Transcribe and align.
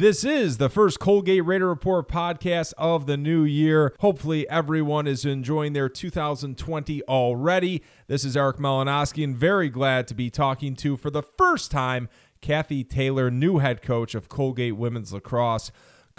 This 0.00 0.24
is 0.24 0.56
the 0.56 0.70
first 0.70 0.98
Colgate 0.98 1.44
Raider 1.44 1.68
Report 1.68 2.08
podcast 2.08 2.72
of 2.78 3.04
the 3.04 3.18
new 3.18 3.44
year. 3.44 3.94
Hopefully, 4.00 4.48
everyone 4.48 5.06
is 5.06 5.26
enjoying 5.26 5.74
their 5.74 5.90
2020 5.90 7.02
already. 7.02 7.82
This 8.06 8.24
is 8.24 8.34
Eric 8.34 8.56
Malinowski, 8.56 9.22
and 9.22 9.36
very 9.36 9.68
glad 9.68 10.08
to 10.08 10.14
be 10.14 10.30
talking 10.30 10.74
to, 10.76 10.96
for 10.96 11.10
the 11.10 11.22
first 11.22 11.70
time, 11.70 12.08
Kathy 12.40 12.82
Taylor, 12.82 13.30
new 13.30 13.58
head 13.58 13.82
coach 13.82 14.14
of 14.14 14.30
Colgate 14.30 14.78
Women's 14.78 15.12
Lacrosse. 15.12 15.70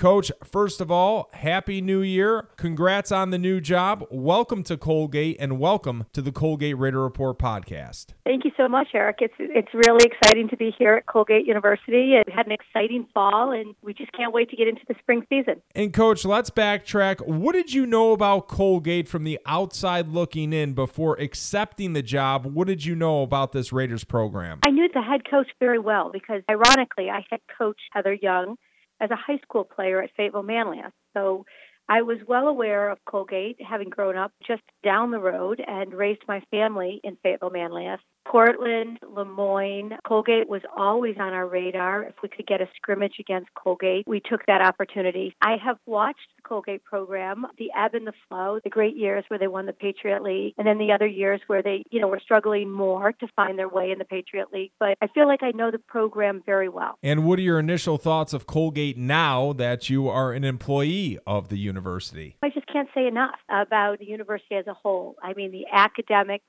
Coach, 0.02 0.32
first 0.44 0.82
of 0.82 0.90
all, 0.90 1.30
Happy 1.32 1.80
New 1.80 2.02
Year. 2.02 2.48
Congrats 2.58 3.12
on 3.12 3.30
the 3.30 3.38
new 3.38 3.62
job. 3.62 4.04
Welcome 4.10 4.64
to 4.64 4.76
Colgate 4.76 5.38
and 5.40 5.60
welcome 5.60 6.08
to 6.14 6.24
the 6.24 6.32
Colgate 6.32 6.76
Raider 6.76 7.04
Report 7.04 7.38
podcast. 7.38 8.08
Thank 8.26 8.44
you 8.44 8.50
so 8.58 8.68
much, 8.68 8.88
Eric. 8.96 9.18
It's 9.20 9.36
it's 9.38 9.72
really 9.76 10.04
exciting 10.04 10.50
to 10.50 10.58
be 10.58 10.74
here 10.76 10.96
at 10.96 11.06
Colgate 11.06 11.46
University. 11.46 12.20
We 12.26 12.34
had 12.34 12.48
an 12.48 12.52
exciting 12.52 13.06
fall 13.14 13.52
and 13.52 13.76
we 13.84 13.94
just 13.94 14.12
can't 14.14 14.34
wait 14.34 14.50
to 14.50 14.56
get 14.56 14.68
into 14.68 14.82
the 14.88 14.96
spring 14.98 15.24
season. 15.30 15.62
And 15.76 15.94
coach, 15.94 16.26
let's 16.26 16.50
backtrack. 16.50 17.28
What 17.28 17.54
did 17.54 17.72
you 17.72 17.86
know 17.86 18.12
about 18.12 18.48
Colgate 18.48 19.08
from 19.08 19.24
the 19.24 19.40
outside 19.46 20.08
looking 20.08 20.52
in 20.52 20.74
before 20.74 21.16
accepting 21.18 21.94
the 21.94 22.02
job? 22.02 22.48
What 22.48 22.66
did 22.66 22.84
you 22.84 22.96
know 22.96 23.22
about 23.22 23.52
this 23.52 23.72
Raiders 23.72 24.04
program? 24.04 24.62
I 24.64 24.72
knew 24.72 24.90
the 24.92 25.04
head 25.04 25.30
coach 25.30 25.50
very 25.60 25.78
well 25.78 26.10
because 26.12 26.42
ironically, 26.50 27.12
I 27.12 27.24
had 27.30 27.42
coached 27.56 27.84
Heather 27.92 28.16
Young 28.16 28.58
as 29.02 29.12
a 29.12 29.16
high 29.16 29.40
school 29.40 29.66
player 29.66 30.02
at 30.02 30.12
Fayetteville 30.16 30.44
Manlius. 30.44 30.94
So 31.14 31.46
I 31.90 32.04
was 32.04 32.20
well 32.26 32.48
aware 32.48 32.90
of 32.90 33.00
Colgate, 33.06 33.58
having 33.62 33.90
grown 33.90 34.16
up 34.16 34.32
just 34.48 34.62
down 34.84 35.12
the 35.12 35.20
road 35.20 35.62
and 35.66 35.94
raised 35.94 36.22
my 36.28 36.42
family 36.52 37.02
in 37.04 37.18
Fayetteville 37.22 37.50
Manlius. 37.50 38.00
Cortland, 38.26 39.00
Lemoyne, 39.08 39.98
Colgate 40.08 40.48
was 40.48 40.62
always 40.76 41.16
on 41.20 41.34
our 41.34 41.48
radar. 41.48 42.04
If 42.04 42.16
we 42.24 42.30
could 42.30 42.48
get 42.48 42.62
a 42.62 42.68
scrimmage 42.76 43.16
against 43.20 43.54
Colgate, 43.56 44.08
we 44.08 44.20
took 44.20 44.46
that 44.46 44.62
opportunity. 44.62 45.36
I 45.42 45.58
have 45.64 45.78
watched 45.86 46.28
the 46.38 46.44
Colgate 46.44 46.84
program, 46.84 47.46
the 47.58 47.70
ebb 47.78 47.94
and 47.94 48.08
the 48.08 48.14
flow, 48.28 48.60
the 48.64 48.70
great 48.70 48.96
years 48.96 49.26
where 49.28 49.40
they 49.40 49.48
won 49.48 49.66
the 49.66 49.74
Patriot 49.74 50.24
League, 50.24 50.54
and 50.58 50.66
then 50.66 50.78
the 50.78 50.92
other 50.92 51.08
years 51.08 51.42
where 51.48 51.62
they, 51.62 51.84
you 51.92 52.00
know, 52.00 52.08
were 52.08 52.22
struggling 52.24 52.72
more 52.72 53.12
to 53.14 53.28
find 53.36 53.58
their 53.58 53.70
way 53.70 53.92
in 53.92 54.00
the 54.00 54.06
Patriot 54.06 54.48
League. 54.54 54.72
But 54.80 54.98
I 55.02 55.08
feel 55.08 55.28
like 55.28 55.44
I 55.44 55.52
know 55.52 55.72
the 55.72 55.80
program 55.80 56.42
very 56.46 56.70
well. 56.70 56.98
And 57.04 57.26
what 57.26 57.40
are 57.40 57.44
your 57.44 57.60
initial 57.60 57.98
thoughts 57.98 58.34
of 58.34 58.48
Colgate 58.48 58.98
now 58.98 59.54
that 59.54 59.90
you 59.90 60.08
are 60.08 60.32
an 60.32 60.44
employee 60.44 61.20
of 61.26 61.50
the 61.50 61.58
university? 61.58 62.38
I 62.44 62.50
just 62.50 62.68
can't 62.68 62.90
say 62.94 63.08
enough 63.08 63.40
about 63.50 64.00
the 64.00 64.06
university 64.06 64.56
as 64.56 64.68
a 64.68 64.74
whole. 64.74 65.16
I 65.22 65.34
mean, 65.34 65.52
the 65.52 65.66
academic 65.72 66.42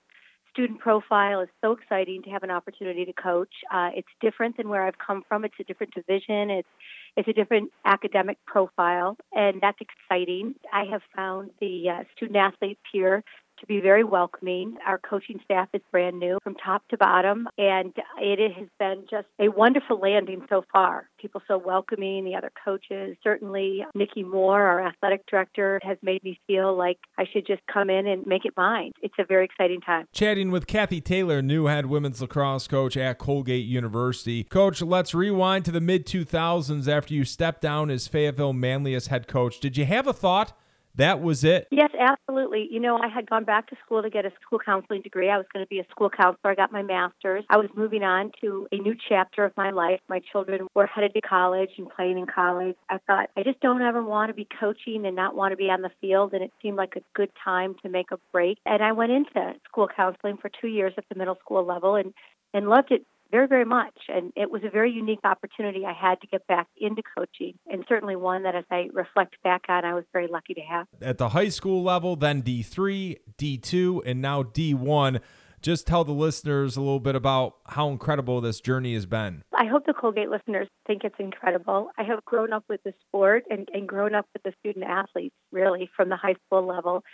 student 0.52 0.78
profile 0.78 1.40
is 1.40 1.48
so 1.60 1.72
exciting 1.72 2.22
to 2.22 2.30
have 2.30 2.42
an 2.42 2.50
opportunity 2.50 3.04
to 3.04 3.12
coach. 3.12 3.52
Uh, 3.72 3.90
it's 3.94 4.08
different 4.20 4.56
than 4.56 4.68
where 4.68 4.86
I've 4.86 4.98
come 4.98 5.22
from. 5.28 5.44
It's 5.44 5.54
a 5.58 5.64
different 5.64 5.94
division. 5.94 6.50
It's 6.50 6.68
it's 7.16 7.28
a 7.28 7.32
different 7.32 7.70
academic 7.84 8.38
profile, 8.46 9.16
and 9.32 9.60
that's 9.60 9.78
exciting. 9.80 10.54
I 10.72 10.84
have 10.90 11.02
found 11.14 11.50
the 11.60 11.90
uh, 11.90 12.04
student 12.16 12.36
athletes 12.36 12.80
here 12.90 13.22
to 13.62 13.66
be 13.66 13.80
very 13.80 14.04
welcoming. 14.04 14.76
Our 14.86 14.98
coaching 14.98 15.40
staff 15.44 15.68
is 15.72 15.80
brand 15.90 16.18
new 16.18 16.38
from 16.42 16.56
top 16.56 16.86
to 16.88 16.98
bottom, 16.98 17.48
and 17.56 17.94
it 18.20 18.52
has 18.52 18.68
been 18.78 19.04
just 19.08 19.28
a 19.38 19.48
wonderful 19.48 19.98
landing 19.98 20.44
so 20.50 20.64
far. 20.70 21.08
People 21.18 21.40
so 21.48 21.56
welcoming, 21.56 22.24
the 22.24 22.34
other 22.34 22.50
coaches. 22.64 23.16
Certainly, 23.22 23.84
Nicki 23.94 24.24
Moore, 24.24 24.62
our 24.62 24.86
athletic 24.86 25.24
director, 25.26 25.80
has 25.82 25.96
made 26.02 26.22
me 26.24 26.38
feel 26.46 26.76
like 26.76 26.98
I 27.16 27.24
should 27.32 27.46
just 27.46 27.62
come 27.72 27.88
in 27.88 28.06
and 28.06 28.26
make 28.26 28.44
it 28.44 28.52
mine. 28.56 28.90
It's 29.00 29.14
a 29.18 29.24
very 29.24 29.44
exciting 29.44 29.80
time. 29.80 30.06
Chatting 30.12 30.50
with 30.50 30.66
Kathy 30.66 31.00
Taylor, 31.00 31.40
new 31.40 31.66
head 31.66 31.86
women's 31.86 32.20
lacrosse 32.20 32.66
coach 32.66 32.96
at 32.96 33.18
Colgate 33.18 33.64
University. 33.64 34.42
Coach, 34.42 34.82
let's 34.82 35.14
rewind 35.14 35.64
to 35.66 35.70
the 35.70 35.80
mid 35.80 36.04
2000s 36.04 36.88
after 36.88 37.14
you 37.14 37.24
stepped 37.24 37.62
down 37.62 37.90
as 37.90 38.08
Fayetteville 38.08 38.52
Manlius 38.52 39.06
head 39.06 39.28
coach. 39.28 39.60
Did 39.60 39.76
you 39.76 39.84
have 39.84 40.08
a 40.08 40.12
thought? 40.12 40.58
That 40.96 41.22
was 41.22 41.44
it? 41.44 41.68
Yes, 41.70 41.90
absolutely. 41.98 42.68
You 42.70 42.80
know, 42.80 42.98
I 42.98 43.08
had 43.08 43.28
gone 43.28 43.44
back 43.44 43.68
to 43.68 43.76
school 43.84 44.02
to 44.02 44.10
get 44.10 44.26
a 44.26 44.32
school 44.42 44.58
counseling 44.58 45.02
degree. 45.02 45.30
I 45.30 45.38
was 45.38 45.46
going 45.52 45.64
to 45.64 45.68
be 45.68 45.78
a 45.78 45.86
school 45.90 46.10
counselor. 46.10 46.52
I 46.52 46.54
got 46.54 46.72
my 46.72 46.82
master's. 46.82 47.44
I 47.48 47.56
was 47.56 47.68
moving 47.74 48.02
on 48.02 48.30
to 48.42 48.66
a 48.72 48.76
new 48.76 48.94
chapter 49.08 49.44
of 49.44 49.52
my 49.56 49.70
life. 49.70 50.00
My 50.08 50.20
children 50.32 50.66
were 50.74 50.86
headed 50.86 51.14
to 51.14 51.20
college 51.22 51.70
and 51.78 51.88
playing 51.88 52.18
in 52.18 52.26
college. 52.26 52.76
I 52.90 52.98
thought, 53.06 53.30
I 53.36 53.42
just 53.42 53.60
don't 53.60 53.82
ever 53.82 54.02
want 54.02 54.30
to 54.30 54.34
be 54.34 54.46
coaching 54.60 55.06
and 55.06 55.16
not 55.16 55.34
want 55.34 55.52
to 55.52 55.56
be 55.56 55.70
on 55.70 55.82
the 55.82 55.90
field. 56.00 56.34
And 56.34 56.42
it 56.42 56.52
seemed 56.60 56.76
like 56.76 56.94
a 56.96 57.02
good 57.14 57.30
time 57.42 57.74
to 57.82 57.88
make 57.88 58.10
a 58.12 58.18
break. 58.32 58.58
And 58.66 58.82
I 58.82 58.92
went 58.92 59.12
into 59.12 59.54
school 59.64 59.88
counseling 59.94 60.36
for 60.36 60.50
two 60.60 60.68
years 60.68 60.92
at 60.98 61.04
the 61.08 61.18
middle 61.18 61.36
school 61.36 61.64
level 61.64 61.94
and, 61.94 62.12
and 62.52 62.68
loved 62.68 62.90
it 62.90 63.06
very, 63.32 63.48
very 63.48 63.64
much. 63.64 63.96
And 64.08 64.32
it 64.36 64.50
was 64.50 64.62
a 64.64 64.70
very 64.70 64.92
unique 64.92 65.20
opportunity 65.24 65.84
I 65.84 65.94
had 65.94 66.20
to 66.20 66.26
get 66.28 66.46
back 66.46 66.68
into 66.76 67.02
coaching, 67.18 67.54
and 67.66 67.84
certainly 67.88 68.14
one 68.14 68.44
that, 68.44 68.54
as 68.54 68.64
I 68.70 68.88
reflect 68.92 69.36
back 69.42 69.62
on, 69.68 69.84
I 69.84 69.94
was 69.94 70.04
very 70.12 70.28
lucky 70.28 70.54
to 70.54 70.60
have. 70.60 70.86
At 71.00 71.18
the 71.18 71.30
high 71.30 71.48
school 71.48 71.82
level, 71.82 72.14
then 72.14 72.42
D3, 72.42 73.16
D2, 73.38 74.02
and 74.06 74.22
now 74.22 74.44
D1. 74.44 75.20
Just 75.62 75.86
tell 75.86 76.02
the 76.02 76.12
listeners 76.12 76.76
a 76.76 76.80
little 76.80 76.98
bit 76.98 77.14
about 77.14 77.54
how 77.68 77.88
incredible 77.88 78.40
this 78.40 78.60
journey 78.60 78.94
has 78.94 79.06
been. 79.06 79.44
I 79.56 79.66
hope 79.66 79.86
the 79.86 79.92
Colgate 79.92 80.28
listeners 80.28 80.66
think 80.88 81.04
it's 81.04 81.14
incredible. 81.20 81.90
I 81.96 82.02
have 82.02 82.24
grown 82.24 82.52
up 82.52 82.64
with 82.68 82.82
the 82.82 82.92
sport 83.06 83.44
and, 83.48 83.68
and 83.72 83.86
grown 83.86 84.12
up 84.12 84.26
with 84.32 84.42
the 84.42 84.52
student 84.58 84.84
athletes, 84.84 85.36
really, 85.52 85.88
from 85.96 86.08
the 86.08 86.16
high 86.16 86.34
school 86.46 86.66
level. 86.66 87.04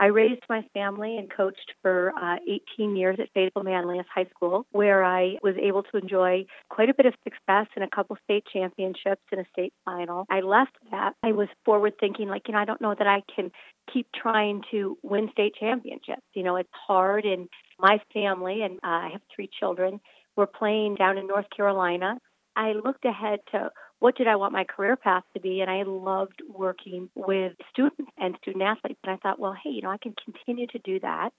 I 0.00 0.06
raised 0.06 0.42
my 0.48 0.62
family 0.74 1.16
and 1.18 1.30
coached 1.30 1.72
for 1.80 2.12
uh, 2.20 2.36
18 2.78 2.96
years 2.96 3.16
at 3.20 3.28
Fayetteville 3.32 3.62
Manlius 3.62 4.06
High 4.12 4.26
School, 4.34 4.66
where 4.72 5.04
I 5.04 5.36
was 5.42 5.54
able 5.62 5.82
to 5.84 5.96
enjoy 5.98 6.46
quite 6.68 6.90
a 6.90 6.94
bit 6.94 7.06
of 7.06 7.14
success 7.22 7.66
in 7.76 7.82
a 7.82 7.88
couple 7.88 8.16
state 8.24 8.44
championships 8.52 9.22
and 9.30 9.40
a 9.40 9.44
state 9.52 9.72
final. 9.84 10.26
I 10.30 10.40
left 10.40 10.76
that. 10.90 11.14
I 11.22 11.32
was 11.32 11.48
forward 11.64 11.94
thinking, 12.00 12.28
like, 12.28 12.42
you 12.48 12.54
know, 12.54 12.60
I 12.60 12.64
don't 12.64 12.80
know 12.80 12.94
that 12.96 13.06
I 13.06 13.22
can 13.34 13.52
keep 13.92 14.08
trying 14.12 14.62
to 14.72 14.98
win 15.02 15.28
state 15.32 15.54
championships. 15.58 16.22
You 16.34 16.42
know, 16.42 16.56
it's 16.56 16.68
hard, 16.72 17.24
and 17.24 17.48
my 17.78 18.00
family, 18.12 18.62
and 18.62 18.76
uh, 18.82 18.88
I 18.88 19.08
have 19.12 19.22
three 19.34 19.48
children, 19.60 20.00
were 20.36 20.46
playing 20.46 20.96
down 20.96 21.18
in 21.18 21.26
North 21.26 21.46
Carolina. 21.56 22.18
I 22.56 22.72
looked 22.72 23.04
ahead 23.04 23.40
to 23.52 23.70
what 24.00 24.16
did 24.16 24.28
I 24.28 24.36
want 24.36 24.52
my 24.52 24.64
career 24.64 24.96
path 24.96 25.24
to 25.34 25.40
be? 25.40 25.60
And 25.60 25.70
I 25.70 25.82
loved 25.84 26.42
working 26.48 27.08
with 27.14 27.52
students 27.72 28.10
and 28.18 28.36
student 28.42 28.62
athletes. 28.62 29.00
And 29.04 29.12
I 29.12 29.16
thought, 29.16 29.38
well, 29.38 29.54
hey, 29.62 29.70
you 29.70 29.82
know, 29.82 29.90
I 29.90 29.98
can 29.98 30.14
continue 30.24 30.66
to 30.68 30.78
do 30.78 31.00
that 31.00 31.30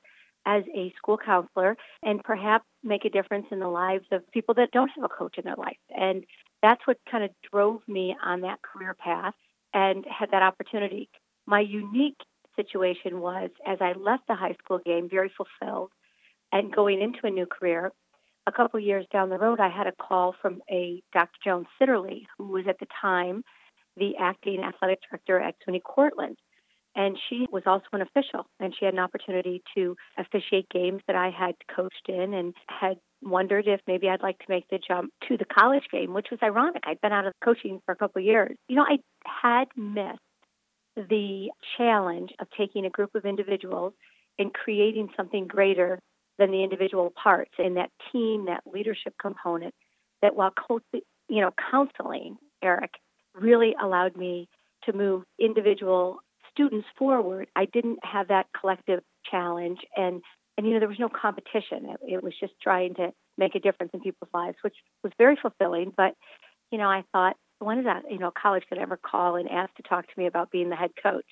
as 0.45 0.63
a 0.75 0.93
school 0.97 1.17
counselor 1.17 1.75
and 2.03 2.23
perhaps 2.23 2.65
make 2.83 3.05
a 3.05 3.09
difference 3.09 3.47
in 3.51 3.59
the 3.59 3.67
lives 3.67 4.05
of 4.11 4.29
people 4.31 4.53
that 4.55 4.71
don't 4.71 4.91
have 4.95 5.03
a 5.03 5.09
coach 5.09 5.37
in 5.37 5.43
their 5.43 5.55
life. 5.55 5.77
And 5.89 6.23
that's 6.61 6.81
what 6.85 6.97
kind 7.09 7.23
of 7.23 7.31
drove 7.51 7.81
me 7.87 8.15
on 8.23 8.41
that 8.41 8.61
career 8.61 8.95
path 8.95 9.33
and 9.73 10.05
had 10.07 10.31
that 10.31 10.43
opportunity. 10.43 11.09
My 11.45 11.59
unique 11.59 12.19
situation 12.55 13.19
was 13.21 13.49
as 13.65 13.77
I 13.81 13.93
left 13.93 14.27
the 14.27 14.35
high 14.35 14.55
school 14.63 14.79
game 14.83 15.09
very 15.09 15.31
fulfilled 15.35 15.91
and 16.51 16.73
going 16.73 17.01
into 17.01 17.19
a 17.23 17.29
new 17.29 17.45
career, 17.45 17.91
a 18.47 18.51
couple 18.51 18.79
years 18.79 19.05
down 19.11 19.29
the 19.29 19.37
road, 19.37 19.59
I 19.59 19.69
had 19.69 19.87
a 19.87 19.91
call 19.91 20.35
from 20.41 20.61
a 20.69 21.01
Dr. 21.13 21.37
Joan 21.43 21.65
Sitterly, 21.79 22.25
who 22.37 22.47
was 22.47 22.65
at 22.67 22.79
the 22.79 22.87
time 23.01 23.43
the 23.97 24.13
acting 24.19 24.61
athletic 24.61 24.99
director 25.09 25.39
at 25.39 25.55
SUNY 25.67 25.81
Cortland. 25.81 26.37
And 26.97 27.17
she 27.29 27.45
was 27.51 27.63
also 27.65 27.85
an 27.91 28.01
official, 28.01 28.45
and 28.59 28.73
she 28.77 28.85
had 28.85 28.93
an 28.93 29.01
opportunity 29.01 29.61
to 29.75 29.97
officiate 30.17 30.69
games 30.69 31.01
that 31.07 31.15
I 31.15 31.29
had 31.29 31.55
coached 31.75 32.07
in 32.07 32.33
and 32.33 32.53
had 32.67 32.97
wondered 33.21 33.67
if 33.67 33.81
maybe 33.85 34.07
I'd 34.07 34.21
like 34.21 34.37
to 34.39 34.45
make 34.47 34.67
the 34.69 34.79
jump 34.85 35.11
to 35.27 35.35
the 35.35 35.45
college 35.45 35.83
game, 35.91 36.13
which 36.13 36.27
was 36.31 36.39
ironic. 36.41 36.83
I'd 36.85 37.01
been 37.01 37.11
out 37.11 37.25
of 37.25 37.33
coaching 37.43 37.81
for 37.85 37.91
a 37.91 37.97
couple 37.97 38.21
years. 38.21 38.55
You 38.69 38.77
know, 38.77 38.85
I 38.87 38.99
had 39.25 39.67
missed 39.75 40.19
the 40.95 41.49
challenge 41.77 42.31
of 42.39 42.47
taking 42.57 42.85
a 42.85 42.89
group 42.89 43.13
of 43.15 43.25
individuals 43.25 43.93
and 44.39 44.53
creating 44.53 45.09
something 45.17 45.47
greater 45.47 45.99
than 46.37 46.51
the 46.51 46.63
individual 46.63 47.11
parts 47.21 47.51
and 47.57 47.77
that 47.77 47.91
team, 48.11 48.45
that 48.45 48.61
leadership 48.65 49.13
component 49.21 49.73
that 50.21 50.35
while 50.35 50.53
you 51.27 51.41
know 51.41 51.51
counseling, 51.71 52.37
Eric, 52.63 52.91
really 53.33 53.75
allowed 53.81 54.15
me 54.15 54.47
to 54.83 54.93
move 54.93 55.23
individual 55.39 56.19
students 56.51 56.87
forward. 56.97 57.47
I 57.55 57.65
didn't 57.65 57.99
have 58.03 58.29
that 58.29 58.47
collective 58.59 59.01
challenge 59.29 59.79
and 59.95 60.21
and 60.57 60.65
you 60.65 60.73
know 60.73 60.79
there 60.79 60.89
was 60.89 60.99
no 60.99 61.09
competition. 61.09 61.89
It, 61.89 62.15
it 62.15 62.23
was 62.23 62.33
just 62.39 62.53
trying 62.61 62.95
to 62.95 63.11
make 63.37 63.55
a 63.55 63.59
difference 63.59 63.91
in 63.93 63.99
people's 63.99 64.31
lives, 64.33 64.57
which 64.61 64.75
was 65.03 65.11
very 65.17 65.37
fulfilling. 65.41 65.91
But 65.95 66.13
you 66.71 66.77
know, 66.77 66.89
I 66.89 67.03
thought, 67.11 67.35
when 67.59 67.79
is 67.79 67.85
that 67.85 68.03
you 68.09 68.19
know 68.19 68.31
college 68.31 68.63
could 68.69 68.77
ever 68.77 68.97
call 68.97 69.35
and 69.35 69.49
ask 69.49 69.73
to 69.75 69.83
talk 69.83 70.05
to 70.07 70.13
me 70.17 70.27
about 70.27 70.51
being 70.51 70.69
the 70.69 70.75
head 70.75 70.91
coach? 71.01 71.25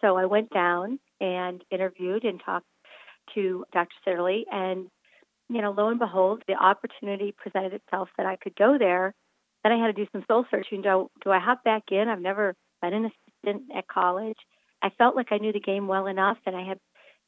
So 0.00 0.16
I 0.16 0.26
went 0.26 0.50
down 0.50 1.00
and 1.20 1.64
interviewed 1.70 2.24
and 2.24 2.40
talked 2.44 2.66
to 3.34 3.64
Dr. 3.72 3.94
Sitterly, 4.06 4.42
and 4.50 4.88
you 5.48 5.62
know, 5.62 5.70
lo 5.70 5.88
and 5.88 5.98
behold, 5.98 6.42
the 6.46 6.54
opportunity 6.54 7.34
presented 7.36 7.72
itself 7.72 8.08
that 8.16 8.26
I 8.26 8.36
could 8.36 8.54
go 8.56 8.76
there. 8.78 9.14
Then 9.62 9.72
I 9.72 9.78
had 9.78 9.94
to 9.94 10.04
do 10.04 10.08
some 10.12 10.24
soul 10.28 10.44
searching. 10.50 10.82
Do, 10.82 11.10
do 11.24 11.30
I 11.30 11.38
hop 11.38 11.64
back 11.64 11.84
in? 11.90 12.08
I've 12.08 12.20
never 12.20 12.54
been 12.82 12.92
an 12.92 13.10
assistant 13.10 13.64
at 13.74 13.88
college. 13.88 14.36
I 14.82 14.90
felt 14.90 15.16
like 15.16 15.28
I 15.30 15.38
knew 15.38 15.52
the 15.52 15.60
game 15.60 15.88
well 15.88 16.06
enough, 16.06 16.38
and 16.46 16.54
I 16.54 16.64
had 16.64 16.78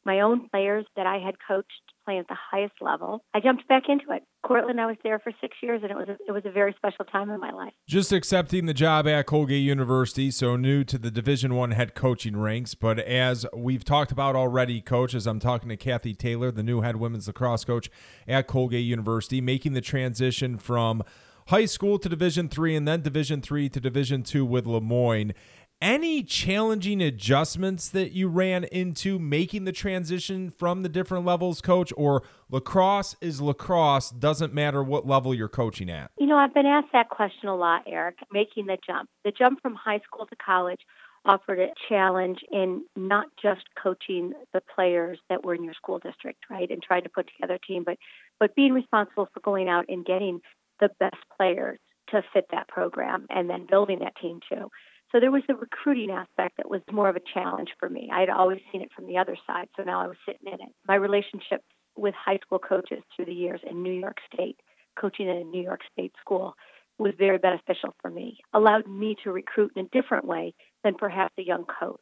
my 0.04 0.20
own 0.20 0.48
players 0.50 0.86
that 0.96 1.06
I 1.06 1.18
had 1.18 1.34
coached 1.46 1.82
at 2.18 2.28
the 2.28 2.36
highest 2.50 2.74
level, 2.80 3.24
I 3.34 3.40
jumped 3.40 3.66
back 3.68 3.84
into 3.88 4.12
it. 4.12 4.22
Cortland, 4.42 4.80
I 4.80 4.86
was 4.86 4.96
there 5.04 5.18
for 5.18 5.32
six 5.40 5.56
years, 5.62 5.80
and 5.82 5.90
it 5.90 5.96
was 5.96 6.08
a, 6.08 6.16
it 6.26 6.32
was 6.32 6.42
a 6.44 6.50
very 6.50 6.74
special 6.76 7.04
time 7.04 7.30
in 7.30 7.40
my 7.40 7.50
life. 7.50 7.72
Just 7.86 8.12
accepting 8.12 8.66
the 8.66 8.74
job 8.74 9.06
at 9.06 9.26
Colgate 9.26 9.62
University, 9.62 10.30
so 10.30 10.56
new 10.56 10.82
to 10.84 10.98
the 10.98 11.10
Division 11.10 11.54
One 11.54 11.72
head 11.72 11.94
coaching 11.94 12.36
ranks. 12.36 12.74
But 12.74 12.98
as 13.00 13.44
we've 13.54 13.84
talked 13.84 14.12
about 14.12 14.36
already, 14.36 14.80
coach, 14.80 15.14
as 15.14 15.26
I'm 15.26 15.40
talking 15.40 15.68
to 15.68 15.76
Kathy 15.76 16.14
Taylor, 16.14 16.50
the 16.50 16.62
new 16.62 16.80
head 16.80 16.96
women's 16.96 17.26
lacrosse 17.26 17.64
coach 17.64 17.90
at 18.26 18.46
Colgate 18.46 18.84
University, 18.84 19.40
making 19.40 19.74
the 19.74 19.80
transition 19.80 20.56
from 20.58 21.02
high 21.48 21.66
school 21.66 21.98
to 21.98 22.08
Division 22.08 22.48
Three 22.48 22.76
and 22.76 22.86
then 22.86 23.02
Division 23.02 23.42
Three 23.42 23.68
to 23.68 23.80
Division 23.80 24.22
Two 24.22 24.44
with 24.44 24.66
Le 24.66 24.80
Moyne 24.80 25.34
any 25.80 26.22
challenging 26.22 27.00
adjustments 27.00 27.88
that 27.88 28.12
you 28.12 28.28
ran 28.28 28.64
into 28.64 29.18
making 29.18 29.64
the 29.64 29.72
transition 29.72 30.50
from 30.50 30.82
the 30.82 30.88
different 30.88 31.24
levels 31.24 31.60
coach 31.60 31.92
or 31.96 32.22
lacrosse 32.50 33.16
is 33.20 33.40
lacrosse 33.40 34.10
doesn't 34.10 34.52
matter 34.52 34.82
what 34.82 35.06
level 35.06 35.34
you're 35.34 35.48
coaching 35.48 35.88
at? 35.88 36.10
You 36.18 36.26
know 36.26 36.36
i've 36.36 36.54
been 36.54 36.66
asked 36.66 36.92
that 36.92 37.08
question 37.08 37.48
a 37.48 37.56
lot 37.56 37.82
eric 37.86 38.16
making 38.32 38.66
the 38.66 38.76
jump. 38.86 39.08
The 39.24 39.32
jump 39.32 39.60
from 39.62 39.74
high 39.74 40.00
school 40.00 40.26
to 40.26 40.36
college 40.36 40.80
offered 41.24 41.58
a 41.58 41.68
challenge 41.88 42.38
in 42.50 42.84
not 42.96 43.26
just 43.42 43.62
coaching 43.82 44.32
the 44.52 44.62
players 44.74 45.18
that 45.28 45.44
were 45.44 45.54
in 45.54 45.64
your 45.64 45.74
school 45.74 45.98
district 45.98 46.44
right 46.50 46.70
and 46.70 46.82
trying 46.82 47.02
to 47.02 47.10
put 47.10 47.26
together 47.34 47.54
a 47.54 47.66
team 47.66 47.84
but 47.84 47.96
but 48.38 48.54
being 48.54 48.72
responsible 48.72 49.28
for 49.32 49.40
going 49.40 49.68
out 49.68 49.86
and 49.88 50.04
getting 50.04 50.40
the 50.80 50.90
best 50.98 51.16
players 51.36 51.78
to 52.08 52.22
fit 52.32 52.46
that 52.50 52.68
program 52.68 53.26
and 53.30 53.48
then 53.48 53.66
building 53.68 54.00
that 54.00 54.14
team 54.20 54.40
too 54.48 54.68
so 55.12 55.20
there 55.20 55.30
was 55.30 55.42
the 55.48 55.54
recruiting 55.54 56.10
aspect 56.10 56.56
that 56.56 56.70
was 56.70 56.80
more 56.90 57.08
of 57.08 57.16
a 57.16 57.20
challenge 57.34 57.70
for 57.78 57.88
me. 57.88 58.10
I 58.12 58.20
had 58.20 58.30
always 58.30 58.60
seen 58.70 58.82
it 58.82 58.90
from 58.94 59.06
the 59.06 59.18
other 59.18 59.36
side, 59.46 59.68
so 59.76 59.82
now 59.82 60.00
I 60.00 60.06
was 60.06 60.16
sitting 60.26 60.46
in 60.46 60.54
it. 60.54 60.72
My 60.86 60.94
relationship 60.94 61.62
with 61.96 62.14
high 62.14 62.38
school 62.44 62.58
coaches 62.58 63.02
through 63.14 63.26
the 63.26 63.32
years 63.32 63.60
in 63.68 63.82
New 63.82 63.92
York 63.92 64.18
State, 64.32 64.58
coaching 64.98 65.28
in 65.28 65.36
a 65.36 65.44
New 65.44 65.62
York 65.62 65.80
State 65.92 66.12
school, 66.20 66.54
was 66.98 67.12
very 67.18 67.38
beneficial 67.38 67.94
for 68.00 68.10
me. 68.10 68.38
Allowed 68.52 68.86
me 68.86 69.16
to 69.24 69.32
recruit 69.32 69.72
in 69.74 69.86
a 69.86 69.88
different 69.88 70.26
way 70.26 70.54
than 70.84 70.94
perhaps 70.94 71.34
a 71.38 71.42
young 71.42 71.64
coach. 71.64 72.00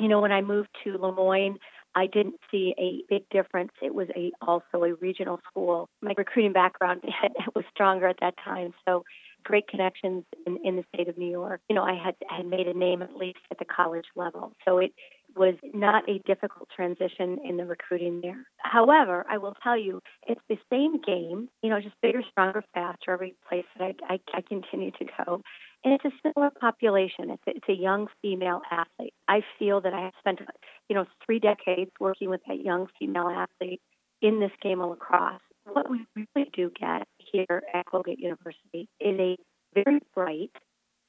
You 0.00 0.08
know, 0.08 0.20
when 0.20 0.32
I 0.32 0.40
moved 0.40 0.70
to 0.84 0.96
Le 0.96 1.12
Moyne, 1.12 1.58
I 1.94 2.06
didn't 2.06 2.36
see 2.50 2.74
a 2.78 3.02
big 3.08 3.28
difference. 3.30 3.72
It 3.82 3.94
was 3.94 4.08
a 4.16 4.32
also 4.40 4.84
a 4.84 4.94
regional 4.94 5.40
school. 5.48 5.88
My 6.00 6.14
recruiting 6.16 6.52
background 6.52 7.02
was 7.54 7.64
stronger 7.72 8.08
at 8.08 8.16
that 8.20 8.34
time, 8.42 8.72
so 8.86 9.04
great 9.44 9.68
connections 9.68 10.24
in, 10.46 10.58
in 10.64 10.76
the 10.76 10.84
state 10.94 11.08
of 11.08 11.18
New 11.18 11.30
York. 11.30 11.60
You 11.68 11.76
know, 11.76 11.82
I 11.82 11.94
had 11.94 12.14
had 12.28 12.46
made 12.46 12.66
a 12.66 12.74
name 12.74 13.02
at 13.02 13.16
least 13.16 13.38
at 13.50 13.58
the 13.58 13.64
college 13.64 14.06
level, 14.16 14.52
so 14.66 14.78
it 14.78 14.92
was 15.36 15.54
not 15.74 16.08
a 16.08 16.18
difficult 16.26 16.68
transition 16.74 17.38
in 17.44 17.56
the 17.56 17.64
recruiting 17.64 18.20
there. 18.20 18.46
However, 18.58 19.24
I 19.28 19.38
will 19.38 19.54
tell 19.62 19.78
you, 19.78 20.02
it's 20.26 20.40
the 20.48 20.58
same 20.70 21.00
game, 21.00 21.48
you 21.62 21.70
know, 21.70 21.80
just 21.80 21.94
bigger, 22.02 22.22
stronger, 22.30 22.64
faster 22.74 23.12
every 23.12 23.34
place 23.48 23.64
that 23.78 23.94
I, 24.08 24.14
I, 24.14 24.20
I 24.34 24.40
continue 24.40 24.90
to 24.92 25.04
go. 25.24 25.42
And 25.84 25.94
it's 25.94 26.04
a 26.04 26.10
similar 26.22 26.50
population. 26.50 27.30
It's 27.30 27.42
a, 27.46 27.50
it's 27.50 27.68
a 27.68 27.80
young 27.80 28.08
female 28.20 28.60
athlete. 28.70 29.14
I 29.28 29.42
feel 29.58 29.80
that 29.80 29.94
I 29.94 30.00
have 30.00 30.12
spent, 30.18 30.40
you 30.88 30.96
know, 30.96 31.06
three 31.24 31.38
decades 31.38 31.90
working 31.98 32.28
with 32.28 32.40
that 32.48 32.60
young 32.62 32.88
female 32.98 33.28
athlete 33.28 33.80
in 34.20 34.40
this 34.40 34.52
game 34.62 34.80
of 34.80 34.90
lacrosse. 34.90 35.40
What 35.64 35.90
we 35.90 36.06
really 36.16 36.50
do 36.52 36.70
get 36.78 37.06
here 37.32 37.62
at 37.72 37.86
Colgate 37.86 38.18
University 38.18 38.88
is 39.00 39.18
a 39.18 39.36
very 39.74 40.00
bright, 40.14 40.52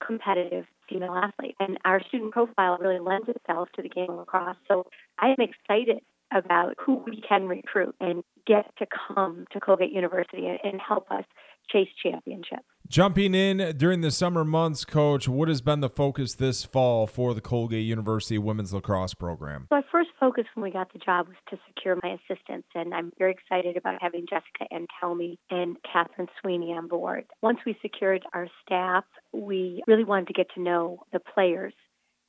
competitive 0.05 0.65
female 0.89 1.13
athlete. 1.15 1.55
And 1.59 1.77
our 1.85 2.01
student 2.07 2.31
profile 2.31 2.77
really 2.79 2.99
lends 2.99 3.29
itself 3.29 3.69
to 3.75 3.81
the 3.81 3.89
game 3.89 4.09
of 4.09 4.17
lacrosse. 4.17 4.57
So 4.67 4.85
I 5.19 5.27
am 5.27 5.35
excited 5.39 5.99
about 6.33 6.75
who 6.79 7.03
we 7.05 7.21
can 7.27 7.47
recruit 7.47 7.95
and 7.99 8.23
get 8.47 8.65
to 8.77 8.85
come 9.07 9.45
to 9.51 9.59
Colgate 9.59 9.91
University 9.91 10.47
and 10.63 10.79
help 10.79 11.11
us 11.11 11.25
chase 11.71 11.89
championships. 12.01 12.63
Jumping 12.87 13.33
in 13.33 13.77
during 13.77 14.01
the 14.01 14.11
summer 14.11 14.43
months, 14.43 14.83
Coach, 14.83 15.25
what 15.25 15.47
has 15.47 15.61
been 15.61 15.79
the 15.79 15.89
focus 15.89 16.33
this 16.33 16.65
fall 16.65 17.07
for 17.07 17.33
the 17.33 17.39
Colgate 17.39 17.85
University 17.85 18.37
Women's 18.37 18.73
Lacrosse 18.73 19.13
Program? 19.13 19.67
So 19.69 19.77
our 19.77 19.83
first 19.89 20.09
focus 20.19 20.43
when 20.55 20.63
we 20.65 20.71
got 20.71 20.91
the 20.91 20.99
job 20.99 21.29
was 21.29 21.37
to 21.51 21.57
secure 21.67 21.97
my 22.03 22.17
assistants, 22.17 22.67
and 22.75 22.93
I'm 22.93 23.13
very 23.17 23.31
excited 23.31 23.77
about 23.77 24.01
having 24.01 24.25
Jessica 24.29 24.65
Antelmi 24.73 25.37
and 25.49 25.77
Catherine 25.89 26.27
Sweeney 26.41 26.73
on 26.73 26.89
board. 26.89 27.25
Once 27.41 27.59
we 27.65 27.77
secured 27.81 28.23
our 28.33 28.47
staff, 28.65 29.05
we 29.31 29.81
really 29.87 30.03
wanted 30.03 30.27
to 30.27 30.33
get 30.33 30.47
to 30.55 30.61
know 30.61 31.03
the 31.13 31.19
players 31.19 31.73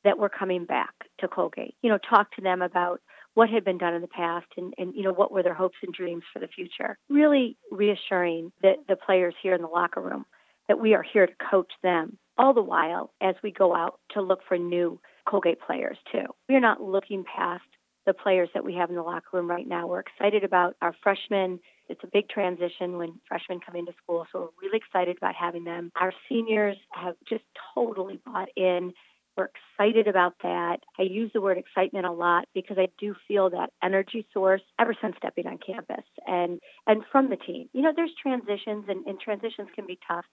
that 0.05 0.19
were 0.19 0.29
coming 0.29 0.65
back 0.65 0.95
to 1.21 1.29
Colgate. 1.29 1.75
You 1.83 1.91
know, 1.91 1.99
talk 2.09 2.31
to 2.37 2.41
them 2.41 2.63
about 2.63 3.01
what 3.35 3.49
had 3.49 3.65
been 3.65 3.79
done 3.79 3.95
in 3.95 4.03
the 4.03 4.09
past 4.09 4.47
and, 4.57 4.75
and 4.79 4.95
you 4.95 5.03
know 5.03 5.13
what 5.13 5.33
were 5.33 5.43
their 5.43 5.55
hopes 5.55 5.77
and 5.83 5.93
dreams 5.93 6.23
for 6.33 6.39
the 6.39 6.49
future. 6.49 6.99
Really 7.09 7.57
reassuring 7.71 8.53
the, 8.61 8.75
the 8.89 8.97
players 8.97 9.35
here 9.43 9.55
in 9.55 9.63
the 9.63 9.69
locker 9.69 10.01
room 10.01 10.25
that 10.69 10.81
we 10.81 10.95
are 10.95 11.03
here 11.03 11.27
to 11.27 11.33
coach 11.51 11.73
them 11.83 12.19
all 12.39 12.55
the 12.55 12.63
while 12.63 13.13
as 13.21 13.35
we 13.43 13.51
go 13.51 13.75
out 13.75 13.99
to 14.13 14.23
look 14.23 14.41
for 14.47 14.57
new 14.57 15.01
colgate 15.29 15.61
players 15.61 15.99
too. 16.11 16.25
We're 16.49 16.61
not 16.61 16.83
looking 16.83 17.25
past 17.25 17.65
the 18.07 18.15
players 18.15 18.49
that 18.55 18.65
we 18.65 18.75
have 18.75 18.91
in 18.91 18.97
the 18.97 19.03
locker 19.03 19.29
room 19.35 19.49
right 19.49 19.67
now. 19.67 19.87
We're 19.87 20.01
excited 20.01 20.43
about 20.45 20.77
our 20.83 20.95
freshmen. 21.03 21.61
It's 21.89 22.03
a 22.03 22.09
big 22.13 22.29
transition 22.29 22.97
when 22.97 23.21
freshmen 23.29 23.61
come 23.65 23.77
into 23.77 23.93
school 24.03 24.27
so 24.33 24.41
we're 24.41 24.69
really 24.69 24.79
excited 24.79 25.17
about 25.17 25.35
having 25.35 25.65
them. 25.65 25.93
Our 26.01 26.13
seniors 26.29 26.77
have 26.91 27.15
just 27.29 27.45
totally 27.75 28.21
bought 28.25 28.49
in 28.57 28.93
we're 29.37 29.49
excited 29.79 30.09
about 30.09 30.35
that. 30.43 30.81
I 30.99 31.03
use 31.03 31.31
the 31.33 31.41
word 31.41 31.59
excitement 31.59 32.07
a 32.07 32.13
lot 32.13 32.47
because 32.55 32.77
I 32.79 32.89
do 32.99 33.15
feel 33.27 33.51
that 33.51 33.71
energy 33.83 34.27
source 34.33 34.63
ever 34.79 34.95
since 35.01 35.17
stepping 35.17 35.47
on 35.47 35.59
campus 35.59 36.05
and 36.27 36.61
and 36.87 37.03
from 37.11 37.31
the 37.31 37.37
team. 37.37 37.69
You 37.73 37.83
know, 37.83 37.93
there's 37.95 38.13
transitions 38.21 38.85
and, 38.89 39.07
and 39.07 39.19
transitions 39.19 39.69
can 39.75 39.87
be 39.87 39.99
tough, 40.07 40.25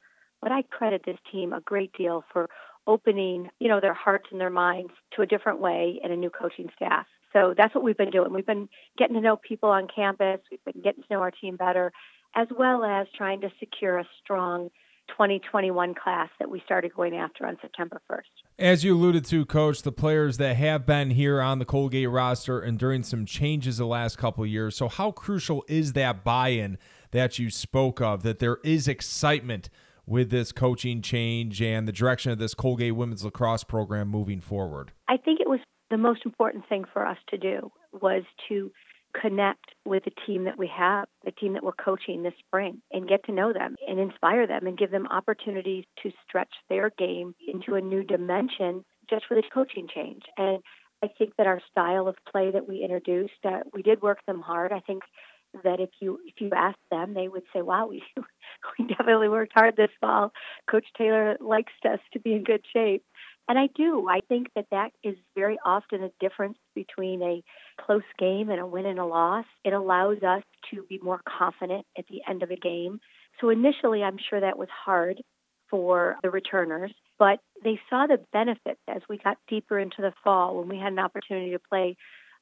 but 0.42 0.52
I 0.52 0.64
credit 0.64 1.04
this 1.06 1.18
team 1.32 1.54
a 1.54 1.62
great 1.62 1.94
deal 1.94 2.24
for 2.34 2.50
opening, 2.88 3.50
you 3.60 3.68
know, 3.68 3.80
their 3.80 3.94
hearts 3.94 4.28
and 4.32 4.42
their 4.42 4.50
minds 4.50 4.92
to 5.16 5.22
a 5.22 5.26
different 5.26 5.60
way 5.60 6.00
and 6.04 6.12
a 6.12 6.18
new 6.18 6.30
coaching 6.30 6.70
staff. 6.76 7.06
So 7.32 7.54
that's 7.56 7.76
what 7.76 7.84
we've 7.84 7.98
been 7.98 8.10
doing. 8.10 8.34
We've 8.34 8.46
been 8.46 8.70
getting 8.98 9.16
to 9.16 9.22
know 9.22 9.38
people 9.38 9.70
on 9.70 9.88
campus, 9.94 10.40
we've 10.50 10.64
been 10.66 10.82
getting 10.82 11.04
to 11.04 11.14
know 11.14 11.22
our 11.22 11.32
team 11.32 11.56
better, 11.56 11.92
as 12.36 12.48
well 12.58 12.84
as 12.84 13.08
trying 13.16 13.42
to 13.42 13.52
secure 13.60 14.00
a 14.00 14.08
strong 14.24 14.70
2021 15.10 15.94
class 15.96 16.30
that 16.40 16.50
we 16.50 16.62
started 16.66 16.94
going 16.94 17.16
after 17.16 17.46
on 17.46 17.58
September 17.62 18.02
1st. 18.10 18.20
As 18.58 18.84
you 18.84 18.96
alluded 18.96 19.26
to, 19.26 19.46
Coach, 19.46 19.82
the 19.82 19.92
players 19.92 20.38
that 20.38 20.56
have 20.56 20.86
been 20.86 21.12
here 21.12 21.42
on 21.42 21.60
the 21.60 21.66
Colgate 21.66 22.10
roster 22.10 22.60
and 22.60 22.78
during 22.80 23.04
some 23.04 23.26
changes 23.26 23.78
the 23.78 23.86
last 23.86 24.18
couple 24.18 24.44
of 24.44 24.50
years. 24.50 24.76
So, 24.76 24.88
how 24.88 25.12
crucial 25.12 25.64
is 25.68 25.94
that 25.94 26.24
buy 26.24 26.50
in 26.50 26.78
that 27.12 27.40
you 27.40 27.50
spoke 27.50 28.02
of, 28.02 28.24
that 28.24 28.40
there 28.40 28.60
is 28.64 28.88
excitement 28.88 29.70
with 30.06 30.32
this 30.32 30.52
coaching 30.52 31.02
change 31.02 31.62
and 31.62 31.88
the 31.88 31.92
direction 31.92 32.32
of 32.32 32.40
this 32.40 32.54
Colgate 32.54 32.96
women's 32.96 33.24
lacrosse 33.24 33.64
program 33.64 34.08
moving 34.08 34.42
forward? 34.42 34.92
I 35.08 35.18
think 35.18 35.40
it 35.40 35.50
was 35.50 35.60
the 35.90 35.98
most 35.98 36.22
important 36.26 36.68
thing 36.68 36.86
for 36.92 37.06
us 37.06 37.18
to 37.30 37.38
do 37.38 37.72
was 37.92 38.24
to 38.50 38.72
connect 39.20 39.74
with 39.86 40.04
the 40.06 40.12
team 40.26 40.46
that 40.46 40.58
we 40.58 40.68
have, 40.68 41.08
the 41.26 41.32
team 41.32 41.54
that 41.54 41.64
we're 41.64 41.72
coaching 41.72 42.24
this 42.24 42.34
spring, 42.40 42.82
and 42.92 43.08
get 43.08 43.26
to 43.26 43.32
know 43.32 43.54
them 43.54 43.76
and 43.88 44.00
inspire 44.00 44.48
them 44.48 44.68
and 44.68 44.78
give 44.78 44.92
them 44.92 45.08
opportunities 45.08 45.86
to 46.04 46.12
stretch 46.28 46.54
their 46.70 46.92
game 46.98 47.36
into 47.48 47.76
a 47.76 47.82
new 47.82 48.04
dimension 48.04 48.84
just 49.10 49.26
with 49.30 49.40
this 49.40 49.50
coaching 49.54 49.88
change. 49.94 50.24
And 50.38 50.60
I 51.04 51.08
think 51.18 51.36
that 51.38 51.48
our 51.48 51.62
style 51.72 52.08
of 52.08 52.16
play 52.30 52.52
that 52.52 52.68
we 52.68 52.84
introduced, 52.84 53.46
uh, 53.46 53.60
we 53.74 53.82
did 53.82 54.02
work 54.02 54.20
them 54.26 54.42
hard. 54.42 54.72
I 54.72 54.82
think 54.82 55.04
that 55.64 55.80
if 55.80 55.90
you 56.00 56.20
if 56.26 56.36
you 56.40 56.52
ask 56.56 56.78
them, 56.92 57.14
they 57.14 57.28
would 57.28 57.44
say, 57.54 57.62
"Wow, 57.62 57.88
we 57.90 58.04
we 58.78 58.88
definitely 58.88 59.30
worked 59.30 59.54
hard 59.56 59.76
this 59.76 59.90
fall. 60.00 60.32
Coach 60.70 60.86
Taylor 60.98 61.38
likes 61.40 61.74
us 61.86 62.00
to 62.14 62.20
be 62.20 62.34
in 62.34 62.44
good 62.44 62.64
shape." 62.72 63.04
And 63.50 63.58
I 63.58 63.68
do. 63.76 64.08
I 64.08 64.20
think 64.30 64.48
that 64.56 64.68
that 64.70 64.92
is 65.04 65.16
very 65.36 65.58
often 65.66 66.04
a 66.04 66.12
difference 66.20 66.60
between 66.76 67.24
a 67.24 67.44
close 67.84 68.04
game 68.20 68.52
and 68.52 68.60
a 68.60 68.66
win 68.66 68.86
and 68.86 69.00
a 69.00 69.06
loss. 69.06 69.46
It 69.66 69.74
allows 69.74 70.22
us 70.22 70.44
to 70.72 70.86
be 70.88 71.00
more 71.02 71.20
confident 71.28 71.88
at 71.98 72.06
the 72.08 72.22
end 72.30 72.44
of 72.44 72.52
a 72.52 72.56
game. 72.56 73.00
So 73.42 73.50
initially, 73.50 74.04
I'm 74.04 74.20
sure 74.30 74.40
that 74.40 74.60
was 74.60 74.70
hard 74.70 75.24
for 75.68 76.18
the 76.22 76.30
returners, 76.30 76.92
but 77.18 77.40
they 77.64 77.80
saw 77.90 78.06
the 78.06 78.20
benefits 78.32 78.82
as 78.88 79.02
we 79.10 79.18
got 79.18 79.38
deeper 79.48 79.80
into 79.80 80.02
the 80.02 80.14
fall 80.24 80.58
when 80.58 80.70
we 80.70 80.78
had 80.78 80.94
an 80.94 81.00
opportunity 81.00 81.52
to 81.52 81.60
play 81.60 81.98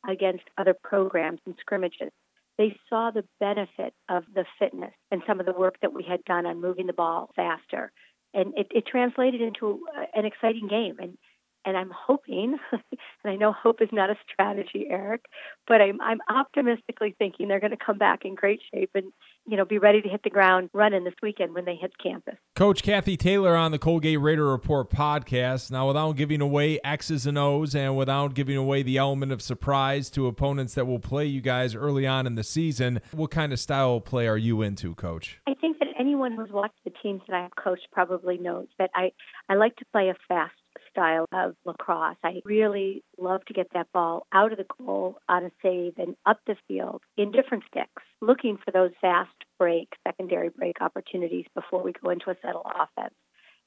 against 0.08 0.44
other 0.58 0.76
programs 0.84 1.40
and 1.46 1.56
scrimmages. 1.60 2.12
They 2.58 2.76
saw 2.90 3.12
the 3.12 3.24
benefit 3.40 3.94
of 4.10 4.24
the 4.34 4.46
fitness 4.60 4.94
and 5.12 5.22
some 5.28 5.40
of 5.40 5.46
the 5.46 5.54
work 5.54 5.76
that 5.82 5.94
we 5.94 6.04
had 6.04 6.24
done 6.26 6.46
on 6.46 6.60
moving 6.60 6.88
the 6.88 6.94
ball 6.94 7.30
faster, 7.36 7.92
and 8.34 8.54
it, 8.58 8.68
it 8.72 8.86
translated 8.88 9.42
into 9.42 9.82
an 10.14 10.26
exciting 10.26 10.68
game. 10.68 10.98
And 11.00 11.18
and 11.66 11.76
I'm 11.76 11.92
hoping, 11.94 12.58
and 12.72 12.82
I 13.26 13.36
know 13.36 13.52
hope 13.52 13.82
is 13.82 13.90
not 13.92 14.10
a 14.10 14.16
strategy, 14.32 14.88
Eric, 14.90 15.26
but 15.68 15.82
I'm 15.82 16.00
I'm 16.02 16.20
optimistically 16.30 17.16
thinking 17.18 17.48
they're 17.48 17.60
going 17.60 17.72
to 17.72 17.86
come 17.86 17.98
back 17.98 18.26
in 18.26 18.36
great 18.36 18.62
shape 18.74 18.92
and 18.96 19.12
you 19.48 19.56
know, 19.56 19.64
be 19.64 19.78
ready 19.78 20.02
to 20.02 20.10
hit 20.10 20.22
the 20.24 20.30
ground 20.30 20.70
running 20.74 21.06
this 21.06 21.14
weekend 21.24 21.54
when 21.54 21.64
they 21.64 21.76
hit 21.76 21.94
campus. 22.04 22.36
Coach 22.56 22.84
Kathy 22.84 23.16
Taylor 23.16 23.56
on 23.56 23.72
the 23.72 23.80
Colgate 23.80 24.20
Raider 24.20 24.46
Report 24.46 24.90
podcast. 24.90 25.72
Now, 25.72 25.88
without 25.88 26.18
giving 26.18 26.42
away 26.42 26.80
X's 26.84 27.26
and 27.26 27.38
O's 27.38 27.74
and 27.74 27.96
without 27.96 28.34
giving 28.34 28.58
away 28.58 28.84
the 28.84 28.98
element 28.98 29.32
of 29.32 29.42
surprise 29.42 30.10
to 30.12 30.28
opponents 30.28 30.74
that 30.74 30.86
will 30.86 31.00
play 31.00 31.26
you 31.26 31.40
guys 31.40 31.76
early 31.76 32.06
on 32.06 32.28
in 32.28 32.36
the 32.36 32.44
season, 32.44 33.00
what 33.14 33.32
kind 33.32 33.54
of 33.54 33.60
style 33.60 33.96
of 33.96 34.06
play 34.06 34.28
are 34.28 34.38
you 34.38 34.62
into, 34.62 34.94
Coach? 34.96 35.40
I 35.48 35.54
think 35.54 35.80
that 35.80 35.87
anyone 35.98 36.34
who's 36.34 36.52
watched 36.52 36.80
the 36.84 36.92
teams 37.04 37.22
that 37.28 37.36
I've 37.36 37.56
coached 37.56 37.88
probably 37.92 38.38
knows 38.38 38.68
that 38.80 38.90
I, 38.96 39.12
I 39.50 39.56
like 39.56 39.76
to 39.78 39.86
play 39.92 40.10
a 40.10 40.16
fast 40.28 40.54
style 40.92 41.26
of 41.32 41.56
lacrosse. 41.66 42.18
I 42.24 42.42
really 42.46 43.04
love 43.18 43.44
to 43.46 43.54
get 43.54 43.68
that 43.74 43.92
ball 43.94 44.26
out 44.32 44.52
of 44.52 44.58
the 44.58 44.66
goal 44.80 45.18
on 45.28 45.46
a 45.46 45.52
save 45.62 45.94
and 45.98 46.16
up 46.26 46.40
the 46.48 46.56
field 46.68 47.02
in 47.18 47.32
different 47.32 47.64
sticks, 47.70 48.04
looking 48.22 48.58
for 48.58 48.72
those 48.72 48.92
fast 49.02 49.30
break, 49.60 49.90
secondary 50.06 50.50
break 50.50 50.82
opportunities 50.82 51.46
before 51.56 51.84
we 51.84 51.94
go 52.04 52.10
into 52.10 52.30
a 52.30 52.36
settle 52.42 52.66
offense 52.66 53.16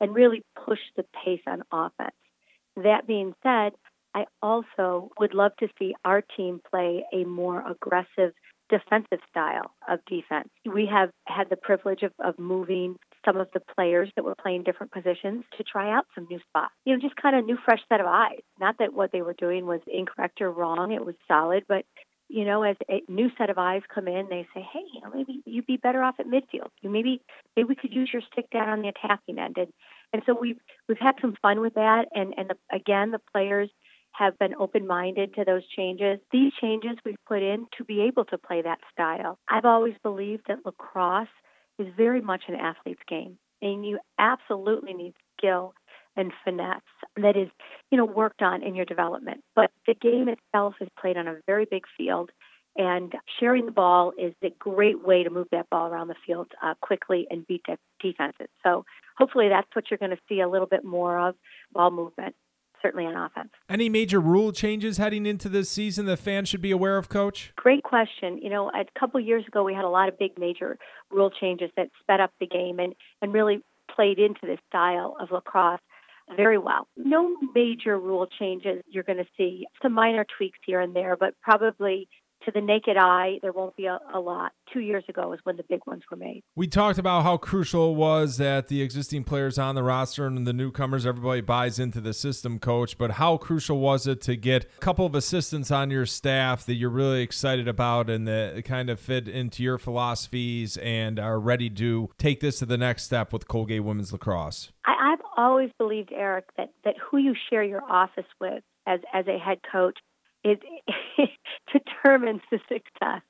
and 0.01 0.15
really 0.15 0.43
push 0.65 0.81
the 0.97 1.05
pace 1.25 1.43
on 1.47 1.63
offense. 1.73 2.17
That 2.77 3.07
being 3.07 3.35
said, 3.43 3.73
I 4.15 4.25
also 4.43 5.11
would 5.19 5.35
love 5.35 5.53
to 5.61 5.69
see 5.79 5.95
our 6.05 6.23
team 6.37 6.61
play 6.69 7.05
a 7.13 7.25
more 7.25 7.65
aggressive 7.69 8.33
defensive 8.71 9.19
style 9.29 9.73
of 9.89 9.99
defense. 10.07 10.49
We 10.65 10.87
have 10.87 11.11
had 11.27 11.50
the 11.50 11.57
privilege 11.57 12.03
of, 12.03 12.12
of 12.19 12.39
moving 12.39 12.97
some 13.25 13.37
of 13.37 13.49
the 13.53 13.61
players 13.61 14.11
that 14.17 14.25
were 14.25 14.35
playing 14.35 14.62
different 14.62 14.93
positions 14.93 15.45
to 15.59 15.65
try 15.65 15.95
out 15.95 16.07
some 16.15 16.27
new 16.31 16.41
spots. 16.49 16.73
You 16.85 16.95
know, 16.95 17.00
just 17.00 17.17
kind 17.17 17.37
of 17.37 17.45
new, 17.45 17.59
fresh 17.65 17.81
set 17.89 18.00
of 18.00 18.07
eyes. 18.07 18.41
Not 18.59 18.77
that 18.79 18.95
what 18.95 19.12
they 19.12 19.23
were 19.23 19.35
doing 19.35 19.67
was 19.67 19.81
incorrect 19.87 20.41
or 20.41 20.50
wrong, 20.50 20.93
it 20.93 21.05
was 21.05 21.17
solid, 21.29 21.65
but 21.69 21.85
you 22.31 22.45
know, 22.45 22.62
as 22.62 22.77
a 22.89 23.03
new 23.09 23.29
set 23.37 23.50
of 23.50 23.59
eyes 23.59 23.83
come 23.93 24.07
in, 24.07 24.29
they 24.31 24.47
say, 24.55 24.61
"Hey, 24.73 24.85
you 24.95 25.00
know, 25.00 25.11
maybe 25.12 25.43
you'd 25.45 25.67
be 25.67 25.77
better 25.77 26.00
off 26.00 26.15
at 26.21 26.27
midfield. 26.27 26.71
You 26.81 26.89
maybe 26.89 27.21
maybe 27.57 27.67
we 27.69 27.75
could 27.75 27.93
use 27.93 28.09
your 28.12 28.23
stick 28.33 28.49
down 28.50 28.69
on 28.69 28.83
the 28.83 28.89
attacking 28.89 29.41
end." 29.41 29.59
And 29.59 29.73
and 30.12 30.23
so 30.25 30.39
we've 30.41 30.61
we've 30.89 30.99
had 30.99 31.17
some 31.21 31.35
fun 31.43 31.61
with 31.61 31.75
that. 31.75 32.07
And 32.15 32.33
and 32.37 32.50
the, 32.50 32.57
again, 32.75 33.11
the 33.11 33.21
players 33.33 33.69
have 34.21 34.39
been 34.39 34.55
open 34.55 34.87
minded 34.87 35.35
to 35.35 35.45
those 35.47 35.67
changes. 35.75 36.21
These 36.31 36.53
changes 36.61 36.93
we've 37.07 37.25
put 37.27 37.43
in 37.43 37.67
to 37.79 37.85
be 37.85 38.03
able 38.03 38.27
to 38.27 38.37
play 38.37 38.61
that 38.61 38.79
style. 38.93 39.39
I've 39.49 39.65
always 39.65 39.95
believed 40.03 40.43
that 40.47 40.59
lacrosse 40.67 41.29
is 41.79 41.87
very 41.97 42.21
much 42.21 42.43
an 42.49 42.55
athlete's 42.55 43.00
game, 43.09 43.39
and 43.62 43.85
you 43.87 43.99
absolutely 44.19 44.93
need 44.93 45.15
skill 45.39 45.73
and 46.17 46.33
finesse 46.45 46.83
that 47.17 47.35
is, 47.35 47.49
you 47.91 47.97
know, 47.97 48.05
worked 48.05 48.43
on 48.43 48.62
in 48.62 48.75
your 48.75 48.85
development. 48.85 49.41
But 49.57 49.71
the 49.87 49.95
game 49.95 50.29
itself 50.29 50.75
is 50.83 50.89
played 51.00 51.17
on 51.17 51.27
a 51.27 51.37
very 51.47 51.65
big 51.65 51.85
field, 51.97 52.31
and 52.77 53.15
sharing 53.39 53.65
the 53.65 53.73
ball 53.73 54.12
is 54.19 54.35
a 54.45 54.50
great 54.59 55.03
way 55.03 55.23
to 55.23 55.31
move 55.31 55.47
that 55.53 55.71
ball 55.71 55.89
around 55.89 56.09
the 56.09 56.15
field 56.27 56.49
uh, 56.62 56.75
quickly 56.83 57.27
and 57.31 57.47
beat 57.47 57.62
the 57.67 57.79
defenses. 58.03 58.49
So 58.62 58.85
hopefully 59.17 59.49
that's 59.49 59.69
what 59.73 59.85
you're 59.91 59.97
going 59.97 60.11
to 60.11 60.23
see 60.29 60.41
a 60.41 60.49
little 60.49 60.67
bit 60.67 60.85
more 60.85 61.19
of 61.19 61.37
ball 61.73 61.91
movement 61.91 62.35
certainly 62.83 63.07
on 63.07 63.17
offense. 63.17 63.51
Any 63.69 63.89
major 63.89 64.21
rule 64.21 64.53
changes 64.53 64.97
heading 64.97 65.27
into 65.27 65.49
this 65.49 65.71
season 65.71 66.07
that 66.07 66.19
fans 66.19 66.49
should 66.49 66.63
be 66.63 66.71
aware 66.71 66.97
of, 66.97 67.09
Coach? 67.09 67.53
Great 67.57 67.83
question. 67.83 68.39
You 68.39 68.51
know, 68.51 68.69
a 68.71 68.85
couple 68.99 69.21
years 69.21 69.45
ago, 69.47 69.63
we 69.63 69.75
had 69.75 69.85
a 69.85 69.89
lot 69.89 70.09
of 70.09 70.19
big 70.19 70.39
major 70.39 70.79
rule 71.11 71.31
changes 71.31 71.71
that 71.77 71.89
sped 72.01 72.21
up 72.21 72.33
the 72.41 72.47
game 72.47 72.79
and, 72.79 72.95
and 73.23 73.33
really 73.33 73.63
played 73.95 74.19
into 74.19 74.41
this 74.43 74.59
style 74.69 75.17
of 75.21 75.31
lacrosse 75.31 75.81
very 76.37 76.59
well. 76.59 76.87
No 76.97 77.37
major 77.55 77.99
rule 77.99 78.27
changes 78.39 78.83
you're 78.89 79.05
going 79.05 79.19
to 79.19 79.27
see. 79.37 79.67
Some 79.83 79.93
minor 79.93 80.25
tweaks 80.37 80.59
here 80.65 80.81
and 80.81 80.95
there, 80.95 81.17
but 81.17 81.35
probably 81.43 82.09
to 82.45 82.51
the 82.51 82.61
naked 82.61 82.97
eye, 82.97 83.39
there 83.43 83.53
won't 83.53 83.77
be 83.77 83.87
a, 83.87 83.99
a, 84.15 84.21
lot. 84.21 84.53
Two 84.73 84.81
years 84.81 85.05
ago 85.09 85.33
is 85.33 85.41
when 85.45 85.57
the 85.57 85.65
big 85.69 85.81
ones 85.87 86.03
were 86.11 86.17
made. 86.17 86.43
We 86.55 86.67
talked 86.67 86.99
about 86.99 87.23
how 87.23 87.37
crucial 87.37 87.93
it 87.93 87.97
was 87.97 88.37
that 88.39 88.69
the 88.69 88.83
existing 88.83 89.25
players 89.25 89.59
on 89.59 89.75
the 89.75 89.83
roster 89.83 90.27
and 90.27 90.47
the 90.47 90.53
newcomers, 90.53 91.05
everybody 91.05 91.41
buys 91.41 91.79
into 91.79 92.01
the 92.01 92.13
system, 92.13 92.59
coach. 92.59 92.97
But 92.97 93.13
how 93.13 93.37
crucial 93.37 93.79
was 93.79 94.07
it 94.07 94.21
to 94.23 94.37
get 94.37 94.65
a 94.65 94.81
couple 94.81 95.07
of 95.07 95.15
assistants 95.15 95.71
on 95.71 95.91
your 95.91 96.07
staff 96.07 96.65
that 96.67 96.75
you're 96.75 96.91
really 96.91 97.23
excited 97.23 97.69
about 97.69 98.09
and 98.09 98.27
that 98.29 98.65
kind 98.65 98.91
of 98.91 99.01
fit 99.01 99.29
into 99.29 99.63
your 99.63 99.79
philosophies 99.79 100.77
and 100.79 101.19
are 101.19 101.41
ready 101.41 101.71
to 101.71 102.11
take 102.19 102.41
this 102.41 102.59
to 102.61 102.67
the 102.67 102.79
next 102.79 103.05
step 103.05 103.33
with 103.33 103.49
Colgate 103.49 103.85
Women's 103.85 104.13
Lacrosse? 104.13 104.73
I, 104.87 105.13
I've 105.13 105.25
always 105.37 105.71
believed, 105.79 106.13
Eric, 106.13 106.47
that, 106.57 106.73
that 106.85 106.95
who 106.99 107.19
you 107.19 107.35
share 107.51 107.65
your 107.65 107.83
office 107.83 108.27
with 108.41 108.63
as, 108.87 109.01
as 109.13 109.27
a 109.27 109.39
head 109.39 109.59
coach 109.71 109.99
it, 110.45 110.61
it 111.19 111.31
determines 111.73 112.43
the 112.51 112.59
success 112.69 113.23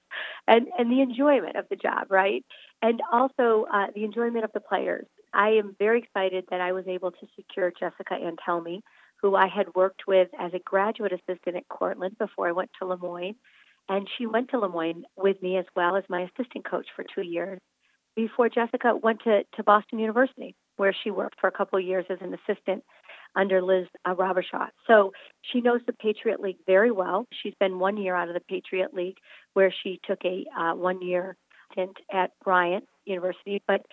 and, 0.46 0.66
and 0.78 0.90
the 0.90 1.00
enjoyment 1.00 1.56
of 1.56 1.66
the 1.70 1.76
job, 1.76 2.06
right? 2.10 2.44
And 2.82 3.00
also 3.12 3.66
uh, 3.72 3.86
the 3.94 4.04
enjoyment 4.04 4.44
of 4.44 4.52
the 4.52 4.60
players. 4.60 5.06
I 5.32 5.50
am 5.50 5.76
very 5.78 6.00
excited 6.00 6.44
that 6.50 6.60
I 6.60 6.72
was 6.72 6.86
able 6.88 7.12
to 7.12 7.26
secure 7.36 7.72
Jessica 7.78 8.14
Antelmi, 8.14 8.80
who 9.20 9.34
I 9.34 9.48
had 9.48 9.74
worked 9.74 10.06
with 10.06 10.28
as 10.38 10.52
a 10.54 10.58
graduate 10.60 11.12
assistant 11.12 11.56
at 11.56 11.68
Cortland 11.68 12.18
before 12.18 12.48
I 12.48 12.52
went 12.52 12.70
to 12.78 12.86
Le 12.86 12.96
Moyne. 12.96 13.36
And 13.88 14.08
she 14.16 14.26
went 14.26 14.50
to 14.50 14.58
Le 14.58 14.68
Moyne 14.68 15.04
with 15.16 15.40
me 15.42 15.56
as 15.56 15.66
well 15.76 15.96
as 15.96 16.04
my 16.08 16.22
assistant 16.22 16.64
coach 16.64 16.86
for 16.94 17.04
two 17.14 17.22
years 17.22 17.60
before 18.16 18.48
Jessica 18.48 18.96
went 18.96 19.22
to, 19.24 19.42
to 19.56 19.62
Boston 19.62 19.98
University, 19.98 20.54
where 20.76 20.94
she 21.04 21.10
worked 21.10 21.40
for 21.40 21.48
a 21.48 21.52
couple 21.52 21.78
of 21.78 21.84
years 21.84 22.04
as 22.10 22.18
an 22.20 22.34
assistant 22.34 22.84
under 23.36 23.62
Liz 23.62 23.86
uh. 24.04 24.66
So 24.86 25.12
she 25.42 25.60
knows 25.60 25.80
the 25.86 25.92
Patriot 25.92 26.40
League 26.40 26.58
very 26.66 26.90
well. 26.90 27.26
She's 27.42 27.54
been 27.60 27.78
one 27.78 27.96
year 27.96 28.14
out 28.14 28.28
of 28.28 28.34
the 28.34 28.40
Patriot 28.40 28.94
League, 28.94 29.16
where 29.54 29.72
she 29.82 30.00
took 30.06 30.18
a 30.24 30.44
uh, 30.58 30.74
one 30.74 31.02
year 31.02 31.36
stint 31.72 31.96
at 32.12 32.32
Bryant 32.44 32.84
University, 33.04 33.62
but 33.66 33.86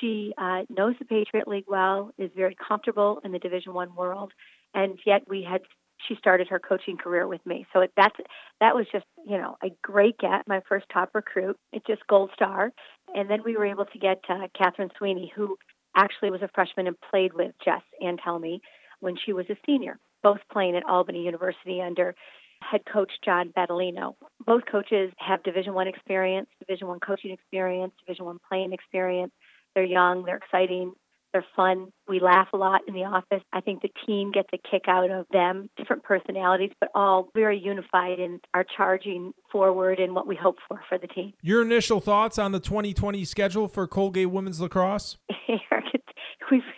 she 0.00 0.32
uh, 0.38 0.62
knows 0.68 0.94
the 0.98 1.04
Patriot 1.04 1.48
League 1.48 1.66
well, 1.68 2.12
is 2.18 2.30
very 2.36 2.56
comfortable 2.56 3.20
in 3.24 3.32
the 3.32 3.38
Division 3.38 3.74
One 3.74 3.94
world, 3.94 4.32
and 4.74 4.98
yet 5.06 5.22
we 5.28 5.46
had 5.48 5.62
she 6.08 6.16
started 6.16 6.48
her 6.48 6.58
coaching 6.58 6.96
career 6.96 7.26
with 7.26 7.44
me. 7.46 7.66
So 7.72 7.80
it, 7.80 7.92
that's 7.96 8.16
that 8.60 8.74
was 8.74 8.86
just 8.92 9.06
you 9.26 9.38
know 9.38 9.56
a 9.62 9.68
great 9.82 10.18
get, 10.18 10.46
my 10.46 10.60
first 10.68 10.86
top 10.92 11.10
recruit. 11.14 11.56
It's 11.72 11.86
just 11.86 12.06
gold 12.06 12.30
star, 12.34 12.72
and 13.14 13.28
then 13.30 13.40
we 13.44 13.56
were 13.56 13.66
able 13.66 13.86
to 13.86 13.98
get 13.98 14.20
uh, 14.28 14.48
Catherine 14.56 14.90
Sweeney, 14.98 15.32
who 15.34 15.56
actually 15.96 16.30
was 16.30 16.42
a 16.42 16.50
freshman 16.54 16.86
and 16.86 16.96
played 17.10 17.32
with 17.34 17.52
Jess 17.64 17.82
Antelmi 18.02 18.60
when 19.04 19.16
she 19.24 19.32
was 19.32 19.46
a 19.50 19.56
senior, 19.66 19.98
both 20.22 20.40
playing 20.50 20.76
at 20.76 20.88
Albany 20.88 21.22
University 21.22 21.80
under 21.80 22.14
head 22.62 22.80
coach 22.90 23.12
John 23.24 23.52
Battaglino. 23.56 24.14
Both 24.44 24.62
coaches 24.70 25.12
have 25.18 25.42
Division 25.42 25.74
One 25.74 25.86
experience, 25.86 26.48
Division 26.58 26.88
One 26.88 27.00
coaching 27.00 27.30
experience, 27.30 27.92
Division 28.04 28.24
One 28.24 28.38
playing 28.48 28.72
experience. 28.72 29.32
They're 29.74 29.84
young, 29.84 30.24
they're 30.24 30.38
exciting, 30.38 30.92
they're 31.34 31.44
fun. 31.54 31.88
We 32.08 32.20
laugh 32.20 32.48
a 32.54 32.56
lot 32.56 32.82
in 32.88 32.94
the 32.94 33.04
office. 33.04 33.42
I 33.52 33.60
think 33.60 33.82
the 33.82 33.90
team 34.06 34.30
gets 34.32 34.48
a 34.54 34.58
kick 34.58 34.84
out 34.88 35.10
of 35.10 35.26
them, 35.32 35.68
different 35.76 36.04
personalities, 36.04 36.70
but 36.80 36.90
all 36.94 37.28
very 37.34 37.58
unified 37.58 38.20
and 38.20 38.40
are 38.54 38.64
charging 38.76 39.32
forward 39.52 39.98
in 39.98 40.14
what 40.14 40.26
we 40.26 40.36
hope 40.36 40.56
for 40.68 40.80
for 40.88 40.96
the 40.96 41.08
team. 41.08 41.32
Your 41.42 41.60
initial 41.60 42.00
thoughts 42.00 42.38
on 42.38 42.52
the 42.52 42.60
2020 42.60 43.24
schedule 43.24 43.68
for 43.68 43.86
Colgate 43.86 44.30
women's 44.30 44.60
lacrosse? 44.60 45.18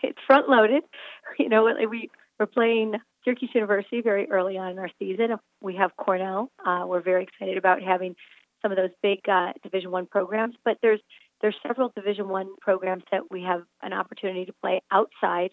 it's 0.02 0.18
front 0.26 0.48
loaded. 0.48 0.82
You 1.38 1.48
know, 1.48 1.68
we 1.88 2.10
we're 2.40 2.46
playing 2.46 2.94
Syracuse 3.24 3.50
University 3.54 4.00
very 4.00 4.30
early 4.30 4.56
on 4.56 4.72
in 4.72 4.78
our 4.78 4.90
season. 4.98 5.36
We 5.60 5.76
have 5.76 5.90
Cornell. 5.96 6.50
Uh, 6.64 6.84
we're 6.86 7.02
very 7.02 7.24
excited 7.24 7.58
about 7.58 7.82
having 7.82 8.14
some 8.62 8.72
of 8.72 8.76
those 8.76 8.90
big 9.02 9.20
uh, 9.28 9.52
Division 9.62 9.90
One 9.90 10.06
programs, 10.06 10.54
but 10.64 10.78
there's 10.82 11.00
there's 11.40 11.56
several 11.66 11.92
Division 11.94 12.28
One 12.28 12.54
programs 12.60 13.04
that 13.12 13.30
we 13.30 13.42
have 13.42 13.62
an 13.82 13.92
opportunity 13.92 14.44
to 14.46 14.52
play 14.62 14.82
outside 14.90 15.50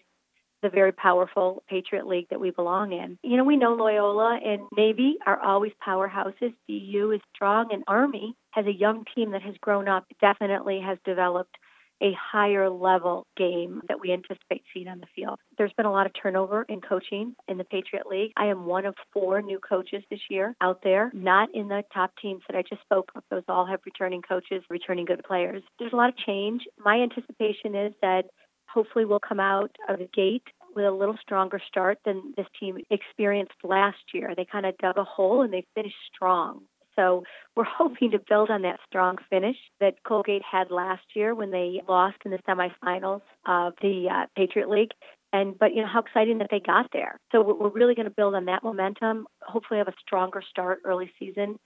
the 0.62 0.70
very 0.70 0.92
powerful 0.92 1.62
Patriot 1.68 2.06
League 2.06 2.28
that 2.30 2.40
we 2.40 2.50
belong 2.50 2.92
in. 2.92 3.18
You 3.22 3.36
know, 3.36 3.44
we 3.44 3.58
know 3.58 3.74
Loyola 3.74 4.40
and 4.42 4.62
Navy 4.74 5.18
are 5.26 5.38
always 5.38 5.72
powerhouses. 5.86 6.54
BU 6.66 7.12
is 7.14 7.20
strong, 7.34 7.68
and 7.70 7.84
Army 7.86 8.34
has 8.52 8.64
a 8.66 8.72
young 8.72 9.04
team 9.14 9.32
that 9.32 9.42
has 9.42 9.54
grown 9.60 9.88
up, 9.88 10.06
definitely 10.22 10.80
has 10.80 10.96
developed 11.04 11.54
a 12.02 12.12
higher 12.20 12.68
level 12.68 13.26
game 13.36 13.82
that 13.88 14.00
we 14.00 14.12
anticipate 14.12 14.62
seeing 14.72 14.88
on 14.88 15.00
the 15.00 15.06
field. 15.14 15.38
There's 15.56 15.72
been 15.74 15.86
a 15.86 15.92
lot 15.92 16.06
of 16.06 16.12
turnover 16.20 16.64
in 16.68 16.80
coaching 16.80 17.34
in 17.48 17.58
the 17.58 17.64
Patriot 17.64 18.06
League. 18.06 18.32
I 18.36 18.46
am 18.46 18.66
one 18.66 18.86
of 18.86 18.94
four 19.12 19.42
new 19.42 19.58
coaches 19.58 20.02
this 20.10 20.20
year 20.28 20.54
out 20.60 20.80
there, 20.82 21.10
not 21.14 21.54
in 21.54 21.68
the 21.68 21.82
top 21.92 22.12
teams 22.20 22.42
that 22.48 22.56
I 22.56 22.62
just 22.62 22.82
spoke 22.82 23.10
of. 23.14 23.22
Those 23.30 23.44
all 23.48 23.66
have 23.66 23.80
returning 23.86 24.22
coaches, 24.22 24.62
returning 24.68 25.04
good 25.04 25.24
players. 25.24 25.62
There's 25.78 25.92
a 25.92 25.96
lot 25.96 26.08
of 26.08 26.16
change. 26.16 26.62
My 26.78 26.96
anticipation 27.00 27.74
is 27.74 27.92
that 28.02 28.24
hopefully 28.68 29.04
we'll 29.04 29.20
come 29.20 29.40
out 29.40 29.70
of 29.88 29.98
the 29.98 30.08
gate 30.12 30.42
with 30.74 30.84
a 30.84 30.90
little 30.90 31.16
stronger 31.22 31.60
start 31.68 31.98
than 32.04 32.34
this 32.36 32.46
team 32.58 32.78
experienced 32.90 33.54
last 33.62 34.02
year. 34.12 34.34
They 34.36 34.44
kind 34.44 34.66
of 34.66 34.76
dug 34.78 34.98
a 34.98 35.04
hole 35.04 35.42
and 35.42 35.52
they 35.52 35.64
finished 35.74 35.94
strong. 36.12 36.62
So 36.96 37.24
we're 37.56 37.64
hoping 37.78 38.10
to 38.12 38.18
build 38.18 38.50
on 38.50 38.62
that 38.62 38.80
strong 38.86 39.18
finish 39.30 39.56
that 39.80 40.02
Colgate 40.06 40.42
had 40.50 40.70
last 40.70 41.04
year 41.14 41.34
when 41.34 41.50
they 41.50 41.82
lost 41.88 42.16
in 42.24 42.30
the 42.30 42.38
semifinals 42.48 43.22
of 43.46 43.74
the 43.80 44.08
uh, 44.10 44.26
Patriot 44.36 44.68
League. 44.68 44.90
And 45.32 45.58
but 45.58 45.74
you 45.74 45.82
know 45.82 45.88
how 45.92 46.00
exciting 46.00 46.38
that 46.38 46.48
they 46.50 46.60
got 46.60 46.86
there. 46.92 47.18
So 47.32 47.42
we're 47.42 47.70
really 47.70 47.96
going 47.96 48.08
to 48.08 48.14
build 48.14 48.36
on 48.36 48.44
that 48.44 48.62
momentum. 48.62 49.26
Hopefully, 49.42 49.78
have 49.78 49.88
a 49.88 49.94
stronger 50.00 50.42
start 50.48 50.78
early 50.84 51.10
season. 51.18 51.58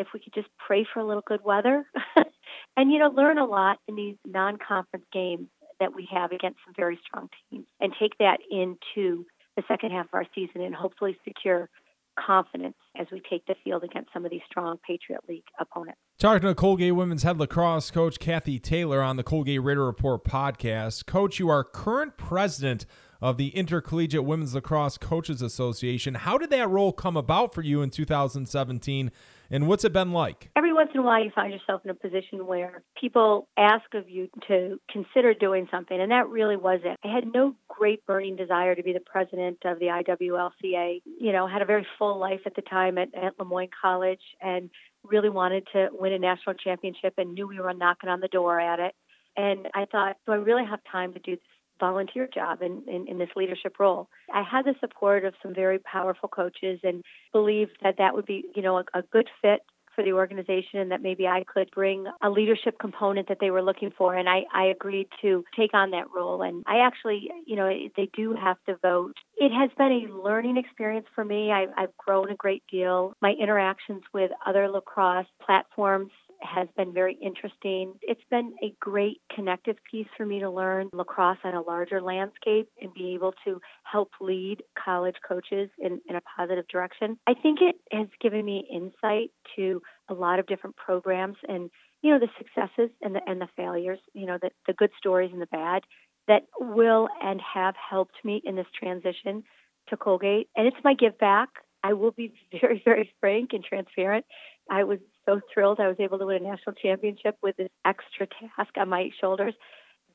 If 0.00 0.08
we 0.12 0.18
could 0.18 0.34
just 0.34 0.48
pray 0.66 0.84
for 0.92 0.98
a 0.98 1.04
little 1.04 1.22
good 1.24 1.44
weather, 1.44 1.84
and 2.76 2.90
you 2.90 2.98
know 2.98 3.10
learn 3.10 3.38
a 3.38 3.44
lot 3.44 3.78
in 3.86 3.94
these 3.94 4.16
non-conference 4.26 5.04
games 5.12 5.46
that 5.78 5.94
we 5.94 6.08
have 6.12 6.32
against 6.32 6.58
some 6.64 6.74
very 6.76 6.98
strong 7.06 7.28
teams, 7.48 7.66
and 7.80 7.92
take 8.00 8.18
that 8.18 8.38
into 8.50 9.24
the 9.56 9.62
second 9.68 9.92
half 9.92 10.06
of 10.06 10.14
our 10.14 10.26
season, 10.34 10.62
and 10.62 10.74
hopefully 10.74 11.16
secure 11.22 11.70
confidence 12.14 12.76
as 12.98 13.06
we 13.12 13.20
take 13.28 13.46
the 13.46 13.54
field 13.64 13.84
against 13.84 14.12
some 14.12 14.24
of 14.24 14.30
these 14.30 14.40
strong 14.48 14.78
Patriot 14.86 15.20
League 15.28 15.44
opponents. 15.58 15.98
Talking 16.18 16.48
to 16.48 16.54
Colgate 16.54 16.94
women's 16.94 17.22
head 17.22 17.38
lacrosse 17.38 17.90
coach 17.90 18.18
Kathy 18.18 18.58
Taylor 18.58 19.02
on 19.02 19.16
the 19.16 19.22
Colgate 19.22 19.62
Raider 19.62 19.84
Report 19.84 20.24
podcast. 20.24 21.06
Coach, 21.06 21.38
you 21.38 21.48
are 21.48 21.64
current 21.64 22.16
president 22.16 22.86
of 23.20 23.36
the 23.36 23.48
Intercollegiate 23.48 24.24
Women's 24.24 24.54
Lacrosse 24.54 24.98
Coaches 24.98 25.40
Association. 25.40 26.14
How 26.14 26.36
did 26.36 26.50
that 26.50 26.68
role 26.68 26.92
come 26.92 27.16
about 27.16 27.54
for 27.54 27.62
you 27.62 27.80
in 27.80 27.90
2017, 27.90 29.10
and 29.50 29.68
what's 29.68 29.84
it 29.84 29.92
been 29.92 30.12
like? 30.12 30.50
Every 30.56 30.72
once 30.72 30.90
in 30.94 31.00
a 31.00 31.02
while, 31.02 31.22
you 31.22 31.30
find 31.34 31.52
yourself 31.52 31.82
in 31.84 31.90
a 31.90 31.94
position 31.94 32.46
where 32.46 32.82
people 33.00 33.48
ask 33.56 33.94
of 33.94 34.08
you 34.08 34.28
to 34.48 34.80
consider 34.90 35.34
doing 35.34 35.68
something, 35.70 36.00
and 36.00 36.10
that 36.10 36.28
really 36.28 36.56
was 36.56 36.80
it. 36.84 36.98
I 37.04 37.12
had 37.12 37.32
no 37.32 37.54
great 37.68 38.04
burning 38.06 38.36
desire 38.36 38.74
to 38.74 38.82
be 38.82 38.92
the 38.92 39.00
president 39.00 39.58
of 39.64 39.78
the 39.78 39.86
IWLCA. 39.86 41.02
You 41.04 41.32
know, 41.32 41.46
had 41.46 41.62
a 41.62 41.66
very 41.66 41.86
full 41.98 42.18
life 42.18 42.40
at 42.46 42.54
the 42.54 42.62
time 42.62 42.98
at, 42.98 43.14
at 43.14 43.38
Le 43.38 43.44
Moyne 43.44 43.70
College, 43.80 44.22
and 44.40 44.70
really 45.04 45.30
wanted 45.30 45.66
to 45.72 45.88
win 45.92 46.12
a 46.12 46.18
national 46.18 46.54
championship, 46.54 47.14
and 47.18 47.34
knew 47.34 47.46
we 47.46 47.60
were 47.60 47.74
knocking 47.74 48.10
on 48.10 48.20
the 48.20 48.28
door 48.28 48.60
at 48.60 48.80
it. 48.80 48.94
And 49.36 49.68
I 49.74 49.86
thought, 49.86 50.16
do 50.26 50.32
I 50.32 50.36
really 50.36 50.64
have 50.64 50.80
time 50.90 51.12
to 51.14 51.18
do 51.18 51.32
this 51.32 51.53
volunteer 51.80 52.28
job 52.32 52.62
in, 52.62 52.82
in, 52.86 53.06
in, 53.08 53.18
this 53.18 53.30
leadership 53.36 53.78
role. 53.78 54.08
I 54.32 54.42
had 54.42 54.64
the 54.64 54.74
support 54.80 55.24
of 55.24 55.34
some 55.42 55.54
very 55.54 55.78
powerful 55.78 56.28
coaches 56.28 56.80
and 56.82 57.02
believed 57.32 57.78
that 57.82 57.96
that 57.98 58.14
would 58.14 58.26
be, 58.26 58.44
you 58.54 58.62
know, 58.62 58.78
a, 58.78 58.84
a 58.94 59.02
good 59.02 59.28
fit 59.42 59.60
for 59.94 60.04
the 60.04 60.12
organization 60.12 60.80
and 60.80 60.90
that 60.90 61.02
maybe 61.02 61.26
I 61.26 61.44
could 61.44 61.70
bring 61.70 62.06
a 62.22 62.30
leadership 62.30 62.78
component 62.78 63.28
that 63.28 63.38
they 63.40 63.50
were 63.50 63.62
looking 63.62 63.92
for. 63.96 64.14
And 64.14 64.28
I, 64.28 64.44
I 64.52 64.64
agreed 64.64 65.08
to 65.22 65.44
take 65.56 65.74
on 65.74 65.90
that 65.92 66.06
role. 66.14 66.42
And 66.42 66.64
I 66.66 66.78
actually, 66.78 67.30
you 67.46 67.56
know, 67.56 67.68
they 67.96 68.08
do 68.14 68.34
have 68.34 68.56
to 68.66 68.76
vote. 68.82 69.14
It 69.36 69.52
has 69.52 69.70
been 69.76 70.08
a 70.08 70.22
learning 70.22 70.56
experience 70.56 71.06
for 71.14 71.24
me. 71.24 71.50
I, 71.50 71.66
I've 71.76 71.96
grown 71.96 72.30
a 72.30 72.36
great 72.36 72.62
deal. 72.70 73.14
My 73.20 73.32
interactions 73.32 74.02
with 74.12 74.30
other 74.44 74.68
lacrosse 74.68 75.26
platforms 75.44 76.10
has 76.40 76.68
been 76.76 76.92
very 76.92 77.16
interesting. 77.22 77.94
It's 78.02 78.20
been 78.30 78.54
a 78.62 78.74
great 78.80 79.20
connective 79.34 79.76
piece 79.90 80.06
for 80.16 80.26
me 80.26 80.40
to 80.40 80.50
learn 80.50 80.90
lacrosse 80.92 81.38
on 81.44 81.54
a 81.54 81.60
larger 81.62 82.00
landscape 82.00 82.68
and 82.80 82.92
be 82.94 83.14
able 83.14 83.34
to 83.44 83.60
help 83.84 84.10
lead 84.20 84.62
college 84.82 85.16
coaches 85.26 85.70
in, 85.78 86.00
in 86.08 86.16
a 86.16 86.20
positive 86.36 86.66
direction. 86.68 87.18
I 87.26 87.34
think 87.34 87.60
it 87.60 87.76
has 87.92 88.08
given 88.20 88.44
me 88.44 88.66
insight 88.72 89.30
to 89.56 89.80
a 90.08 90.14
lot 90.14 90.38
of 90.38 90.46
different 90.46 90.76
programs 90.76 91.36
and 91.48 91.70
you 92.02 92.10
know 92.10 92.18
the 92.18 92.28
successes 92.36 92.90
and 93.00 93.14
the 93.14 93.20
and 93.26 93.40
the 93.40 93.48
failures, 93.56 93.98
you 94.12 94.26
know 94.26 94.36
the 94.40 94.50
the 94.66 94.74
good 94.74 94.90
stories 94.98 95.30
and 95.32 95.40
the 95.40 95.46
bad 95.46 95.84
that 96.28 96.42
will 96.58 97.08
and 97.22 97.40
have 97.54 97.74
helped 97.76 98.16
me 98.24 98.42
in 98.44 98.56
this 98.56 98.66
transition 98.78 99.42
to 99.88 99.96
Colgate. 99.96 100.48
And 100.56 100.66
it's 100.66 100.76
my 100.84 100.94
give 100.94 101.18
back. 101.18 101.48
I 101.82 101.92
will 101.92 102.12
be 102.12 102.32
very, 102.60 102.82
very 102.84 103.12
frank 103.20 103.50
and 103.52 103.64
transparent. 103.64 104.24
I 104.70 104.84
was 104.84 104.98
so 105.26 105.40
thrilled 105.52 105.80
I 105.80 105.88
was 105.88 105.96
able 105.98 106.18
to 106.18 106.26
win 106.26 106.44
a 106.44 106.48
national 106.48 106.74
championship 106.74 107.36
with 107.42 107.56
this 107.56 107.70
extra 107.84 108.26
task 108.26 108.70
on 108.76 108.88
my 108.88 109.10
shoulders. 109.20 109.54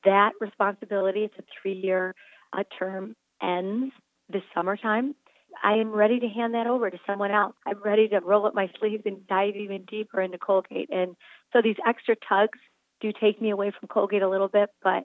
That 0.05 0.31
responsibility, 0.39 1.23
it's 1.23 1.35
a 1.37 1.43
three 1.61 1.73
year 1.73 2.15
uh, 2.53 2.63
term, 2.77 3.15
ends 3.41 3.93
this 4.29 4.43
summertime. 4.53 5.15
I 5.63 5.73
am 5.73 5.91
ready 5.91 6.19
to 6.19 6.27
hand 6.27 6.53
that 6.53 6.67
over 6.67 6.89
to 6.89 6.97
someone 7.05 7.31
else. 7.31 7.55
I'm 7.65 7.81
ready 7.83 8.07
to 8.09 8.19
roll 8.19 8.45
up 8.45 8.53
my 8.53 8.69
sleeves 8.79 9.03
and 9.05 9.25
dive 9.27 9.55
even 9.55 9.83
deeper 9.85 10.21
into 10.21 10.37
Colgate. 10.37 10.89
And 10.91 11.15
so 11.51 11.61
these 11.61 11.75
extra 11.85 12.15
tugs 12.27 12.59
do 13.01 13.11
take 13.19 13.41
me 13.41 13.49
away 13.49 13.71
from 13.77 13.87
Colgate 13.87 14.21
a 14.21 14.29
little 14.29 14.47
bit, 14.47 14.69
but 14.83 15.03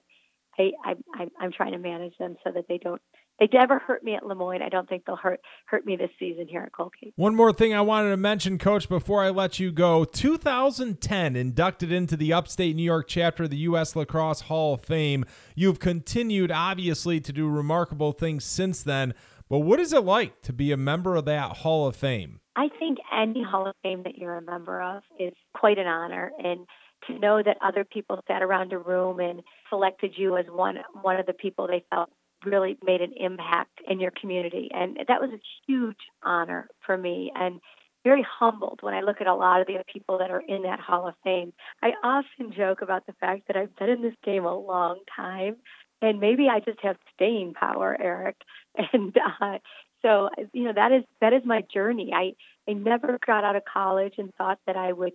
I, 0.58 0.72
I, 0.84 1.28
I'm 1.40 1.52
trying 1.52 1.72
to 1.72 1.78
manage 1.78 2.16
them 2.18 2.36
so 2.44 2.52
that 2.52 2.66
they 2.68 2.78
don't 2.78 3.02
they 3.38 3.48
never 3.52 3.78
hurt 3.78 4.04
me 4.04 4.14
at 4.14 4.24
Le 4.24 4.34
Moyne. 4.34 4.62
I 4.62 4.68
don't 4.68 4.88
think 4.88 5.04
they'll 5.04 5.16
hurt 5.16 5.40
hurt 5.66 5.84
me 5.84 5.96
this 5.96 6.10
season 6.18 6.46
here 6.48 6.62
at 6.62 6.72
Colgate. 6.72 7.12
One 7.16 7.34
more 7.34 7.52
thing 7.52 7.74
I 7.74 7.80
wanted 7.80 8.10
to 8.10 8.16
mention, 8.16 8.58
Coach, 8.58 8.88
before 8.88 9.22
I 9.22 9.30
let 9.30 9.58
you 9.58 9.72
go. 9.72 10.04
2010 10.04 11.36
inducted 11.36 11.90
into 11.90 12.16
the 12.16 12.32
Upstate 12.32 12.76
New 12.76 12.82
York 12.82 13.06
chapter 13.08 13.44
of 13.44 13.50
the 13.50 13.56
U.S. 13.58 13.96
Lacrosse 13.96 14.42
Hall 14.42 14.74
of 14.74 14.82
Fame. 14.82 15.24
You've 15.54 15.80
continued, 15.80 16.52
obviously, 16.52 17.20
to 17.20 17.32
do 17.32 17.48
remarkable 17.48 18.12
things 18.12 18.44
since 18.44 18.82
then. 18.82 19.14
But 19.48 19.60
what 19.60 19.80
is 19.80 19.92
it 19.92 20.04
like 20.04 20.40
to 20.42 20.52
be 20.52 20.72
a 20.72 20.76
member 20.76 21.16
of 21.16 21.24
that 21.26 21.58
Hall 21.58 21.86
of 21.86 21.96
Fame? 21.96 22.40
I 22.56 22.68
think 22.78 22.98
any 23.12 23.42
Hall 23.42 23.66
of 23.66 23.74
Fame 23.82 24.04
that 24.04 24.16
you're 24.16 24.36
a 24.36 24.42
member 24.42 24.80
of 24.80 25.02
is 25.18 25.34
quite 25.54 25.78
an 25.78 25.86
honor, 25.86 26.30
and 26.38 26.66
to 27.08 27.18
know 27.18 27.42
that 27.42 27.58
other 27.60 27.84
people 27.84 28.20
sat 28.28 28.42
around 28.42 28.72
a 28.72 28.78
room 28.78 29.18
and 29.18 29.42
selected 29.68 30.14
you 30.16 30.36
as 30.36 30.46
one 30.48 30.76
one 31.02 31.18
of 31.18 31.26
the 31.26 31.32
people 31.32 31.66
they 31.66 31.84
felt 31.90 32.10
really 32.44 32.78
made 32.84 33.00
an 33.00 33.12
impact 33.16 33.80
in 33.88 34.00
your 34.00 34.12
community. 34.12 34.70
And 34.72 34.98
that 35.08 35.20
was 35.20 35.30
a 35.30 35.40
huge 35.66 35.98
honor 36.22 36.68
for 36.84 36.96
me 36.96 37.32
and 37.34 37.60
very 38.04 38.24
humbled 38.38 38.80
when 38.82 38.94
I 38.94 39.00
look 39.00 39.20
at 39.20 39.26
a 39.26 39.34
lot 39.34 39.60
of 39.60 39.66
the 39.66 39.82
people 39.90 40.18
that 40.18 40.30
are 40.30 40.42
in 40.46 40.62
that 40.62 40.78
Hall 40.78 41.08
of 41.08 41.14
Fame. 41.24 41.52
I 41.82 41.92
often 42.02 42.52
joke 42.52 42.82
about 42.82 43.06
the 43.06 43.14
fact 43.14 43.46
that 43.46 43.56
I've 43.56 43.74
been 43.76 43.88
in 43.88 44.02
this 44.02 44.14
game 44.22 44.44
a 44.44 44.56
long 44.56 45.00
time 45.16 45.56
and 46.02 46.20
maybe 46.20 46.48
I 46.50 46.60
just 46.60 46.80
have 46.82 46.96
staying 47.14 47.54
power, 47.54 47.96
Eric. 48.00 48.36
And 48.92 49.16
uh, 49.40 49.58
so, 50.02 50.28
you 50.52 50.64
know, 50.64 50.72
that 50.74 50.90
is 50.90 51.04
that 51.20 51.32
is 51.32 51.42
my 51.44 51.62
journey. 51.72 52.10
I 52.12 52.34
I 52.68 52.74
never 52.74 53.18
got 53.24 53.44
out 53.44 53.54
of 53.54 53.62
college 53.64 54.14
and 54.18 54.34
thought 54.34 54.58
that 54.66 54.76
I 54.76 54.92
would 54.92 55.12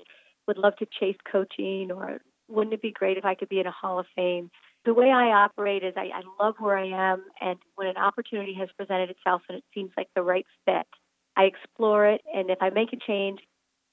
would 0.47 0.57
love 0.57 0.77
to 0.77 0.87
chase 0.99 1.17
coaching 1.29 1.91
or 1.91 2.19
wouldn't 2.47 2.73
it 2.73 2.81
be 2.81 2.91
great 2.91 3.17
if 3.17 3.25
I 3.25 3.35
could 3.35 3.49
be 3.49 3.59
in 3.59 3.67
a 3.67 3.71
Hall 3.71 3.99
of 3.99 4.07
Fame? 4.15 4.49
The 4.85 4.93
way 4.93 5.11
I 5.11 5.31
operate 5.31 5.83
is 5.83 5.93
I, 5.97 6.09
I 6.13 6.43
love 6.43 6.55
where 6.59 6.77
I 6.77 6.87
am, 6.87 7.23
and 7.41 7.59
when 7.75 7.87
an 7.87 7.97
opportunity 7.97 8.53
has 8.55 8.69
presented 8.77 9.09
itself 9.09 9.41
and 9.49 9.57
it 9.57 9.63
seems 9.73 9.91
like 9.97 10.07
the 10.15 10.23
right 10.23 10.45
fit, 10.65 10.87
I 11.35 11.43
explore 11.43 12.07
it. 12.07 12.21
And 12.33 12.49
if 12.49 12.59
I 12.61 12.69
make 12.69 12.93
a 12.93 12.97
change, 12.97 13.39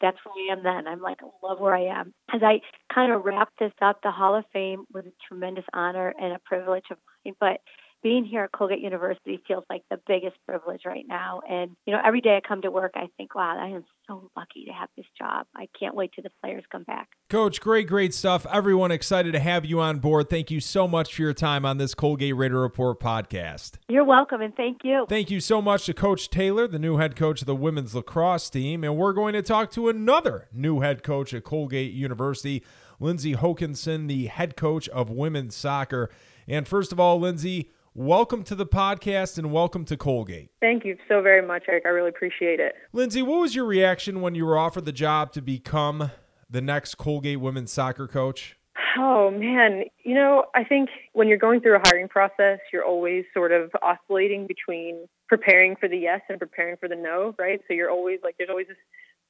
that's 0.00 0.18
where 0.24 0.34
I 0.34 0.52
am 0.52 0.62
then. 0.62 0.86
I'm 0.86 1.00
like, 1.00 1.18
I 1.22 1.46
love 1.46 1.58
where 1.58 1.74
I 1.74 1.84
am. 1.84 2.12
As 2.32 2.42
I 2.42 2.60
kind 2.92 3.12
of 3.12 3.24
wrap 3.24 3.48
this 3.58 3.72
up, 3.80 4.00
the 4.02 4.10
Hall 4.10 4.34
of 4.34 4.44
Fame 4.52 4.84
was 4.92 5.04
a 5.06 5.12
tremendous 5.26 5.64
honor 5.72 6.14
and 6.20 6.32
a 6.32 6.38
privilege 6.44 6.84
of 6.90 6.98
mine. 7.24 7.34
But 7.40 7.60
being 8.06 8.24
here 8.24 8.44
at 8.44 8.52
Colgate 8.52 8.78
University 8.78 9.42
feels 9.48 9.64
like 9.68 9.82
the 9.90 9.98
biggest 10.06 10.36
privilege 10.46 10.82
right 10.86 11.04
now. 11.08 11.40
And, 11.50 11.72
you 11.86 11.92
know, 11.92 12.00
every 12.06 12.20
day 12.20 12.36
I 12.36 12.46
come 12.46 12.62
to 12.62 12.70
work, 12.70 12.92
I 12.94 13.08
think, 13.16 13.34
wow, 13.34 13.58
I 13.58 13.70
am 13.70 13.84
so 14.06 14.30
lucky 14.36 14.64
to 14.66 14.70
have 14.70 14.88
this 14.96 15.06
job. 15.18 15.48
I 15.56 15.66
can't 15.76 15.92
wait 15.92 16.12
till 16.14 16.22
the 16.22 16.30
players 16.40 16.62
come 16.70 16.84
back. 16.84 17.08
Coach, 17.28 17.60
great, 17.60 17.88
great 17.88 18.14
stuff. 18.14 18.46
Everyone 18.52 18.92
excited 18.92 19.32
to 19.32 19.40
have 19.40 19.64
you 19.64 19.80
on 19.80 19.98
board. 19.98 20.30
Thank 20.30 20.52
you 20.52 20.60
so 20.60 20.86
much 20.86 21.16
for 21.16 21.22
your 21.22 21.34
time 21.34 21.66
on 21.66 21.78
this 21.78 21.94
Colgate 21.94 22.36
Raider 22.36 22.60
Report 22.60 23.00
podcast. 23.00 23.78
You're 23.88 24.04
welcome, 24.04 24.40
and 24.40 24.54
thank 24.54 24.84
you. 24.84 25.06
Thank 25.08 25.28
you 25.28 25.40
so 25.40 25.60
much 25.60 25.86
to 25.86 25.92
Coach 25.92 26.30
Taylor, 26.30 26.68
the 26.68 26.78
new 26.78 26.98
head 26.98 27.16
coach 27.16 27.40
of 27.40 27.48
the 27.48 27.56
women's 27.56 27.92
lacrosse 27.92 28.48
team. 28.48 28.84
And 28.84 28.96
we're 28.96 29.14
going 29.14 29.32
to 29.32 29.42
talk 29.42 29.72
to 29.72 29.88
another 29.88 30.46
new 30.52 30.78
head 30.78 31.02
coach 31.02 31.34
at 31.34 31.42
Colgate 31.42 31.92
University, 31.92 32.62
Lindsay 33.00 33.34
Hokanson, 33.34 34.06
the 34.06 34.26
head 34.26 34.56
coach 34.56 34.88
of 34.90 35.10
women's 35.10 35.56
soccer. 35.56 36.08
And 36.46 36.68
first 36.68 36.92
of 36.92 37.00
all, 37.00 37.18
Lindsay, 37.18 37.72
welcome 37.96 38.42
to 38.42 38.54
the 38.54 38.66
podcast 38.66 39.38
and 39.38 39.50
welcome 39.50 39.82
to 39.82 39.96
Colgate. 39.96 40.50
Thank 40.60 40.84
you 40.84 40.98
so 41.08 41.22
very 41.22 41.44
much, 41.46 41.64
Eric. 41.66 41.84
I 41.86 41.88
really 41.88 42.10
appreciate 42.10 42.60
it. 42.60 42.74
Lindsay, 42.92 43.22
what 43.22 43.40
was 43.40 43.54
your 43.54 43.64
reaction 43.64 44.20
when 44.20 44.34
you 44.34 44.44
were 44.44 44.58
offered 44.58 44.84
the 44.84 44.92
job 44.92 45.32
to 45.32 45.40
become 45.40 46.10
the 46.50 46.60
next 46.60 46.96
Colgate 46.96 47.40
women's 47.40 47.72
soccer 47.72 48.06
coach? 48.06 48.58
Oh, 48.98 49.30
man. 49.30 49.84
You 50.04 50.14
know, 50.14 50.44
I 50.54 50.62
think 50.62 50.90
when 51.14 51.26
you're 51.26 51.38
going 51.38 51.60
through 51.60 51.76
a 51.76 51.82
hiring 51.84 52.08
process, 52.08 52.58
you're 52.70 52.84
always 52.84 53.24
sort 53.32 53.50
of 53.50 53.70
oscillating 53.82 54.46
between 54.46 55.06
preparing 55.26 55.74
for 55.76 55.88
the 55.88 55.96
yes 55.96 56.20
and 56.28 56.38
preparing 56.38 56.76
for 56.76 56.88
the 56.88 56.96
no, 56.96 57.34
right? 57.38 57.60
So 57.66 57.72
you're 57.72 57.90
always 57.90 58.20
like, 58.22 58.36
there's 58.36 58.50
always 58.50 58.68
this 58.68 58.76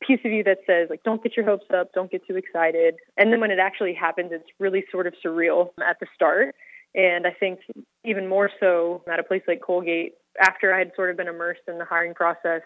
piece 0.07 0.21
of 0.25 0.33
you 0.33 0.45
that 0.45 0.59
says 0.67 0.89
like 0.91 1.03
don't 1.05 1.23
get 1.23 1.35
your 1.37 1.47
hopes 1.47 1.65
up 1.75 1.91
don't 1.95 2.11
get 2.11 2.21
too 2.27 2.37
excited 2.37 2.97
and 3.17 3.33
then 3.33 3.41
when 3.41 3.51
it 3.51 3.59
actually 3.59 3.95
happens 3.95 4.31
it's 4.31 4.45
really 4.61 4.85
sort 4.93 5.07
of 5.07 5.15
surreal 5.25 5.71
at 5.89 5.99
the 6.01 6.07
start 6.15 6.55
and 6.97 7.27
I 7.27 7.31
think 7.31 7.61
even 8.05 8.27
more 8.27 8.51
so 8.59 9.03
at 9.11 9.21
a 9.21 9.23
place 9.23 9.43
like 9.47 9.61
Colgate, 9.61 10.15
after 10.41 10.75
I 10.75 10.79
had 10.79 10.93
sort 10.97 11.11
of 11.11 11.17
been 11.17 11.29
immersed 11.29 11.63
in 11.69 11.79
the 11.79 11.85
hiring 11.85 12.15
process, 12.15 12.63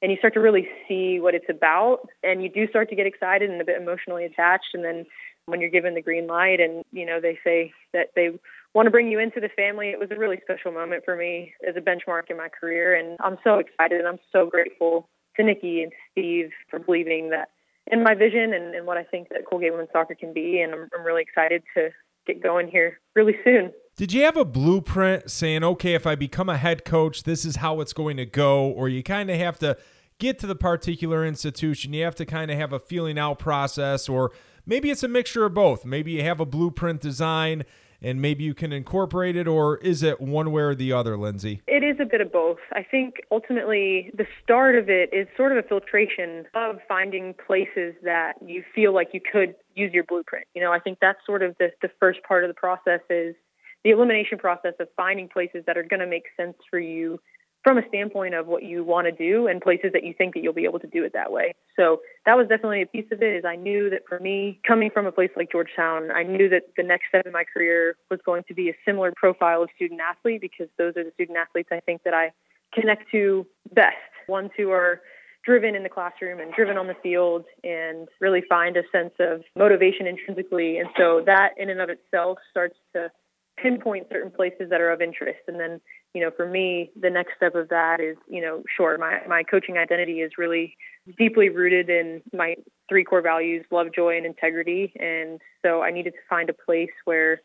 and 0.00 0.12
you 0.12 0.18
start 0.18 0.34
to 0.34 0.40
really 0.40 0.68
see 0.88 1.18
what 1.20 1.34
it's 1.34 1.48
about, 1.50 2.08
and 2.22 2.42
you 2.42 2.48
do 2.48 2.68
start 2.68 2.88
to 2.90 2.96
get 2.96 3.06
excited 3.06 3.50
and 3.50 3.60
a 3.60 3.64
bit 3.64 3.80
emotionally 3.80 4.24
attached. 4.24 4.74
And 4.74 4.84
then 4.84 5.04
when 5.46 5.60
you're 5.60 5.70
given 5.70 5.94
the 5.94 6.02
green 6.02 6.26
light, 6.26 6.60
and 6.60 6.84
you 6.92 7.04
know 7.04 7.20
they 7.20 7.38
say 7.42 7.72
that 7.92 8.10
they 8.14 8.30
want 8.72 8.86
to 8.86 8.90
bring 8.90 9.10
you 9.10 9.18
into 9.18 9.40
the 9.40 9.48
family, 9.48 9.88
it 9.88 9.98
was 9.98 10.10
a 10.10 10.18
really 10.18 10.38
special 10.42 10.70
moment 10.70 11.04
for 11.04 11.16
me 11.16 11.54
as 11.66 11.76
a 11.76 11.80
benchmark 11.80 12.30
in 12.30 12.36
my 12.36 12.48
career. 12.48 12.94
And 12.94 13.16
I'm 13.20 13.38
so 13.42 13.58
excited, 13.58 13.98
and 13.98 14.06
I'm 14.06 14.20
so 14.30 14.46
grateful 14.46 15.08
to 15.36 15.42
Nicki 15.42 15.82
and 15.82 15.92
Steve 16.12 16.50
for 16.70 16.78
believing 16.78 17.30
that 17.30 17.48
in 17.86 18.02
my 18.02 18.14
vision 18.14 18.52
and, 18.52 18.74
and 18.74 18.86
what 18.86 18.96
I 18.96 19.04
think 19.04 19.28
that 19.30 19.46
Colgate 19.48 19.72
women's 19.72 19.90
soccer 19.92 20.14
can 20.14 20.32
be. 20.32 20.60
And 20.60 20.74
I'm, 20.74 20.88
I'm 20.96 21.06
really 21.06 21.22
excited 21.22 21.62
to 21.76 21.90
get 22.26 22.42
going 22.42 22.68
here 22.68 23.00
really 23.14 23.36
soon. 23.44 23.72
Did 23.96 24.12
you 24.12 24.22
have 24.24 24.36
a 24.36 24.44
blueprint 24.44 25.30
saying, 25.30 25.64
okay, 25.64 25.94
if 25.94 26.06
I 26.06 26.16
become 26.16 26.50
a 26.50 26.58
head 26.58 26.84
coach, 26.84 27.22
this 27.22 27.46
is 27.46 27.56
how 27.56 27.80
it's 27.80 27.94
going 27.94 28.18
to 28.18 28.26
go? 28.26 28.66
Or 28.66 28.88
you 28.88 29.02
kind 29.02 29.30
of 29.30 29.38
have 29.38 29.58
to 29.60 29.78
get 30.18 30.38
to 30.40 30.46
the 30.46 30.54
particular 30.54 31.24
institution, 31.24 31.92
you 31.92 32.04
have 32.04 32.14
to 32.16 32.26
kind 32.26 32.50
of 32.50 32.58
have 32.58 32.72
a 32.72 32.78
feeling 32.78 33.18
out 33.18 33.38
process, 33.38 34.08
or 34.08 34.32
maybe 34.64 34.90
it's 34.90 35.02
a 35.02 35.08
mixture 35.08 35.44
of 35.44 35.54
both. 35.54 35.84
Maybe 35.84 36.12
you 36.12 36.22
have 36.22 36.40
a 36.40 36.46
blueprint 36.46 37.00
design 37.00 37.64
and 38.06 38.22
maybe 38.22 38.44
you 38.44 38.54
can 38.54 38.72
incorporate 38.72 39.34
it, 39.34 39.48
or 39.48 39.78
is 39.78 40.04
it 40.04 40.20
one 40.20 40.52
way 40.52 40.62
or 40.62 40.74
the 40.76 40.92
other, 40.92 41.16
Lindsay? 41.16 41.60
It 41.66 41.82
is 41.82 41.96
a 42.00 42.04
bit 42.04 42.20
of 42.20 42.32
both. 42.32 42.58
I 42.72 42.84
think 42.84 43.16
ultimately 43.32 44.12
the 44.16 44.26
start 44.44 44.76
of 44.76 44.88
it 44.88 45.10
is 45.12 45.26
sort 45.36 45.50
of 45.50 45.58
a 45.58 45.66
filtration 45.66 46.44
of 46.54 46.76
finding 46.86 47.34
places 47.46 47.96
that 48.04 48.34
you 48.40 48.62
feel 48.72 48.94
like 48.94 49.08
you 49.12 49.20
could 49.20 49.56
use 49.74 49.92
your 49.92 50.04
blueprint. 50.04 50.46
You 50.54 50.62
know, 50.62 50.72
I 50.72 50.78
think 50.78 50.98
that's 51.00 51.18
sort 51.26 51.42
of 51.42 51.56
the, 51.58 51.72
the 51.82 51.90
first 51.98 52.20
part 52.22 52.44
of 52.44 52.48
the 52.48 52.54
process 52.54 53.00
is 53.10 53.34
the 53.82 53.90
elimination 53.90 54.38
process 54.38 54.74
of 54.78 54.86
finding 54.96 55.28
places 55.28 55.64
that 55.66 55.76
are 55.76 55.82
going 55.82 56.00
to 56.00 56.06
make 56.06 56.24
sense 56.36 56.54
for 56.70 56.78
you 56.78 57.18
from 57.66 57.78
a 57.78 57.88
standpoint 57.88 58.32
of 58.32 58.46
what 58.46 58.62
you 58.62 58.84
want 58.84 59.08
to 59.08 59.10
do 59.10 59.48
and 59.48 59.60
places 59.60 59.90
that 59.92 60.04
you 60.04 60.14
think 60.16 60.34
that 60.34 60.40
you'll 60.40 60.52
be 60.52 60.62
able 60.62 60.78
to 60.78 60.86
do 60.86 61.02
it 61.02 61.12
that 61.12 61.32
way. 61.32 61.52
So 61.74 62.00
that 62.24 62.36
was 62.36 62.46
definitely 62.46 62.80
a 62.80 62.86
piece 62.86 63.10
of 63.10 63.20
it 63.20 63.34
is 63.34 63.44
I 63.44 63.56
knew 63.56 63.90
that 63.90 64.02
for 64.08 64.20
me, 64.20 64.60
coming 64.64 64.88
from 64.88 65.04
a 65.04 65.10
place 65.10 65.30
like 65.34 65.50
Georgetown, 65.50 66.12
I 66.12 66.22
knew 66.22 66.48
that 66.48 66.62
the 66.76 66.84
next 66.84 67.08
step 67.08 67.26
in 67.26 67.32
my 67.32 67.42
career 67.42 67.96
was 68.08 68.20
going 68.24 68.44
to 68.46 68.54
be 68.54 68.68
a 68.68 68.74
similar 68.84 69.12
profile 69.16 69.64
of 69.64 69.70
student 69.74 70.00
athlete 70.00 70.42
because 70.42 70.68
those 70.78 70.96
are 70.96 71.02
the 71.02 71.10
student 71.14 71.38
athletes 71.38 71.70
I 71.72 71.80
think 71.80 72.04
that 72.04 72.14
I 72.14 72.30
connect 72.72 73.10
to 73.10 73.44
best. 73.74 73.96
Ones 74.28 74.50
who 74.56 74.70
are 74.70 75.00
driven 75.44 75.74
in 75.74 75.82
the 75.82 75.88
classroom 75.88 76.38
and 76.38 76.52
driven 76.52 76.78
on 76.78 76.86
the 76.86 76.96
field 77.02 77.46
and 77.64 78.06
really 78.20 78.44
find 78.48 78.76
a 78.76 78.82
sense 78.92 79.14
of 79.18 79.42
motivation 79.56 80.06
intrinsically. 80.06 80.78
And 80.78 80.88
so 80.96 81.24
that 81.26 81.50
in 81.56 81.68
and 81.68 81.80
of 81.80 81.88
itself 81.88 82.38
starts 82.48 82.76
to 82.94 83.10
pinpoint 83.56 84.06
certain 84.10 84.30
places 84.30 84.70
that 84.70 84.80
are 84.80 84.90
of 84.90 85.00
interest. 85.00 85.40
And 85.48 85.58
then, 85.58 85.80
you 86.14 86.20
know, 86.20 86.30
for 86.30 86.46
me, 86.46 86.90
the 87.00 87.10
next 87.10 87.32
step 87.36 87.54
of 87.54 87.68
that 87.70 88.00
is, 88.00 88.16
you 88.28 88.40
know, 88.40 88.62
sure, 88.76 88.98
my, 88.98 89.20
my 89.28 89.42
coaching 89.42 89.78
identity 89.78 90.20
is 90.20 90.32
really 90.38 90.76
deeply 91.18 91.48
rooted 91.48 91.88
in 91.88 92.22
my 92.32 92.56
three 92.88 93.04
core 93.04 93.22
values 93.22 93.64
love, 93.70 93.88
joy, 93.94 94.16
and 94.16 94.26
integrity. 94.26 94.92
And 94.98 95.40
so 95.64 95.82
I 95.82 95.90
needed 95.90 96.12
to 96.12 96.20
find 96.28 96.50
a 96.50 96.54
place 96.54 96.90
where 97.04 97.40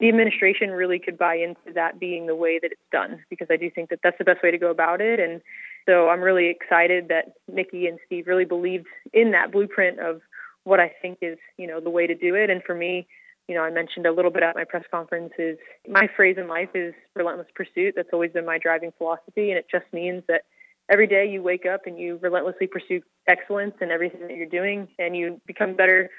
the 0.00 0.08
administration 0.08 0.70
really 0.70 0.98
could 0.98 1.18
buy 1.18 1.34
into 1.34 1.74
that 1.74 1.98
being 1.98 2.26
the 2.26 2.36
way 2.36 2.58
that 2.60 2.70
it's 2.70 2.80
done 2.92 3.24
because 3.30 3.48
I 3.50 3.56
do 3.56 3.68
think 3.70 3.90
that 3.90 3.98
that's 4.02 4.18
the 4.18 4.24
best 4.24 4.42
way 4.42 4.50
to 4.52 4.58
go 4.58 4.70
about 4.70 5.00
it. 5.00 5.18
And 5.18 5.40
so 5.86 6.08
I'm 6.08 6.20
really 6.20 6.48
excited 6.48 7.08
that 7.08 7.32
Nicki 7.52 7.86
and 7.86 7.98
Steve 8.06 8.28
really 8.28 8.44
believed 8.44 8.86
in 9.12 9.32
that 9.32 9.50
blueprint 9.50 9.98
of 9.98 10.20
what 10.62 10.78
I 10.78 10.92
think 11.02 11.18
is, 11.22 11.38
you 11.56 11.66
know, 11.66 11.80
the 11.80 11.90
way 11.90 12.06
to 12.06 12.14
do 12.14 12.34
it. 12.36 12.48
And 12.48 12.62
for 12.62 12.74
me, 12.74 13.08
you 13.48 13.54
know, 13.54 13.62
I 13.62 13.70
mentioned 13.70 14.06
a 14.06 14.12
little 14.12 14.30
bit 14.30 14.42
at 14.42 14.54
my 14.54 14.64
press 14.64 14.84
conference 14.90 15.32
is 15.38 15.58
my 15.88 16.08
phrase 16.14 16.36
in 16.38 16.48
life 16.48 16.68
is 16.74 16.92
relentless 17.16 17.48
pursuit. 17.54 17.94
That's 17.96 18.10
always 18.12 18.30
been 18.30 18.44
my 18.44 18.58
driving 18.58 18.92
philosophy. 18.98 19.50
And 19.50 19.58
it 19.58 19.66
just 19.70 19.86
means 19.92 20.22
that 20.28 20.42
every 20.90 21.06
day 21.06 21.26
you 21.28 21.42
wake 21.42 21.64
up 21.64 21.86
and 21.86 21.98
you 21.98 22.18
relentlessly 22.22 22.66
pursue 22.66 23.00
excellence 23.26 23.74
in 23.80 23.90
everything 23.90 24.20
that 24.28 24.36
you're 24.36 24.46
doing 24.46 24.86
and 24.98 25.16
you 25.16 25.40
become 25.46 25.74
better 25.74 26.10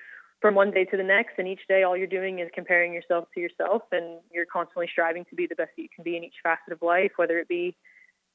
from 0.42 0.56
one 0.56 0.72
day 0.72 0.86
to 0.86 0.98
the 0.98 1.04
next. 1.04 1.34
And 1.38 1.48
each 1.48 1.68
day, 1.68 1.84
all 1.84 1.96
you're 1.96 2.08
doing 2.08 2.40
is 2.40 2.50
comparing 2.54 2.94
yourself 2.94 3.28
to 3.36 3.40
yourself 3.40 3.84
and 3.92 4.20
you're 4.34 4.48
constantly 4.48 4.90
striving 4.92 5.24
to 5.26 5.36
be 5.36 5.46
the 5.46 5.56
best 5.56 5.72
that 5.78 5.84
you 5.84 5.90
can 5.94 6.04
be 6.04 6.18
in 6.18 6.24
each 6.24 6.36
facet 6.42 6.74
of 6.74 6.82
life, 6.82 7.12
whether 7.18 7.38
it 7.38 7.48
be 7.48 7.76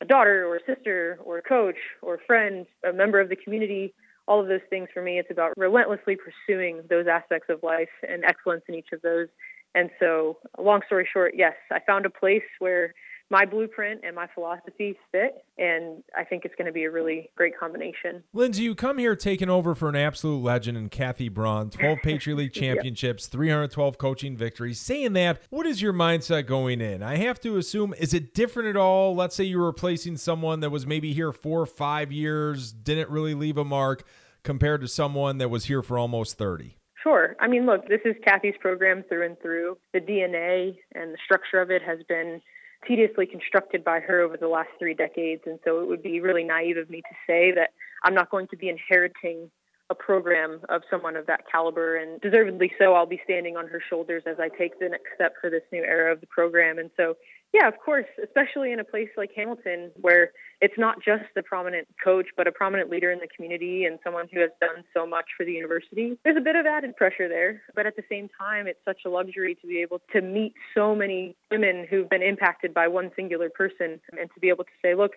a 0.01 0.05
daughter 0.05 0.47
or 0.47 0.57
a 0.57 0.61
sister 0.67 1.19
or 1.25 1.39
a 1.39 1.43
coach 1.43 1.79
or 2.01 2.15
a 2.15 2.25
friend, 2.27 2.67
a 2.89 2.93
member 2.93 3.19
of 3.19 3.29
the 3.29 3.37
community 3.37 3.93
all 4.27 4.41
of 4.41 4.49
those 4.49 4.61
things 4.71 4.89
for 4.93 5.03
me, 5.03 5.19
it's 5.19 5.31
about 5.31 5.53
relentlessly 5.57 6.17
pursuing 6.17 6.83
those 6.89 7.07
aspects 7.07 7.49
of 7.51 7.63
life 7.63 7.91
and 8.09 8.25
excellence 8.25 8.63
in 8.69 8.75
each 8.75 8.89
of 8.93 9.03
those. 9.03 9.29
And 9.75 9.91
so, 9.99 10.39
long 10.59 10.83
story 10.87 11.09
short, 11.11 11.35
yes, 11.37 11.55
I 11.71 11.81
found 11.81 12.07
a 12.07 12.11
place 12.11 12.43
where 12.59 12.95
my 13.31 13.45
blueprint 13.45 14.03
and 14.05 14.15
my 14.15 14.27
philosophy 14.35 14.97
fit. 15.11 15.45
And 15.59 16.03
I 16.17 16.25
think 16.25 16.45
it's 16.45 16.55
going 16.57 16.67
to 16.67 16.73
be 16.73 16.85
a 16.85 16.91
really 16.91 17.31
great 17.37 17.59
combination. 17.59 18.23
Lindsay, 18.33 18.63
you 18.63 18.75
come 18.75 18.99
here 18.99 19.17
taking 19.17 19.49
over 19.49 19.75
for 19.75 19.89
an 19.89 19.97
absolute 19.97 20.43
legend 20.43 20.77
in 20.77 20.89
Kathy 20.89 21.29
Braun, 21.29 21.71
12 21.71 21.99
Patriot 22.03 22.37
League 22.37 22.53
championships, 22.53 23.27
312 23.27 23.99
coaching 23.99 24.37
victories. 24.37 24.79
Saying 24.81 25.15
that, 25.15 25.41
what 25.51 25.67
is 25.67 25.81
your 25.81 25.93
mindset 25.93 26.47
going 26.47 26.81
in? 26.81 27.03
I 27.03 27.17
have 27.17 27.41
to 27.41 27.57
assume, 27.57 27.95
is 27.99 28.13
it 28.13 28.35
different 28.35 28.69
at 28.69 28.77
all? 28.77 29.15
Let's 29.15 29.35
say 29.35 29.45
you're 29.45 29.65
replacing 29.65 30.17
someone 30.17 30.61
that 30.61 30.71
was 30.71 30.87
maybe 30.87 31.13
here 31.13 31.33
four 31.33 31.61
or 31.61 31.67
five 31.67 32.13
years, 32.13 32.73
didn't 32.73 33.11
really 33.11 33.35
leave 33.35 33.59
a 33.59 33.65
mark, 33.65 34.05
compared 34.43 34.83
to 34.83 34.89
someone 34.89 35.39
that 35.39 35.49
was 35.49 35.65
here 35.65 35.83
for 35.83 35.99
almost 35.99 36.37
30. 36.37 36.77
Sure. 37.03 37.37
I 37.39 37.49
mean, 37.49 37.67
look, 37.67 37.87
this 37.87 38.01
is 38.05 38.15
Kathy's 38.25 38.55
program 38.61 39.05
through 39.09 39.27
and 39.27 39.41
through. 39.41 39.77
The 39.93 40.01
DNA 40.01 40.77
and 40.95 41.13
the 41.13 41.19
structure 41.23 41.61
of 41.61 41.71
it 41.71 41.83
has 41.83 41.99
been 42.09 42.41
tediously 42.87 43.27
constructed 43.27 43.85
by 43.85 44.01
her 44.01 44.21
over 44.21 44.37
the 44.37 44.49
last 44.49 44.71
three 44.79 44.95
decades. 44.95 45.43
And 45.47 45.59
so 45.65 45.81
it 45.81 45.89
would 45.89 46.03
be 46.03 46.21
really 46.21 46.45
naive 46.45 46.77
of 46.77 46.91
me 46.91 47.03
to 47.03 47.15
say 47.27 47.53
that 47.53 47.71
I'm 48.03 48.15
not 48.15 48.31
going 48.31 48.49
to 48.49 48.57
be 48.57 48.69
inheriting 48.69 49.51
a 49.91 49.95
program 49.95 50.61
of 50.69 50.83
someone 50.91 51.17
of 51.17 51.27
that 51.27 51.43
caliber. 51.51 51.97
And 51.97 52.21
deservedly 52.21 52.73
so, 52.79 52.95
I'll 52.95 53.07
be 53.07 53.21
standing 53.25 53.57
on 53.57 53.69
her 53.69 53.83
shoulders 53.89 54.23
as 54.27 54.37
I 54.41 54.49
take 54.49 54.79
the 54.79 54.89
next 54.89 55.09
step 55.15 55.35
for 55.41 55.51
this 55.51 55.63
new 55.73 55.83
era 55.83 56.13
of 56.13 56.21
the 56.21 56.27
program. 56.27 56.79
And 56.79 56.91
so 56.97 57.17
yeah, 57.55 57.69
of 57.69 57.79
course, 57.79 58.07
especially 58.23 58.73
in 58.73 58.81
a 58.81 58.85
place 58.85 59.11
like 59.17 59.31
Hamilton 59.35 59.93
where 60.01 60.33
it's 60.65 60.79
not 60.79 60.97
just 61.05 61.25
the 61.37 61.43
prominent 61.43 61.87
coach, 62.03 62.29
but 62.39 62.47
a 62.47 62.53
prominent 62.53 62.89
leader 62.89 63.13
in 63.13 63.19
the 63.19 63.29
community 63.37 63.85
and 63.85 63.99
someone 64.03 64.27
who 64.33 64.41
has 64.41 64.49
done 64.63 64.83
so 64.95 65.07
much 65.07 65.27
for 65.37 65.45
the 65.45 65.53
university. 65.53 66.19
There's 66.25 66.39
a 66.39 66.41
bit 66.41 66.57
of 66.57 66.65
added 66.65 66.97
pressure 66.97 67.29
there, 67.29 67.61
but 67.75 67.85
at 67.85 67.97
the 67.97 68.03
same 68.11 68.31
time, 68.39 68.67
it's 68.67 68.79
such 68.83 69.01
a 69.05 69.11
luxury 69.11 69.59
to 69.61 69.67
be 69.67 69.83
able 69.83 70.01
to 70.15 70.23
meet 70.23 70.55
so 70.75 70.95
many 70.95 71.37
women 71.51 71.87
who've 71.91 72.09
been 72.09 72.23
impacted 72.23 72.73
by 72.73 72.89
one 72.89 73.11
singular 73.15 73.51
person 73.51 74.01
and 74.19 74.31
to 74.33 74.41
be 74.41 74.49
able 74.49 74.65
to 74.65 74.71
say, 74.81 74.95
look, 74.95 75.13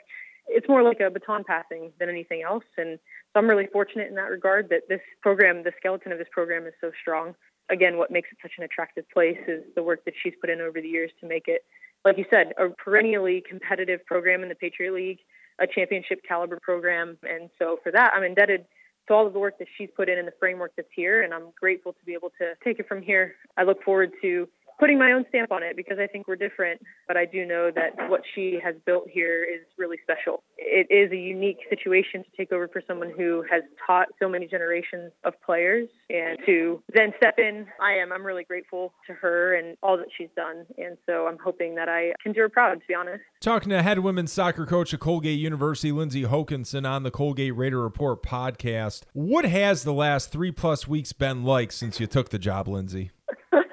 it's 0.49 0.67
more 0.67 0.83
like 0.83 0.99
a 0.99 1.09
baton 1.09 1.45
passing 1.45 1.93
than 1.97 2.09
anything 2.09 2.43
else. 2.43 2.65
And 2.77 2.99
so 3.31 3.39
I'm 3.39 3.47
really 3.47 3.67
fortunate 3.71 4.09
in 4.09 4.15
that 4.15 4.29
regard 4.29 4.67
that 4.67 4.89
this 4.89 5.01
program, 5.21 5.63
the 5.63 5.71
skeleton 5.77 6.11
of 6.11 6.17
this 6.17 6.27
program 6.29 6.67
is 6.67 6.73
so 6.81 6.91
strong. 6.99 7.35
Again, 7.69 7.95
what 7.97 8.11
makes 8.11 8.27
it 8.33 8.37
such 8.41 8.53
an 8.57 8.65
attractive 8.65 9.05
place 9.13 9.39
is 9.47 9.63
the 9.77 9.83
work 9.83 10.03
that 10.03 10.13
she's 10.21 10.33
put 10.41 10.49
in 10.49 10.59
over 10.59 10.81
the 10.81 10.89
years 10.89 11.11
to 11.21 11.25
make 11.25 11.47
it 11.47 11.61
like 12.05 12.17
you 12.17 12.25
said, 12.29 12.53
a 12.57 12.69
perennially 12.69 13.43
competitive 13.47 14.05
program 14.05 14.41
in 14.41 14.49
the 14.49 14.55
Patriot 14.55 14.93
League, 14.93 15.19
a 15.59 15.67
championship 15.67 16.21
caliber 16.27 16.59
program. 16.61 17.17
And 17.23 17.49
so 17.59 17.79
for 17.83 17.91
that, 17.91 18.13
I'm 18.15 18.23
indebted 18.23 18.65
to 19.07 19.13
all 19.13 19.25
of 19.25 19.33
the 19.33 19.39
work 19.39 19.57
that 19.59 19.67
she's 19.77 19.89
put 19.95 20.09
in 20.09 20.17
and 20.17 20.27
the 20.27 20.33
framework 20.39 20.73
that's 20.75 20.89
here. 20.95 21.23
And 21.23 21.33
I'm 21.33 21.51
grateful 21.59 21.93
to 21.93 22.05
be 22.05 22.13
able 22.13 22.31
to 22.39 22.53
take 22.63 22.79
it 22.79 22.87
from 22.87 23.01
here. 23.01 23.35
I 23.55 23.63
look 23.63 23.83
forward 23.83 24.11
to 24.21 24.47
putting 24.79 24.97
my 24.97 25.11
own 25.11 25.25
stamp 25.29 25.51
on 25.51 25.63
it 25.63 25.75
because 25.75 25.97
I 25.99 26.07
think 26.07 26.27
we're 26.27 26.35
different. 26.35 26.81
But 27.07 27.17
I 27.17 27.25
do 27.25 27.45
know 27.45 27.71
that 27.73 28.09
what 28.09 28.21
she 28.35 28.59
has 28.63 28.75
built 28.85 29.07
here 29.09 29.43
is 29.43 29.61
really 29.77 29.97
special. 30.03 30.43
It 30.57 30.87
is 30.89 31.11
a 31.11 31.17
unique 31.17 31.59
situation 31.69 32.23
to 32.23 32.29
take 32.37 32.51
over 32.51 32.67
for 32.67 32.81
someone 32.87 33.11
who 33.15 33.43
has 33.49 33.63
taught 33.85 34.07
so 34.21 34.29
many 34.29 34.47
generations 34.47 35.11
of 35.23 35.33
players 35.45 35.87
and 36.09 36.37
to 36.45 36.81
then 36.93 37.13
step 37.17 37.35
in. 37.37 37.67
I 37.81 37.93
am. 37.93 38.11
I'm 38.11 38.25
really 38.25 38.43
grateful 38.43 38.93
to 39.07 39.13
her 39.13 39.55
and 39.55 39.77
all 39.81 39.97
that 39.97 40.07
she's 40.17 40.29
done. 40.35 40.65
And 40.77 40.97
so 41.05 41.27
I'm 41.27 41.37
hoping 41.43 41.75
that 41.75 41.89
I 41.89 42.13
can 42.21 42.33
do 42.33 42.41
her 42.41 42.49
proud, 42.49 42.75
to 42.75 42.87
be 42.87 42.93
honest. 42.93 43.23
Talking 43.41 43.69
to 43.69 43.81
head 43.81 43.99
women's 43.99 44.31
soccer 44.31 44.65
coach 44.65 44.93
at 44.93 44.99
Colgate 44.99 45.39
University, 45.39 45.91
Lindsay 45.91 46.23
Hokanson, 46.23 46.89
on 46.89 47.03
the 47.03 47.11
Colgate 47.11 47.55
Raider 47.55 47.81
Report 47.81 48.23
podcast. 48.23 49.03
What 49.13 49.45
has 49.45 49.83
the 49.83 49.93
last 49.93 50.31
three 50.31 50.51
plus 50.51 50.87
weeks 50.87 51.13
been 51.13 51.43
like 51.43 51.71
since 51.71 51.99
you 51.99 52.07
took 52.07 52.29
the 52.29 52.39
job, 52.39 52.67
Lindsay? 52.67 53.11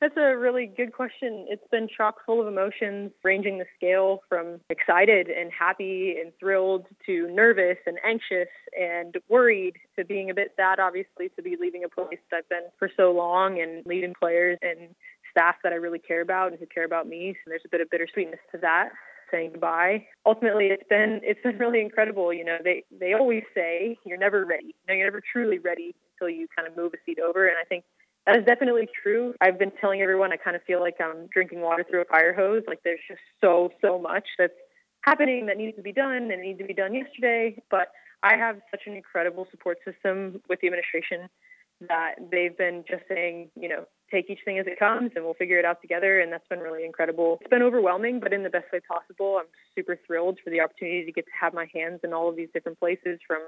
That's 0.00 0.16
a 0.16 0.36
really 0.36 0.66
good 0.66 0.92
question. 0.92 1.46
It's 1.48 1.66
been 1.70 1.88
chock 1.94 2.16
full 2.26 2.40
of 2.40 2.46
emotions, 2.46 3.12
ranging 3.24 3.58
the 3.58 3.64
scale 3.76 4.20
from 4.28 4.60
excited 4.68 5.28
and 5.28 5.50
happy 5.50 6.16
and 6.20 6.32
thrilled 6.38 6.86
to 7.06 7.28
nervous 7.28 7.78
and 7.86 7.98
anxious 8.04 8.48
and 8.78 9.16
worried 9.28 9.76
to 9.98 10.04
being 10.04 10.30
a 10.30 10.34
bit 10.34 10.52
sad, 10.56 10.78
obviously, 10.80 11.30
to 11.36 11.42
be 11.42 11.56
leaving 11.58 11.84
a 11.84 11.88
place 11.88 12.18
that 12.30 12.38
I've 12.38 12.48
been 12.48 12.68
for 12.78 12.90
so 12.96 13.10
long 13.10 13.60
and 13.60 13.84
leading 13.86 14.12
players 14.18 14.58
and 14.62 14.94
staff 15.30 15.56
that 15.62 15.72
I 15.72 15.76
really 15.76 15.98
care 15.98 16.20
about 16.20 16.50
and 16.50 16.60
who 16.60 16.66
care 16.66 16.84
about 16.84 17.08
me. 17.08 17.34
So 17.44 17.48
there's 17.48 17.62
a 17.64 17.68
bit 17.68 17.80
of 17.80 17.88
bittersweetness 17.88 18.40
to 18.52 18.58
that 18.58 18.90
saying 19.30 19.50
goodbye. 19.52 20.06
Ultimately, 20.24 20.66
it's 20.66 20.88
been 20.88 21.20
it's 21.22 21.40
been 21.42 21.58
really 21.58 21.80
incredible. 21.80 22.32
You 22.32 22.44
know, 22.44 22.58
they 22.62 22.84
they 22.98 23.12
always 23.14 23.42
say 23.54 23.98
you're 24.04 24.18
never 24.18 24.44
ready. 24.44 24.66
You 24.66 24.84
know, 24.88 24.94
you're 24.94 25.06
never 25.06 25.22
truly 25.32 25.58
ready 25.58 25.94
until 26.14 26.34
you 26.34 26.46
kind 26.54 26.68
of 26.68 26.76
move 26.76 26.92
a 26.94 26.98
seat 27.04 27.18
over. 27.18 27.46
And 27.46 27.56
I 27.60 27.64
think 27.64 27.84
that 28.26 28.36
is 28.36 28.44
definitely 28.44 28.88
true. 29.02 29.34
I've 29.40 29.58
been 29.58 29.70
telling 29.80 30.00
everyone 30.00 30.32
I 30.32 30.36
kind 30.36 30.56
of 30.56 30.62
feel 30.64 30.80
like 30.80 30.96
I'm 31.00 31.28
drinking 31.32 31.60
water 31.60 31.84
through 31.88 32.02
a 32.02 32.04
fire 32.06 32.34
hose. 32.34 32.62
Like 32.66 32.80
there's 32.82 33.00
just 33.08 33.20
so, 33.40 33.70
so 33.80 33.98
much 33.98 34.24
that's 34.36 34.52
happening 35.02 35.46
that 35.46 35.56
needs 35.56 35.76
to 35.76 35.82
be 35.82 35.92
done 35.92 36.30
and 36.32 36.42
needs 36.42 36.58
to 36.58 36.66
be 36.66 36.74
done 36.74 36.92
yesterday. 36.92 37.62
But 37.70 37.92
I 38.22 38.36
have 38.36 38.56
such 38.70 38.82
an 38.86 38.94
incredible 38.94 39.46
support 39.50 39.78
system 39.84 40.40
with 40.48 40.60
the 40.60 40.66
administration 40.66 41.28
that 41.88 42.14
they've 42.32 42.56
been 42.56 42.84
just 42.88 43.02
saying, 43.08 43.50
you 43.54 43.68
know, 43.68 43.84
take 44.10 44.30
each 44.30 44.40
thing 44.44 44.58
as 44.58 44.66
it 44.66 44.78
comes 44.78 45.10
and 45.14 45.24
we'll 45.24 45.34
figure 45.34 45.58
it 45.58 45.64
out 45.64 45.80
together. 45.80 46.20
And 46.20 46.32
that's 46.32 46.46
been 46.48 46.60
really 46.60 46.84
incredible. 46.84 47.38
It's 47.40 47.50
been 47.50 47.62
overwhelming, 47.62 48.18
but 48.18 48.32
in 48.32 48.42
the 48.42 48.50
best 48.50 48.66
way 48.72 48.80
possible. 48.80 49.38
I'm 49.38 49.46
super 49.76 49.98
thrilled 50.06 50.40
for 50.42 50.50
the 50.50 50.60
opportunity 50.60 51.04
to 51.04 51.12
get 51.12 51.26
to 51.26 51.32
have 51.40 51.54
my 51.54 51.66
hands 51.72 52.00
in 52.02 52.12
all 52.12 52.28
of 52.28 52.34
these 52.34 52.48
different 52.52 52.80
places 52.80 53.20
from 53.26 53.42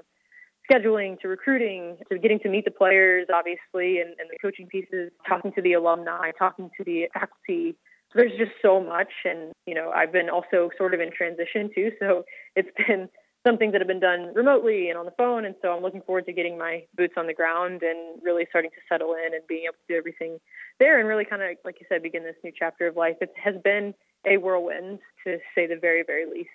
scheduling 0.69 1.19
to 1.21 1.27
recruiting 1.27 1.97
to 2.11 2.17
getting 2.17 2.39
to 2.39 2.49
meet 2.49 2.65
the 2.65 2.71
players, 2.71 3.27
obviously, 3.33 3.99
and, 3.99 4.09
and 4.19 4.29
the 4.29 4.37
coaching 4.41 4.67
pieces, 4.67 5.11
talking 5.27 5.51
to 5.53 5.61
the 5.61 5.73
alumni, 5.73 6.31
talking 6.37 6.69
to 6.77 6.83
the 6.83 7.07
faculty. 7.13 7.75
So 8.11 8.19
there's 8.19 8.37
just 8.37 8.51
so 8.61 8.81
much. 8.81 9.11
And, 9.25 9.51
you 9.65 9.75
know, 9.75 9.91
I've 9.91 10.11
been 10.11 10.29
also 10.29 10.69
sort 10.77 10.93
of 10.93 10.99
in 10.99 11.11
transition 11.11 11.69
too. 11.73 11.91
So 11.99 12.23
it's 12.55 12.69
been 12.87 13.09
some 13.47 13.57
things 13.57 13.71
that 13.71 13.81
have 13.81 13.87
been 13.87 13.99
done 13.99 14.33
remotely 14.33 14.89
and 14.89 14.97
on 14.97 15.05
the 15.05 15.13
phone. 15.17 15.45
And 15.45 15.55
so 15.61 15.69
I'm 15.69 15.81
looking 15.81 16.01
forward 16.01 16.25
to 16.25 16.33
getting 16.33 16.57
my 16.57 16.83
boots 16.97 17.13
on 17.17 17.27
the 17.27 17.33
ground 17.33 17.83
and 17.83 18.21
really 18.21 18.45
starting 18.49 18.71
to 18.71 18.81
settle 18.91 19.13
in 19.13 19.33
and 19.33 19.45
being 19.47 19.63
able 19.63 19.73
to 19.73 19.93
do 19.93 19.97
everything 19.97 20.39
there 20.79 20.99
and 20.99 21.07
really 21.07 21.25
kind 21.25 21.41
of, 21.41 21.49
like 21.63 21.77
you 21.79 21.85
said, 21.87 22.03
begin 22.03 22.23
this 22.23 22.35
new 22.43 22.51
chapter 22.57 22.87
of 22.87 22.97
life. 22.97 23.15
It 23.21 23.31
has 23.41 23.55
been 23.63 23.93
a 24.25 24.37
whirlwind 24.37 24.99
to 25.25 25.37
say 25.55 25.67
the 25.67 25.77
very, 25.79 26.03
very 26.05 26.25
least. 26.25 26.49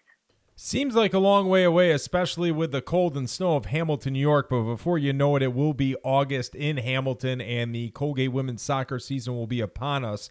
Seems 0.56 0.94
like 0.94 1.12
a 1.12 1.18
long 1.18 1.48
way 1.48 1.64
away, 1.64 1.90
especially 1.90 2.52
with 2.52 2.70
the 2.70 2.80
cold 2.80 3.16
and 3.16 3.28
snow 3.28 3.56
of 3.56 3.66
Hamilton, 3.66 4.12
New 4.12 4.20
York. 4.20 4.48
But 4.48 4.62
before 4.62 4.98
you 4.98 5.12
know 5.12 5.34
it, 5.34 5.42
it 5.42 5.52
will 5.52 5.74
be 5.74 5.96
August 6.04 6.54
in 6.54 6.76
Hamilton, 6.76 7.40
and 7.40 7.74
the 7.74 7.90
Colgate 7.90 8.30
women's 8.30 8.62
soccer 8.62 9.00
season 9.00 9.34
will 9.34 9.48
be 9.48 9.60
upon 9.60 10.04
us. 10.04 10.30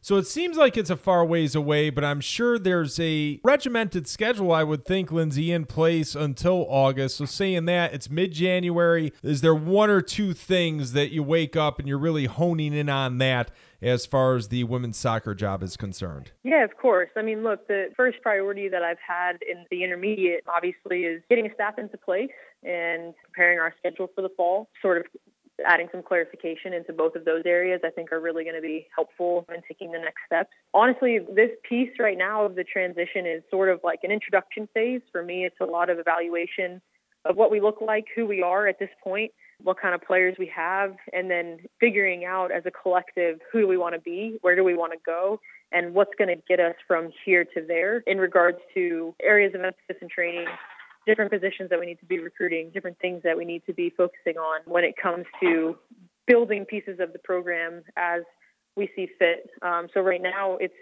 So 0.00 0.16
it 0.16 0.26
seems 0.26 0.56
like 0.56 0.76
it's 0.76 0.90
a 0.90 0.96
far 0.96 1.24
ways 1.24 1.54
away, 1.54 1.90
but 1.90 2.04
I'm 2.04 2.20
sure 2.20 2.58
there's 2.58 2.98
a 3.00 3.40
regimented 3.42 4.06
schedule, 4.06 4.52
I 4.52 4.62
would 4.62 4.84
think, 4.84 5.10
Lindsay, 5.10 5.50
in 5.50 5.64
place 5.66 6.14
until 6.14 6.66
August. 6.68 7.16
So 7.16 7.24
saying 7.24 7.64
that, 7.66 7.92
it's 7.92 8.08
mid 8.08 8.32
January. 8.32 9.12
Is 9.22 9.40
there 9.40 9.54
one 9.54 9.90
or 9.90 10.00
two 10.00 10.34
things 10.34 10.92
that 10.92 11.10
you 11.10 11.22
wake 11.22 11.56
up 11.56 11.78
and 11.78 11.88
you're 11.88 11.98
really 11.98 12.26
honing 12.26 12.72
in 12.72 12.88
on 12.88 13.18
that 13.18 13.50
as 13.80 14.06
far 14.06 14.34
as 14.34 14.48
the 14.48 14.64
women's 14.64 14.96
soccer 14.96 15.34
job 15.34 15.62
is 15.62 15.76
concerned? 15.76 16.32
Yeah, 16.42 16.64
of 16.64 16.76
course. 16.76 17.10
I 17.16 17.22
mean, 17.22 17.42
look, 17.42 17.66
the 17.68 17.90
first 17.96 18.22
priority 18.22 18.68
that 18.68 18.82
I've 18.82 18.98
had 19.06 19.38
in 19.42 19.64
the 19.70 19.84
intermediate, 19.84 20.44
obviously, 20.46 21.02
is 21.02 21.22
getting 21.28 21.50
staff 21.54 21.78
into 21.78 21.96
place 21.96 22.30
and 22.62 23.14
preparing 23.24 23.58
our 23.58 23.74
schedule 23.78 24.10
for 24.14 24.22
the 24.22 24.30
fall, 24.36 24.68
sort 24.82 24.98
of 24.98 25.04
adding 25.66 25.88
some 25.92 26.02
clarification 26.02 26.72
into 26.72 26.92
both 26.92 27.14
of 27.16 27.24
those 27.24 27.42
areas, 27.44 27.80
I 27.84 27.90
think 27.90 28.12
are 28.12 28.20
really 28.20 28.44
going 28.44 28.56
to 28.56 28.62
be 28.62 28.86
helpful 28.94 29.46
in 29.54 29.62
taking 29.66 29.92
the 29.92 29.98
next 29.98 30.20
steps. 30.26 30.50
Honestly, 30.74 31.18
this 31.18 31.50
piece 31.68 31.90
right 31.98 32.18
now 32.18 32.44
of 32.44 32.54
the 32.54 32.64
transition 32.64 33.26
is 33.26 33.42
sort 33.50 33.68
of 33.68 33.80
like 33.82 34.00
an 34.02 34.10
introduction 34.10 34.68
phase. 34.74 35.00
For 35.12 35.22
me, 35.22 35.44
it's 35.44 35.60
a 35.60 35.64
lot 35.64 35.90
of 35.90 35.98
evaluation 35.98 36.80
of 37.24 37.36
what 37.36 37.50
we 37.50 37.60
look 37.60 37.80
like, 37.80 38.06
who 38.14 38.26
we 38.26 38.42
are 38.42 38.66
at 38.68 38.78
this 38.78 38.90
point, 39.02 39.32
what 39.62 39.80
kind 39.80 39.94
of 39.94 40.00
players 40.00 40.36
we 40.38 40.50
have, 40.54 40.94
and 41.12 41.30
then 41.30 41.58
figuring 41.80 42.24
out 42.24 42.52
as 42.52 42.62
a 42.64 42.70
collective 42.70 43.40
who 43.52 43.60
do 43.60 43.68
we 43.68 43.76
want 43.76 43.94
to 43.94 44.00
be, 44.00 44.38
where 44.42 44.54
do 44.54 44.62
we 44.62 44.74
want 44.74 44.92
to 44.92 44.98
go, 45.04 45.40
and 45.72 45.94
what's 45.94 46.12
going 46.16 46.28
to 46.28 46.42
get 46.48 46.60
us 46.60 46.74
from 46.86 47.10
here 47.24 47.44
to 47.44 47.64
there 47.66 47.98
in 48.06 48.18
regards 48.18 48.58
to 48.74 49.14
areas 49.22 49.54
of 49.54 49.62
emphasis 49.62 49.96
and 50.00 50.10
training 50.10 50.46
different 51.08 51.32
positions 51.32 51.70
that 51.70 51.80
we 51.80 51.86
need 51.86 51.98
to 51.98 52.04
be 52.04 52.18
recruiting, 52.18 52.70
different 52.70 52.98
things 53.00 53.22
that 53.24 53.36
we 53.36 53.46
need 53.46 53.64
to 53.64 53.72
be 53.72 53.88
focusing 53.96 54.36
on 54.36 54.60
when 54.66 54.84
it 54.84 54.94
comes 55.02 55.24
to 55.40 55.74
building 56.26 56.66
pieces 56.66 57.00
of 57.00 57.14
the 57.14 57.18
program 57.18 57.82
as 57.96 58.20
we 58.76 58.90
see 58.94 59.08
fit. 59.18 59.48
Um, 59.62 59.88
so 59.94 60.02
right 60.02 60.20
now 60.20 60.58
it's 60.58 60.74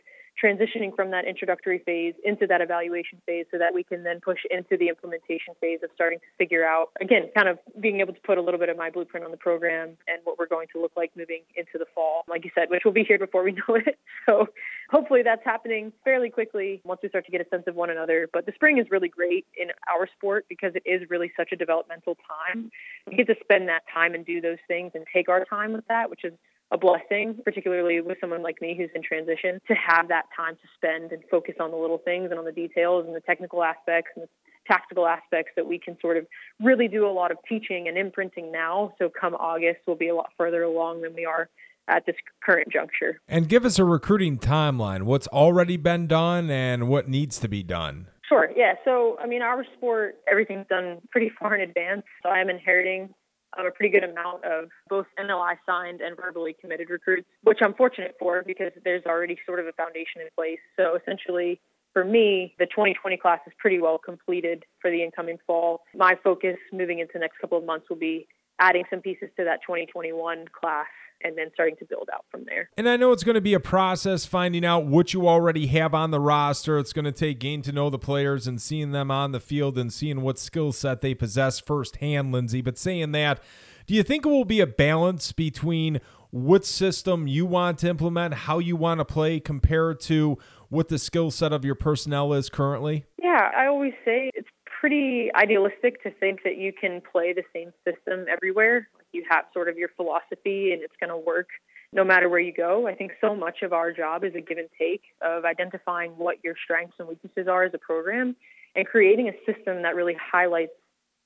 transitioning 0.43 0.95
from 0.95 1.11
that 1.11 1.25
introductory 1.25 1.81
phase 1.85 2.15
into 2.25 2.47
that 2.47 2.61
evaluation 2.61 3.21
phase 3.27 3.47
so 3.51 3.59
that 3.59 3.73
we 3.73 3.83
can 3.83 4.03
then 4.03 4.21
push 4.21 4.41
into 4.51 4.77
the 4.77 4.89
implementation 4.89 5.55
phase 5.61 5.81
of 5.83 5.91
starting 5.95 6.19
to 6.19 6.27
figure 6.39 6.65
out, 6.65 6.91
again, 7.01 7.31
kind 7.35 7.49
of 7.49 7.59
being 7.81 8.01
able 8.01 8.13
to 8.13 8.21
put 8.21 8.39
a 8.39 8.43
little 8.43 8.61
bit 8.61 8.69
of 8.69 8.77
my 8.77 8.91
blueprint 8.91 9.25
on 9.25 9.31
the 9.31 9.37
program 9.37 9.97
and 10.07 10.21
what 10.25 10.39
we're 10.39 10.47
going 10.47 10.69
to 10.73 10.81
look 10.81 10.93
like 10.97 11.11
moving 11.17 11.43
into 11.57 11.79
the 11.79 11.87
fall, 11.95 12.25
like 12.29 12.45
you 12.45 12.51
said, 12.55 12.69
which 12.71 12.83
will 12.85 12.93
be 12.93 13.05
here 13.05 13.19
before 13.19 13.43
we 13.43 13.53
know 13.69 13.75
it. 13.77 13.99
So 14.27 14.49
hopefully 14.91 15.23
that's 15.23 15.45
happening 15.45 15.93
fairly 16.05 16.31
quickly 16.31 16.81
once 16.85 17.01
we 17.03 17.09
start 17.09 17.25
to 17.27 17.33
get 17.33 17.41
a 17.41 17.49
sense 17.49 17.65
of 17.67 17.75
one 17.75 17.91
another. 17.91 18.29
But 18.33 18.47
the 18.47 18.53
spring 18.55 18.79
is 18.79 18.87
really 18.91 19.09
great 19.09 19.47
in 19.57 19.69
our 19.93 20.09
sport 20.17 20.47
because 20.49 20.73
it 20.75 20.83
is 20.85 21.09
really 21.09 21.33
such 21.37 21.53
a 21.53 21.57
developmental 21.57 22.17
time. 22.27 22.71
We 23.07 23.17
get 23.17 23.27
to 23.29 23.37
spend 23.41 23.69
that 23.69 23.83
time 23.93 24.15
and 24.15 24.25
do 24.25 24.41
those 24.41 24.59
things 24.69 24.93
and 24.95 25.05
take 25.13 25.29
our 25.29 25.45
time 25.45 25.73
with 25.73 25.87
that, 25.89 26.11
which 26.11 26.25
is 26.25 26.33
a 26.73 26.79
blessing, 26.79 27.39
particularly 27.45 28.01
with 28.01 28.19
someone 28.21 28.43
like 28.43 28.61
me 28.61 28.75
who's 28.77 28.91
in 28.95 29.03
transition, 29.03 29.61
to 29.69 29.75
have 29.75 30.09
that 30.09 30.25
time 30.37 30.55
to 30.57 30.69
spend 30.75 31.13
and 31.13 31.23
focus 31.31 31.55
on 31.61 31.71
the 31.71 31.77
little 31.77 31.99
things 31.99 32.31
and 32.31 32.39
on 32.39 32.45
the 32.45 32.53
details 32.53 33.05
and 33.07 33.15
the 33.15 33.21
technical 33.21 33.63
aspects 33.63 34.11
and 34.17 34.25
the 34.25 34.29
tactical 34.67 35.07
aspects 35.07 35.53
that 35.55 35.67
we 35.67 35.79
can 35.79 35.97
sort 36.01 36.17
of 36.17 36.27
really 36.61 36.89
do 36.89 37.07
a 37.07 37.13
lot 37.13 37.31
of 37.31 37.39
teaching 37.49 37.87
and 37.87 37.97
imprinting 37.97 38.51
now. 38.51 38.93
So 38.99 39.09
come 39.09 39.35
August, 39.35 39.81
we'll 39.87 39.97
be 39.97 40.09
a 40.09 40.15
lot 40.15 40.31
further 40.37 40.65
along 40.65 41.03
than 41.03 41.15
we 41.15 41.25
are 41.25 41.49
at 41.89 42.05
this 42.05 42.17
current 42.45 42.69
juncture. 42.73 43.21
And 43.29 43.49
give 43.49 43.65
us 43.65 43.79
a 43.79 43.85
recruiting 43.85 44.39
timeline. 44.39 45.03
What's 45.03 45.29
already 45.29 45.77
been 45.77 46.09
done 46.09 46.51
and 46.51 46.89
what 46.89 47.09
needs 47.09 47.39
to 47.41 47.49
be 47.49 47.63
done? 47.63 48.09
Sure. 48.29 48.51
Yeah. 48.57 48.75
So, 48.85 49.17
I 49.21 49.27
mean, 49.29 49.41
our 49.41 49.65
sport, 49.77 50.17
everything's 50.29 50.67
done 50.69 50.99
pretty 51.11 51.31
far 51.39 51.55
in 51.55 51.61
advance. 51.61 52.03
So 52.25 52.29
I'm 52.29 52.51
inheriting 52.51 53.15
a 53.65 53.71
pretty 53.71 53.91
good 53.91 54.05
amount 54.05 54.45
of 54.45 54.69
both 54.89 55.07
NLI 55.19 55.57
signed 55.65 56.01
and 56.03 56.17
verbally 56.17 56.55
committed 56.61 56.91
recruits, 56.91 57.29
which 57.43 57.61
I'm 57.63 57.73
fortunate 57.75 58.17
for 58.19 58.43
because 58.47 58.73
there's 58.85 59.05
already 59.07 59.39
sort 59.47 59.61
of 59.61 59.67
a 59.67 59.73
foundation 59.73 60.21
in 60.21 60.29
place. 60.37 60.59
So 60.77 60.97
essentially, 60.97 61.61
for 61.93 62.05
me, 62.05 62.55
the 62.59 62.67
2020 62.67 63.17
class 63.17 63.41
is 63.47 63.55
pretty 63.59 63.81
well 63.81 63.97
completed 63.97 64.65
for 64.81 64.91
the 64.91 65.03
incoming 65.03 65.39
fall. 65.47 65.81
My 65.95 66.19
focus 66.23 66.57
moving 66.71 66.99
into 66.99 67.15
the 67.15 67.21
next 67.21 67.39
couple 67.39 67.57
of 67.57 67.65
months 67.65 67.89
will 67.89 67.97
be 67.97 68.29
adding 68.59 68.85
some 68.91 69.01
pieces 69.01 69.31
to 69.39 69.45
that 69.45 69.61
2021 69.63 70.45
class 70.49 70.87
and 71.23 71.37
then 71.37 71.51
starting 71.55 71.77
to 71.77 71.85
build 71.85 72.09
out 72.13 72.25
from 72.31 72.45
there. 72.47 72.71
And 72.77 72.89
I 72.89 72.97
know 72.97 73.13
it's 73.13 73.25
going 73.25 73.35
to 73.35 73.41
be 73.41 73.55
a 73.55 73.61
process 73.61 74.27
finding 74.27 74.65
out 74.65 74.87
what 74.87 75.13
you 75.13 75.29
already 75.29 75.67
have 75.69 75.95
on 75.95 76.11
the 76.11 76.21
roster. 76.21 76.79
It's 76.79 76.93
going 76.93 77.05
to 77.05 77.13
take 77.13 77.41
getting 77.41 77.63
to 77.63 77.73
know 77.73 77.91
the 77.91 77.99
players 77.99 78.47
and 78.47 78.61
seeing 78.61 78.93
them 78.93 79.11
on 79.11 79.33
the 79.33 79.41
field 79.41 79.79
and 79.79 79.93
seeing 79.93 80.21
what 80.21 80.39
skill 80.39 80.73
set 80.73 81.01
they 81.01 81.15
possess 81.15 81.59
firsthand, 81.61 82.33
Lindsay. 82.33 82.61
But 82.61 82.79
saying 82.79 83.13
that, 83.13 83.41
do 83.87 83.95
you 83.95 84.03
think 84.03 84.27
it 84.27 84.29
will 84.29 84.45
be 84.45 84.61
a 84.61 84.67
balance 84.67 85.33
between 85.33 86.01
what 86.31 86.67
system 86.67 87.27
you 87.27 87.47
want 87.47 87.79
to 87.79 87.89
implement, 87.89 88.35
how 88.35 88.59
you 88.59 88.77
want 88.77 89.01
to 89.01 89.05
play, 89.05 89.41
compared 89.41 90.01
to 90.01 90.37
what 90.69 90.89
the 90.89 90.99
skill 90.99 91.31
set 91.31 91.53
of 91.53 91.65
your 91.65 91.77
personnel 91.77 92.33
is 92.33 92.51
currently? 92.51 93.07
Yeah, 93.23 93.51
I 93.57 93.67
always 93.67 93.93
say 94.05 94.31
it's 94.35 94.49
pretty 94.81 95.31
idealistic 95.35 96.03
to 96.03 96.11
think 96.11 96.43
that 96.45 96.59
you 96.59 96.73
can 96.73 97.01
play 97.13 97.33
the 97.33 97.43
same 97.55 97.73
system 97.85 98.27
everywhere 98.31 98.89
you 99.17 99.25
have 99.29 99.47
sort 99.53 99.69
of 99.69 99.77
your 99.77 99.89
philosophy 99.97 100.73
and 100.73 100.83
it's 100.83 100.95
going 101.01 101.11
to 101.11 101.17
work 101.17 101.49
no 101.93 102.05
matter 102.05 102.29
where 102.29 102.41
you 102.41 102.53
go. 102.53 102.87
I 102.87 102.95
think 102.95 103.13
so 103.21 103.35
much 103.35 103.63
of 103.63 103.73
our 103.73 103.93
job 103.93 104.25
is 104.25 104.35
a 104.35 104.41
give 104.41 104.59
and 104.59 104.69
take 104.79 105.03
of 105.23 105.45
identifying 105.45 106.13
what 106.13 106.37
your 106.45 106.55
strengths 106.63 106.97
and 106.99 107.09
weaknesses 107.09 107.49
are 107.49 107.65
as 107.65 107.73
a 107.75 107.79
program 107.79 108.37
and 108.75 108.87
creating 108.87 109.29
a 109.29 109.53
system 109.53 109.83
that 109.83 109.97
really 109.97 110.17
highlights 110.21 110.73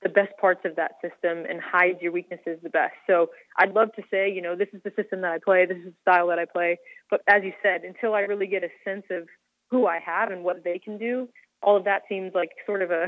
the 0.01 0.09
best 0.09 0.31
parts 0.39 0.61
of 0.65 0.75
that 0.77 0.93
system 1.01 1.45
and 1.47 1.61
hides 1.61 2.01
your 2.01 2.11
weaknesses 2.11 2.57
the 2.63 2.69
best. 2.69 2.95
So 3.05 3.29
I'd 3.57 3.73
love 3.73 3.93
to 3.95 4.01
say, 4.09 4.31
you 4.31 4.41
know, 4.41 4.55
this 4.55 4.69
is 4.73 4.81
the 4.83 4.91
system 4.95 5.21
that 5.21 5.31
I 5.31 5.37
play, 5.43 5.65
this 5.65 5.77
is 5.77 5.85
the 5.85 6.11
style 6.11 6.27
that 6.27 6.39
I 6.39 6.45
play. 6.45 6.79
But 7.09 7.21
as 7.27 7.43
you 7.43 7.53
said, 7.61 7.83
until 7.83 8.15
I 8.15 8.21
really 8.21 8.47
get 8.47 8.63
a 8.63 8.69
sense 8.83 9.05
of 9.11 9.27
who 9.69 9.85
I 9.85 9.99
have 9.99 10.31
and 10.31 10.43
what 10.43 10.63
they 10.63 10.79
can 10.79 10.97
do, 10.97 11.29
all 11.61 11.77
of 11.77 11.83
that 11.83 12.03
seems 12.09 12.33
like 12.33 12.49
sort 12.65 12.81
of 12.81 12.89
a 12.89 13.07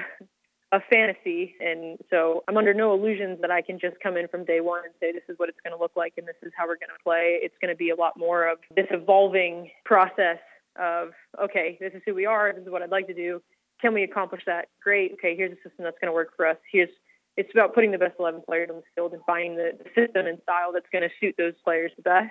a 0.73 0.79
fantasy. 0.91 1.55
And 1.59 1.99
so 2.09 2.43
I'm 2.47 2.57
under 2.57 2.73
no 2.73 2.93
illusions 2.93 3.37
that 3.41 3.51
I 3.51 3.61
can 3.61 3.79
just 3.79 3.95
come 4.01 4.17
in 4.17 4.27
from 4.27 4.43
day 4.43 4.59
one 4.59 4.81
and 4.83 4.93
say, 4.99 5.11
this 5.11 5.21
is 5.29 5.37
what 5.37 5.47
it's 5.47 5.59
going 5.63 5.77
to 5.77 5.79
look 5.79 5.91
like 5.95 6.15
and 6.17 6.27
this 6.27 6.35
is 6.41 6.51
how 6.57 6.65
we're 6.65 6.81
going 6.81 6.89
to 6.89 7.03
play. 7.03 7.37
It's 7.41 7.55
going 7.61 7.71
to 7.71 7.77
be 7.77 7.91
a 7.91 7.95
lot 7.95 8.17
more 8.17 8.49
of 8.49 8.57
this 8.75 8.87
evolving 8.89 9.69
process 9.85 10.39
of, 10.75 11.09
okay, 11.39 11.77
this 11.79 11.93
is 11.93 12.01
who 12.07 12.15
we 12.15 12.25
are. 12.25 12.51
This 12.51 12.63
is 12.63 12.71
what 12.71 12.81
I'd 12.81 12.89
like 12.89 13.05
to 13.05 13.13
do. 13.13 13.39
Can 13.79 13.93
we 13.93 14.01
accomplish 14.01 14.41
that? 14.47 14.69
Great. 14.83 15.13
Okay, 15.13 15.35
here's 15.37 15.51
a 15.51 15.61
system 15.61 15.85
that's 15.85 15.97
going 16.01 16.09
to 16.09 16.13
work 16.13 16.35
for 16.35 16.47
us. 16.47 16.57
Here's 16.71 16.89
it's 17.37 17.49
about 17.53 17.73
putting 17.73 17.91
the 17.91 17.97
best 17.97 18.13
11 18.19 18.41
players 18.45 18.69
on 18.69 18.77
the 18.77 18.83
field 18.95 19.13
and 19.13 19.21
finding 19.25 19.55
the, 19.55 19.71
system 19.95 20.27
and 20.27 20.39
style 20.43 20.71
that's 20.71 20.85
going 20.91 21.03
to 21.03 21.09
suit 21.19 21.35
those 21.37 21.53
players 21.63 21.91
the 21.95 22.03
best 22.03 22.29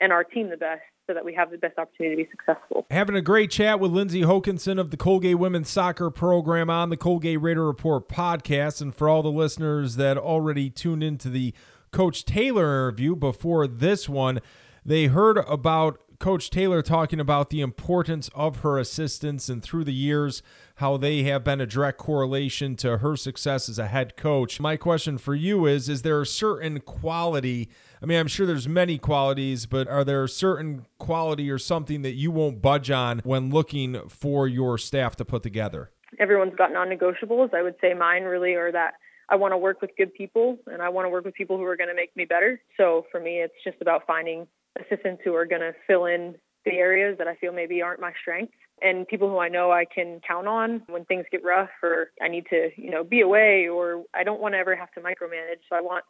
and 0.00 0.12
our 0.12 0.24
team 0.24 0.48
the 0.48 0.56
best 0.56 0.82
so 1.08 1.14
that 1.14 1.24
we 1.24 1.34
have 1.34 1.50
the 1.50 1.58
best 1.58 1.78
opportunity 1.78 2.22
to 2.22 2.28
be 2.28 2.30
successful. 2.30 2.86
Having 2.90 3.16
a 3.16 3.22
great 3.22 3.50
chat 3.50 3.80
with 3.80 3.90
Lindsay 3.90 4.20
Hokanson 4.20 4.78
of 4.78 4.90
the 4.90 4.96
Colgate 4.96 5.38
Women's 5.38 5.70
Soccer 5.70 6.10
Program 6.10 6.68
on 6.68 6.90
the 6.90 6.96
Colgate 6.96 7.40
Raider 7.40 7.66
Report 7.66 8.08
podcast. 8.08 8.82
And 8.82 8.94
for 8.94 9.08
all 9.08 9.22
the 9.22 9.32
listeners 9.32 9.96
that 9.96 10.18
already 10.18 10.68
tuned 10.68 11.02
into 11.02 11.30
the 11.30 11.54
Coach 11.90 12.26
Taylor 12.26 12.88
interview 12.88 13.16
before 13.16 13.66
this 13.66 14.06
one, 14.06 14.40
they 14.84 15.06
heard 15.06 15.38
about 15.48 15.98
Coach 16.18 16.50
Taylor 16.50 16.82
talking 16.82 17.20
about 17.20 17.48
the 17.48 17.62
importance 17.62 18.28
of 18.34 18.58
her 18.58 18.78
assistants 18.78 19.48
and 19.48 19.62
through 19.62 19.84
the 19.84 19.94
years 19.94 20.42
how 20.76 20.96
they 20.96 21.22
have 21.22 21.42
been 21.42 21.60
a 21.60 21.66
direct 21.66 21.96
correlation 21.96 22.76
to 22.76 22.98
her 22.98 23.16
success 23.16 23.68
as 23.68 23.78
a 23.78 23.86
head 23.86 24.16
coach. 24.16 24.60
My 24.60 24.76
question 24.76 25.16
for 25.16 25.34
you 25.34 25.64
is 25.64 25.88
is 25.88 26.02
there 26.02 26.20
a 26.20 26.26
certain 26.26 26.80
quality 26.80 27.70
I 28.02 28.06
mean, 28.06 28.18
I'm 28.18 28.28
sure 28.28 28.46
there's 28.46 28.68
many 28.68 28.98
qualities, 28.98 29.66
but 29.66 29.88
are 29.88 30.04
there 30.04 30.24
a 30.24 30.28
certain 30.28 30.86
quality 30.98 31.50
or 31.50 31.58
something 31.58 32.02
that 32.02 32.14
you 32.14 32.30
won't 32.30 32.62
budge 32.62 32.90
on 32.90 33.20
when 33.24 33.50
looking 33.50 34.08
for 34.08 34.46
your 34.46 34.78
staff 34.78 35.16
to 35.16 35.24
put 35.24 35.42
together? 35.42 35.90
Everyone's 36.18 36.54
got 36.56 36.72
non-negotiables. 36.72 37.52
I 37.54 37.62
would 37.62 37.74
say 37.80 37.94
mine 37.94 38.22
really 38.22 38.54
are 38.54 38.72
that 38.72 38.94
I 39.28 39.36
want 39.36 39.52
to 39.52 39.58
work 39.58 39.82
with 39.82 39.90
good 39.96 40.14
people 40.14 40.58
and 40.66 40.80
I 40.80 40.88
want 40.88 41.06
to 41.06 41.10
work 41.10 41.24
with 41.24 41.34
people 41.34 41.58
who 41.58 41.64
are 41.64 41.76
going 41.76 41.90
to 41.90 41.94
make 41.94 42.16
me 42.16 42.24
better. 42.24 42.60
So 42.76 43.04
for 43.10 43.20
me, 43.20 43.40
it's 43.42 43.54
just 43.64 43.76
about 43.82 44.06
finding 44.06 44.46
assistants 44.80 45.22
who 45.24 45.34
are 45.34 45.44
going 45.44 45.60
to 45.60 45.72
fill 45.86 46.06
in 46.06 46.34
the 46.64 46.72
areas 46.72 47.18
that 47.18 47.28
I 47.28 47.34
feel 47.36 47.52
maybe 47.52 47.82
aren't 47.82 48.00
my 48.00 48.12
strengths 48.20 48.54
and 48.82 49.06
people 49.08 49.28
who 49.28 49.38
I 49.38 49.48
know 49.48 49.72
I 49.72 49.84
can 49.84 50.20
count 50.26 50.46
on 50.46 50.82
when 50.88 51.04
things 51.04 51.24
get 51.30 51.44
rough 51.44 51.70
or 51.82 52.10
I 52.22 52.28
need 52.28 52.46
to, 52.50 52.70
you 52.76 52.90
know, 52.90 53.04
be 53.04 53.20
away 53.20 53.68
or 53.68 54.04
I 54.14 54.24
don't 54.24 54.40
want 54.40 54.54
to 54.54 54.58
ever 54.58 54.76
have 54.76 54.90
to 54.92 55.00
micromanage. 55.00 55.60
So 55.68 55.76
I 55.76 55.80
want 55.80 56.04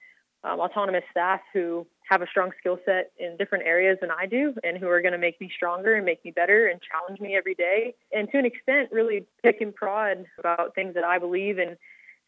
um, 0.45 0.61
autonomous 0.61 1.05
staff 1.11 1.41
who 1.53 1.87
have 2.09 2.23
a 2.23 2.27
strong 2.27 2.53
skill 2.59 2.79
set 2.87 3.13
in 3.19 3.37
different 3.37 3.67
areas 3.67 3.99
than 4.01 4.11
I 4.11 4.27
do 4.27 4.55
and 4.65 4.79
who 4.79 4.89
are 4.89 5.03
going 5.03 5.13
to 5.13 5.19
make 5.19 5.41
me 5.41 5.51
stronger 5.55 5.95
and 5.95 6.05
make 6.05 6.25
me 6.25 6.31
better 6.31 6.69
and 6.69 6.81
challenge 6.81 7.21
me 7.21 7.37
every 7.37 7.55
day. 7.55 7.95
And 8.13 8.31
to 8.31 8.39
an 8.39 8.47
extent, 8.47 8.91
really 8.93 9.27
pick 9.43 9.61
and 9.61 9.75
prod 9.75 10.25
about 10.39 10.75
things 10.75 10.95
that 10.95 11.05
I 11.05 11.19
believe 11.19 11.59
in 11.59 11.77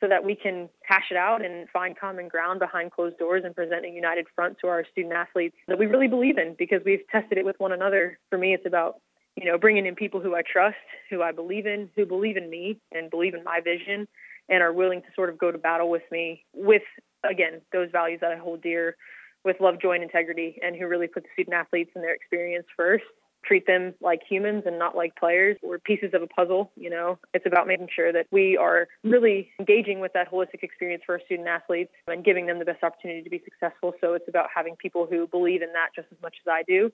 so 0.01 0.09
that 0.09 0.25
we 0.25 0.35
can 0.35 0.68
hash 0.83 1.11
it 1.11 1.16
out 1.16 1.44
and 1.44 1.68
find 1.68 1.99
common 1.99 2.29
ground 2.29 2.59
behind 2.59 2.90
closed 2.90 3.18
doors 3.18 3.42
and 3.44 3.55
present 3.55 3.85
a 3.85 3.88
united 3.88 4.27
front 4.35 4.57
to 4.61 4.66
our 4.66 4.85
student 4.90 5.14
athletes 5.14 5.57
that 5.68 5.79
we 5.79 5.87
really 5.87 6.09
believe 6.09 6.38
in 6.38 6.55
because 6.59 6.81
we've 6.85 7.07
tested 7.12 7.38
it 7.38 7.44
with 7.44 7.59
one 7.59 7.73
another. 7.73 8.18
For 8.31 8.38
me, 8.38 8.55
it's 8.55 8.66
about 8.66 9.01
you 9.37 9.44
know 9.44 9.59
bringing 9.59 9.87
in 9.87 9.94
people 9.94 10.20
who 10.20 10.35
I 10.35 10.42
trust, 10.42 10.77
who 11.11 11.23
I 11.23 11.33
believe 11.33 11.66
in, 11.66 11.90
who 11.96 12.07
believe 12.07 12.37
in 12.37 12.49
me 12.49 12.79
and 12.92 13.11
believe 13.11 13.35
in 13.35 13.44
my 13.44 13.61
vision, 13.61 14.09
and 14.49 14.62
are 14.62 14.73
willing 14.73 15.03
to 15.03 15.09
sort 15.14 15.29
of 15.29 15.38
go 15.38 15.53
to 15.53 15.59
battle 15.59 15.90
with 15.90 16.03
me 16.11 16.44
with 16.55 16.83
again 17.28 17.61
those 17.72 17.90
values 17.90 18.20
that 18.20 18.33
I 18.33 18.37
hold 18.37 18.62
dear, 18.62 18.96
with 19.44 19.61
love, 19.61 19.80
joy, 19.80 19.92
and 19.92 20.02
integrity, 20.02 20.59
and 20.62 20.76
who 20.76 20.87
really 20.87 21.09
put 21.09 21.22
the 21.24 21.28
student 21.33 21.54
athletes 21.54 21.90
and 21.94 22.04
their 22.04 22.14
experience 22.14 22.66
first 22.76 23.04
treat 23.44 23.66
them 23.66 23.94
like 24.00 24.20
humans 24.28 24.64
and 24.66 24.78
not 24.78 24.96
like 24.96 25.16
players 25.16 25.56
or 25.62 25.78
pieces 25.78 26.11
of 26.14 26.22
a 26.22 26.26
puzzle. 26.26 26.70
You 26.76 26.90
know, 26.90 27.18
it's 27.33 27.46
about 27.46 27.66
making 27.66 27.88
sure 27.94 28.12
that 28.12 28.26
we 28.30 28.56
are 28.56 28.88
really 29.04 29.50
engaging 29.59 30.00
with 30.00 30.12
that 30.12 30.30
holistic 30.30 30.62
experience 30.62 31.02
for 31.06 31.14
our 31.14 31.20
student 31.24 31.48
athletes 31.48 31.92
and 32.06 32.24
giving 32.24 32.46
them 32.46 32.59
the 32.59 32.64
best 32.64 32.83
opportunity 32.83 33.22
to 33.22 33.30
be 33.30 33.42
successful. 33.44 33.94
So 34.00 34.14
it's 34.14 34.28
about 34.28 34.48
having 34.54 34.76
people 34.76 35.06
who 35.09 35.26
believe 35.26 35.62
in 35.62 35.72
that 35.72 35.88
just 35.94 36.09
as 36.12 36.18
much 36.22 36.37
as 36.44 36.50
I 36.50 36.62
do 36.66 36.90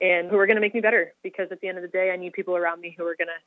and 0.00 0.30
who 0.30 0.38
are 0.38 0.46
going 0.46 0.56
to 0.56 0.62
make 0.62 0.74
me 0.74 0.80
better 0.80 1.12
because 1.22 1.48
at 1.50 1.60
the 1.60 1.68
end 1.68 1.76
of 1.76 1.82
the 1.82 1.88
day, 1.88 2.10
I 2.10 2.16
need 2.16 2.32
people 2.32 2.56
around 2.56 2.80
me 2.80 2.94
who 2.96 3.04
are 3.04 3.16
going 3.16 3.28
to 3.28 3.40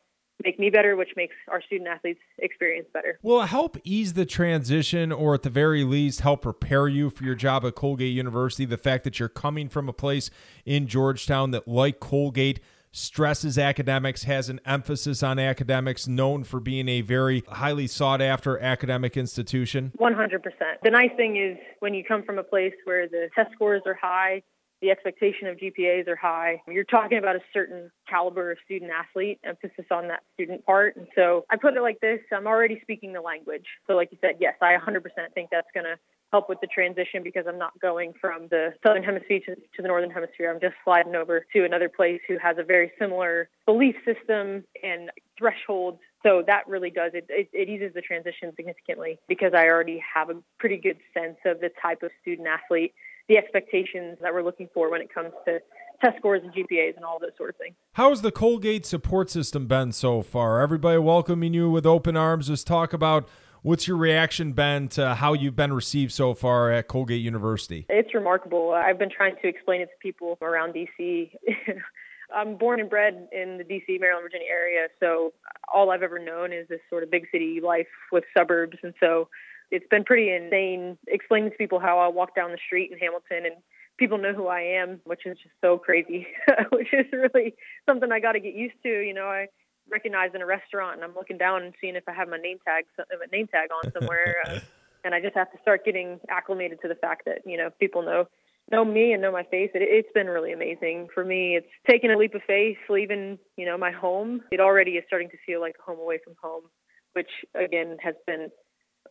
make 0.44 0.60
me 0.60 0.70
better, 0.70 0.96
which 0.96 1.10
makes 1.16 1.36
our 1.48 1.62
student 1.62 1.90
athletes 1.90 2.20
experience 2.40 2.88
better. 2.94 3.20
Will 3.22 3.42
it 3.42 3.48
help 3.48 3.78
ease 3.84 4.14
the 4.14 4.26
transition 4.26 5.12
or 5.12 5.34
at 5.34 5.44
the 5.44 5.50
very 5.50 5.84
least 5.84 6.22
help 6.22 6.42
prepare 6.42 6.88
you 6.88 7.10
for 7.10 7.24
your 7.24 7.36
job 7.36 7.66
at 7.66 7.76
Colgate 7.76 8.14
University? 8.14 8.66
The 8.66 8.78
fact 8.78 9.04
that 9.04 9.20
you're 9.20 9.30
coming 9.30 9.70
from 9.70 9.88
a 9.90 9.94
place 9.94 10.30
in 10.66 10.88
Georgetown 10.88 11.52
that, 11.52 11.68
like 11.68 12.00
Colgate, 12.00 12.60
stresses 12.92 13.58
academics, 13.58 14.24
has 14.24 14.50
an 14.50 14.60
emphasis 14.66 15.24
on 15.24 15.40
academics, 15.40 16.08
known 16.08 16.44
for 16.44 16.60
being 16.60 16.88
a 16.88 17.02
very 17.02 17.44
highly 17.50 17.88
sought 17.88 18.22
after 18.22 18.60
academic 18.60 19.18
institution? 19.18 19.92
100%. 20.00 20.42
The 20.84 20.92
nice 20.92 21.10
thing 21.18 21.38
is 21.38 21.58
when 21.80 21.94
you 21.94 22.04
come 22.04 22.24
from 22.24 22.38
a 22.38 22.44
place 22.44 22.74
where 22.86 23.08
the 23.08 23.30
test 23.36 23.52
scores 23.54 23.82
are 23.86 23.96
high, 23.96 24.44
the 24.84 24.92
expectation 24.92 25.48
of 25.48 25.58
GPAs 25.58 26.10
are 26.10 26.16
high. 26.18 26.62
You're 26.68 26.84
talking 26.84 27.18
about 27.18 27.38
a 27.38 27.42
certain 27.54 27.90
caliber 28.08 28.52
of 28.52 28.58
student 28.66 28.92
athlete, 28.92 29.40
emphasis 29.46 29.86
on 29.90 30.10
that 30.10 30.24
student 30.34 30.66
part. 30.66 30.98
And 30.98 31.08
so 31.16 31.46
I 31.50 31.56
put 31.56 31.78
it 31.78 31.82
like 31.82 32.02
this 32.02 32.20
I'm 32.34 32.48
already 32.48 32.80
speaking 32.82 33.14
the 33.14 33.22
language. 33.22 33.66
So, 33.88 33.94
like 33.94 34.12
you 34.12 34.18
said, 34.20 34.36
yes, 34.42 34.56
I 34.62 34.76
100% 34.76 35.02
think 35.34 35.50
that's 35.52 35.68
going 35.74 35.86
to 35.86 35.96
help 36.34 36.50
with 36.50 36.60
the 36.60 36.68
transition 36.68 37.24
because 37.24 37.46
I'm 37.48 37.60
not 37.60 37.80
going 37.80 38.12
from 38.20 38.48
the 38.50 38.74
southern 38.86 39.04
hemisphere 39.04 39.40
to, 39.46 39.82
the 39.82 39.88
northern 39.88 40.10
hemisphere. 40.12 40.52
I'm 40.52 40.60
just 40.60 40.76
sliding 40.84 41.16
over 41.16 41.46
to 41.54 41.64
another 41.64 41.88
place 41.88 42.20
who 42.28 42.38
has 42.40 42.58
a 42.60 42.64
very 42.64 42.92
similar 43.00 43.50
belief 43.66 43.96
system 44.04 44.66
and 44.84 45.12
thresholds. 45.38 46.00
So 46.24 46.44
that 46.48 46.68
really 46.68 46.90
does 46.90 47.12
it, 47.14 47.28
it. 47.30 47.50
It 47.54 47.70
eases 47.70 47.94
the 47.94 48.02
transition 48.02 48.52
significantly 48.56 49.20
because 49.30 49.54
I 49.56 49.68
already 49.68 50.04
have 50.14 50.30
a 50.30 50.36
pretty 50.60 50.78
good 50.78 50.98
sense 51.14 51.38
of 51.46 51.62
the 51.62 51.70
type 51.82 52.04
of 52.04 52.10
student 52.22 52.48
athlete 52.48 52.94
the 53.30 53.38
expectations 53.38 54.18
that 54.22 54.34
we're 54.34 54.44
looking 54.44 54.70
for 54.74 54.92
when 54.92 55.02
it 55.02 55.14
comes 55.14 55.32
to 55.46 55.60
test 56.04 56.18
scores 56.18 56.42
and 56.44 56.54
GPAs 56.54 56.96
and 56.96 57.06
all 57.06 57.20
those 57.20 57.32
sort 57.38 57.50
of 57.50 57.56
things. 57.56 57.76
How's 57.94 58.22
the 58.22 58.32
Colgate 58.32 58.86
support 58.86 59.30
system 59.30 59.68
been 59.68 59.92
so 59.92 60.22
far? 60.22 60.62
Everybody 60.62 60.98
welcoming 60.98 61.54
you 61.54 61.70
with 61.70 61.86
open 61.86 62.18
arms. 62.18 62.48
Just 62.48 62.68
talk 62.68 62.92
about 62.94 63.30
what's 63.62 63.88
your 63.88 63.98
reaction 63.98 64.54
been 64.54 64.90
to 64.90 65.16
how 65.16 65.34
you've 65.34 65.56
been 65.56 65.74
received 65.74 66.12
so 66.12 66.34
far 66.34 66.72
at 66.72 66.88
Colgate 66.88 67.22
University? 67.22 67.86
It's 67.90 68.14
remarkable. 68.14 68.72
I've 68.72 69.00
been 69.00 69.12
trying 69.12 69.36
to 69.42 69.48
explain 69.48 69.82
it 69.82 69.86
to 69.86 69.98
people 70.02 70.38
around 70.42 70.74
DC. 70.74 71.32
I'm 72.36 72.58
born 72.58 72.80
and 72.80 72.90
bred 72.90 73.28
in 73.32 73.60
the 73.60 73.64
DC, 73.64 74.00
Maryland, 74.00 74.26
Virginia 74.26 74.48
area, 74.50 74.88
so 75.00 75.34
all 75.72 75.92
I've 75.92 76.02
ever 76.02 76.18
known 76.18 76.52
is 76.52 76.68
this 76.68 76.80
sort 76.90 77.04
of 77.04 77.12
big 77.12 77.28
city 77.32 77.60
life 77.64 77.88
with 78.12 78.24
suburbs, 78.36 78.78
and 78.82 78.94
so 79.00 79.30
it's 79.74 79.88
been 79.90 80.04
pretty 80.04 80.32
insane 80.32 81.00
explaining 81.08 81.50
to 81.50 81.58
people 81.58 81.80
how 81.80 81.98
I 81.98 82.08
walk 82.08 82.36
down 82.36 82.52
the 82.52 82.60
street 82.64 82.92
in 82.92 83.00
Hamilton 83.00 83.46
and 83.52 83.56
people 83.98 84.20
know 84.20 84.32
who 84.32 84.46
I 84.48 84.62
am, 84.62 85.02
which 85.04 85.26
is 85.26 85.36
just 85.42 85.56
so 85.62 85.80
crazy, 85.80 86.28
which 86.72 86.94
is 86.94 87.08
really 87.12 87.56
something 87.90 88.12
I 88.12 88.20
got 88.20 88.34
to 88.34 88.40
get 88.40 88.54
used 88.54 88.76
to. 88.84 88.90
You 88.90 89.16
know, 89.16 89.26
I 89.26 89.48
recognize 89.92 90.30
in 90.36 90.44
a 90.44 90.46
restaurant 90.46 90.96
and 90.96 91.04
I'm 91.04 91.16
looking 91.16 91.40
down 91.40 91.64
and 91.64 91.74
seeing 91.82 91.96
if 91.96 92.08
I 92.08 92.14
have 92.14 92.30
my 92.30 92.38
name 92.38 92.60
tag, 92.64 92.86
a 93.00 93.36
name 93.36 93.48
tag 93.48 93.70
on 93.72 93.92
somewhere. 93.92 94.36
Uh, 94.48 94.60
and 95.04 95.16
I 95.16 95.20
just 95.20 95.36
have 95.36 95.52
to 95.52 95.58
start 95.64 95.84
getting 95.84 96.20
acclimated 96.30 96.80
to 96.84 96.88
the 96.88 96.96
fact 96.96 97.24
that, 97.26 97.40
you 97.44 97.58
know, 97.58 97.72
people 97.80 98.04
know 98.04 98.28
know 98.72 98.86
me 98.86 99.12
and 99.12 99.22
know 99.22 99.32
my 99.32 99.44
face. 99.44 99.72
It, 99.74 99.82
it's 99.82 100.12
been 100.14 100.28
really 100.28 100.54
amazing 100.54 101.08
for 101.14 101.26
me. 101.26 101.58
It's 101.58 101.68
taken 101.90 102.12
a 102.12 102.18
leap 102.18 102.34
of 102.34 102.42
faith, 102.48 102.78
leaving 102.90 103.38
you 103.58 103.66
know 103.66 103.78
my 103.78 103.92
home. 103.92 104.42
It 104.52 104.62
already 104.62 104.92
is 104.92 105.04
starting 105.06 105.30
to 105.32 105.38
feel 105.46 105.60
like 105.60 105.76
a 105.80 105.84
home 105.84 106.00
away 106.00 106.20
from 106.24 106.36
home, 106.42 106.64
which 107.12 107.30
again 107.56 107.98
has 108.02 108.16
been 108.26 108.50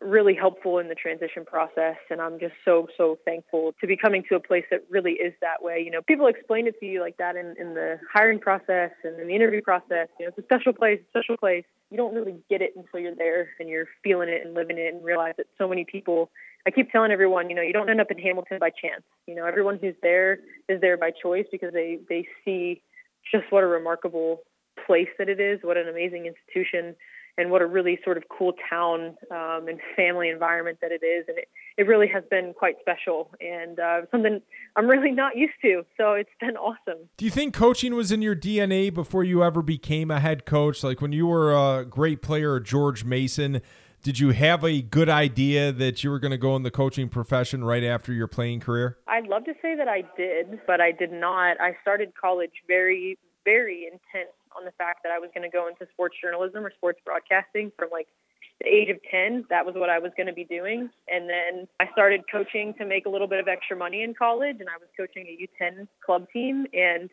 really 0.01 0.35
helpful 0.35 0.79
in 0.79 0.89
the 0.89 0.95
transition 0.95 1.45
process 1.45 1.97
and 2.11 2.21
I'm 2.21 2.41
just 2.41 2.55
so 2.65 2.89
so 2.97 3.19
thankful 3.25 3.73
to 3.81 3.87
be 3.87 3.97
coming 3.97 4.25
to 4.29 4.35
a 4.35 4.41
place 4.41 4.65
that 4.71 4.85
really 4.91 5.13
is 5.13 5.33
that 5.41 5.63
way. 5.63 5.81
You 5.85 5.91
know, 5.91 6.03
people 6.03 6.27
explain 6.27 6.67
it 6.67 6.79
to 6.81 6.87
you 6.87 7.01
like 7.01 7.17
that 7.19 7.37
in, 7.37 7.55
in 7.59 7.75
the 7.75 8.01
hiring 8.13 8.41
process 8.41 8.91
and 9.05 9.21
in 9.21 9.29
the 9.29 9.35
interview 9.35 9.63
process. 9.63 10.09
You 10.19 10.27
know, 10.27 10.33
it's 10.37 10.39
a 10.39 10.43
special 10.43 10.73
place, 10.73 11.01
a 11.01 11.09
special 11.11 11.37
place. 11.37 11.65
You 11.91 11.97
don't 11.97 12.15
really 12.15 12.37
get 12.51 12.63
it 12.63 12.73
until 12.75 13.01
you're 13.01 13.15
there 13.15 13.51
and 13.61 13.69
you're 13.69 13.87
feeling 14.03 14.29
it 14.29 14.45
and 14.45 14.55
living 14.55 14.79
it 14.79 14.93
and 14.93 15.05
realize 15.05 15.35
that 15.37 15.47
so 15.59 15.69
many 15.69 15.85
people 15.85 16.31
I 16.67 16.71
keep 16.71 16.91
telling 16.91 17.11
everyone, 17.11 17.51
you 17.51 17.57
know, 17.57 17.63
you 17.63 17.73
don't 17.73 17.91
end 17.91 18.01
up 18.01 18.11
in 18.11 18.19
Hamilton 18.19 18.59
by 18.59 18.71
chance. 18.71 19.03
You 19.27 19.35
know, 19.35 19.47
everyone 19.47 19.79
who's 19.81 19.95
there 20.03 20.39
is 20.69 20.81
there 20.81 20.97
by 20.97 21.11
choice 21.11 21.47
because 21.51 21.73
they 21.73 21.99
they 22.09 22.27
see 22.45 22.83
just 23.31 23.45
what 23.51 23.65
a 23.65 23.67
remarkable 23.67 24.43
place 24.87 25.09
that 25.19 25.29
it 25.29 25.41
is, 25.41 25.61
what 25.63 25.77
an 25.77 25.89
amazing 25.89 26.27
institution 26.27 26.97
and 27.39 27.51
what 27.51 27.63
a 27.63 27.67
really 27.67 27.99
sort 28.05 28.17
of 28.17 28.25
cool 28.29 28.53
town 28.69 29.17
um, 29.31 29.67
and 29.69 29.81
family 29.97 30.29
environment 30.29 30.79
that 30.83 30.93
it 30.93 31.05
is. 31.05 31.25
And 31.29 31.39
it, 31.39 31.49
it 31.79 31.87
really 31.87 32.09
has 32.09 32.23
been 32.31 32.53
quite 32.55 32.77
special 32.81 33.31
and 33.41 33.79
uh, 33.81 34.03
something 34.11 34.41
I'm 34.77 34.87
really 34.87 35.11
not 35.11 35.37
used 35.37 35.55
to. 35.63 35.85
So 35.97 36.13
it's 36.13 36.31
been 36.41 36.57
awesome. 36.57 37.09
Do 37.17 37.25
you 37.25 37.31
think 37.31 37.55
coaching 37.55 37.95
was 37.95 38.13
in 38.13 38.23
your 38.23 38.37
DNA 38.37 38.93
before 38.93 39.25
you 39.25 39.43
ever 39.43 39.63
became 39.63 40.11
a 40.11 40.21
head 40.21 40.45
coach? 40.45 40.85
Like 40.85 41.01
when 41.01 41.13
you 41.13 41.27
were 41.27 41.53
a 41.53 41.85
great 41.85 42.21
player, 42.23 42.61
George 42.61 43.05
Mason, 43.05 43.63
did 44.03 44.19
you 44.19 44.31
have 44.31 44.65
a 44.65 44.83
good 44.83 45.09
idea 45.09 45.73
that 45.73 46.03
you 46.03 46.11
were 46.11 46.19
going 46.19 46.33
to 46.33 46.39
go 46.39 46.57
in 46.57 46.65
the 46.65 46.71
coaching 46.71 47.09
profession 47.09 47.63
right 47.65 47.85
after 47.85 48.13
your 48.13 48.27
playing 48.27 48.61
career? 48.61 48.99
I'd 49.07 49.29
love 49.29 49.45
to 49.45 49.55
say 49.63 49.77
that 49.77 49.89
I 49.89 50.03
did, 50.17 50.61
but 50.67 50.81
I 50.81 50.91
did 50.91 51.13
not. 51.13 51.61
I 51.61 51.77
started 51.83 52.13
college 52.21 52.51
very, 52.67 53.17
very 53.45 53.85
intent 53.85 54.31
on 54.57 54.65
the 54.65 54.73
fact 54.73 55.03
that 55.05 55.13
I 55.13 55.19
was 55.19 55.31
going 55.35 55.49
to 55.49 55.53
go 55.53 55.69
into 55.69 55.87
sports 55.93 56.17
journalism 56.23 56.65
or 56.65 56.73
sports 56.73 57.01
broadcasting 57.05 57.73
from 57.77 57.89
like 57.91 58.09
the 58.61 58.69
age 58.69 58.91
of 58.91 58.99
10. 59.11 59.47
That 59.51 59.67
was 59.67 59.75
what 59.75 59.91
I 59.91 59.99
was 59.99 60.13
going 60.17 60.27
to 60.27 60.33
be 60.33 60.45
doing. 60.45 60.91
And 61.09 61.29
then 61.29 61.69
I 61.81 61.91
started 61.93 62.23
coaching 62.31 62.75
to 62.79 62.85
make 62.85 63.07
a 63.07 63.09
little 63.09 63.27
bit 63.27 63.41
of 63.41 63.49
extra 63.49 63.77
money 63.77 64.03
in 64.03 64.15
college, 64.15 64.57
and 64.61 64.69
I 64.69 64.79
was 64.79 64.89
coaching 64.97 65.27
a 65.27 65.65
U10 65.65 65.89
club 66.05 66.27
team. 66.33 66.67
And 66.73 67.11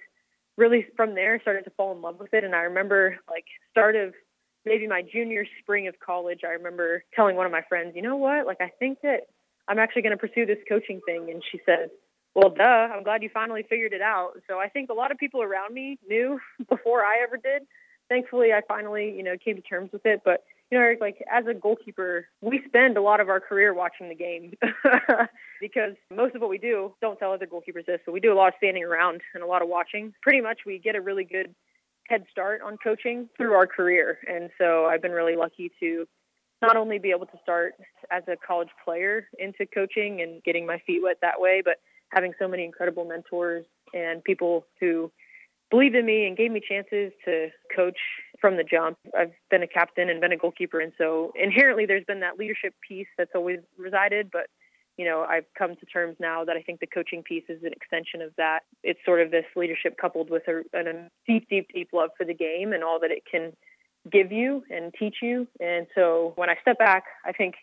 really 0.57 0.85
from 0.95 1.15
there, 1.15 1.39
started 1.41 1.63
to 1.63 1.71
fall 1.71 1.91
in 1.95 2.01
love 2.01 2.19
with 2.19 2.33
it. 2.33 2.43
And 2.43 2.53
I 2.53 2.61
remember 2.61 3.17
like 3.29 3.45
start 3.71 3.95
of 3.95 4.13
maybe 4.65 4.87
my 4.87 5.01
junior 5.01 5.45
spring 5.61 5.87
of 5.87 5.95
college, 5.99 6.41
I 6.43 6.51
remember 6.51 7.03
telling 7.15 7.35
one 7.35 7.45
of 7.45 7.51
my 7.51 7.61
friends, 7.67 7.93
you 7.95 8.01
know 8.01 8.17
what? 8.17 8.45
Like, 8.45 8.61
I 8.61 8.69
think 8.79 8.99
that 9.01 9.27
I'm 9.67 9.79
actually 9.79 10.01
going 10.01 10.17
to 10.17 10.17
pursue 10.17 10.45
this 10.45 10.57
coaching 10.67 10.99
thing. 11.05 11.29
And 11.31 11.41
she 11.51 11.59
said, 11.65 11.89
well, 12.35 12.49
duh, 12.49 12.63
I'm 12.63 13.03
glad 13.03 13.23
you 13.23 13.29
finally 13.33 13.63
figured 13.67 13.93
it 13.93 14.01
out. 14.01 14.33
So 14.47 14.59
I 14.59 14.69
think 14.69 14.89
a 14.89 14.93
lot 14.93 15.11
of 15.11 15.17
people 15.17 15.41
around 15.41 15.73
me 15.73 15.97
knew 16.07 16.39
before 16.69 17.03
I 17.03 17.23
ever 17.23 17.37
did. 17.37 17.63
Thankfully, 18.07 18.53
I 18.53 18.61
finally, 18.67 19.13
you 19.15 19.23
know, 19.23 19.35
came 19.43 19.55
to 19.55 19.61
terms 19.61 19.91
with 19.91 20.05
it. 20.05 20.21
But, 20.25 20.43
you 20.71 20.77
know, 20.77 20.83
Eric, 20.83 20.99
like 20.99 21.23
as 21.31 21.45
a 21.47 21.53
goalkeeper, 21.53 22.27
we 22.41 22.61
spend 22.67 22.97
a 22.97 23.01
lot 23.01 23.19
of 23.19 23.29
our 23.29 23.39
career 23.39 23.73
watching 23.73 24.09
the 24.09 24.15
game 24.15 24.53
because 25.61 25.93
most 26.15 26.35
of 26.35 26.41
what 26.41 26.49
we 26.49 26.57
do, 26.57 26.93
don't 27.01 27.19
tell 27.19 27.33
other 27.33 27.45
goalkeepers 27.45 27.85
this, 27.85 27.99
but 28.05 28.11
we 28.11 28.19
do 28.19 28.33
a 28.33 28.35
lot 28.35 28.47
of 28.47 28.53
standing 28.57 28.83
around 28.83 29.21
and 29.33 29.43
a 29.43 29.47
lot 29.47 29.61
of 29.61 29.67
watching. 29.67 30.13
Pretty 30.23 30.41
much 30.41 30.61
we 30.65 30.79
get 30.79 30.95
a 30.95 31.01
really 31.01 31.23
good 31.23 31.53
head 32.07 32.25
start 32.31 32.61
on 32.61 32.77
coaching 32.83 33.29
through 33.37 33.53
our 33.53 33.67
career. 33.67 34.17
And 34.27 34.49
so 34.57 34.85
I've 34.85 35.01
been 35.01 35.11
really 35.11 35.35
lucky 35.35 35.71
to 35.79 36.07
not 36.61 36.75
only 36.75 36.97
be 36.99 37.11
able 37.11 37.27
to 37.27 37.37
start 37.41 37.75
as 38.11 38.23
a 38.27 38.35
college 38.35 38.69
player 38.83 39.29
into 39.37 39.65
coaching 39.65 40.21
and 40.21 40.43
getting 40.43 40.65
my 40.65 40.81
feet 40.85 41.01
wet 41.03 41.17
that 41.21 41.39
way, 41.39 41.61
but 41.63 41.77
having 42.09 42.33
so 42.39 42.47
many 42.47 42.63
incredible 42.63 43.05
mentors 43.05 43.65
and 43.93 44.23
people 44.23 44.65
who 44.79 45.11
believed 45.69 45.95
in 45.95 46.05
me 46.05 46.25
and 46.25 46.35
gave 46.35 46.51
me 46.51 46.61
chances 46.67 47.11
to 47.25 47.49
coach 47.75 47.97
from 48.41 48.57
the 48.57 48.63
jump. 48.63 48.97
I've 49.17 49.33
been 49.51 49.63
a 49.63 49.67
captain 49.67 50.09
and 50.09 50.19
been 50.19 50.31
a 50.31 50.37
goalkeeper, 50.37 50.79
and 50.79 50.91
so 50.97 51.31
inherently 51.39 51.85
there's 51.85 52.05
been 52.05 52.21
that 52.21 52.39
leadership 52.39 52.73
piece 52.87 53.07
that's 53.17 53.31
always 53.35 53.59
resided. 53.77 54.29
But 54.31 54.47
you 54.97 55.05
know, 55.05 55.25
I've 55.29 55.45
come 55.57 55.77
to 55.77 55.85
terms 55.85 56.17
now 56.19 56.43
that 56.43 56.57
I 56.57 56.61
think 56.61 56.81
the 56.81 56.87
coaching 56.87 57.23
piece 57.23 57.45
is 57.47 57.63
an 57.63 57.71
extension 57.71 58.21
of 58.21 58.31
that. 58.35 58.63
It's 58.83 58.99
sort 59.05 59.21
of 59.21 59.31
this 59.31 59.45
leadership 59.55 59.95
coupled 59.99 60.29
with 60.29 60.43
a, 60.49 60.63
a 60.77 61.09
deep, 61.25 61.47
deep, 61.49 61.67
deep 61.73 61.89
love 61.93 62.09
for 62.17 62.25
the 62.25 62.33
game 62.33 62.73
and 62.73 62.83
all 62.83 62.99
that 62.99 63.09
it 63.09 63.23
can 63.29 63.53
give 64.11 64.33
you 64.33 64.61
and 64.69 64.93
teach 64.99 65.17
you. 65.21 65.47
And 65.61 65.87
so 65.95 66.33
when 66.35 66.49
I 66.49 66.55
step 66.61 66.77
back, 66.77 67.05
I 67.25 67.31
think 67.31 67.55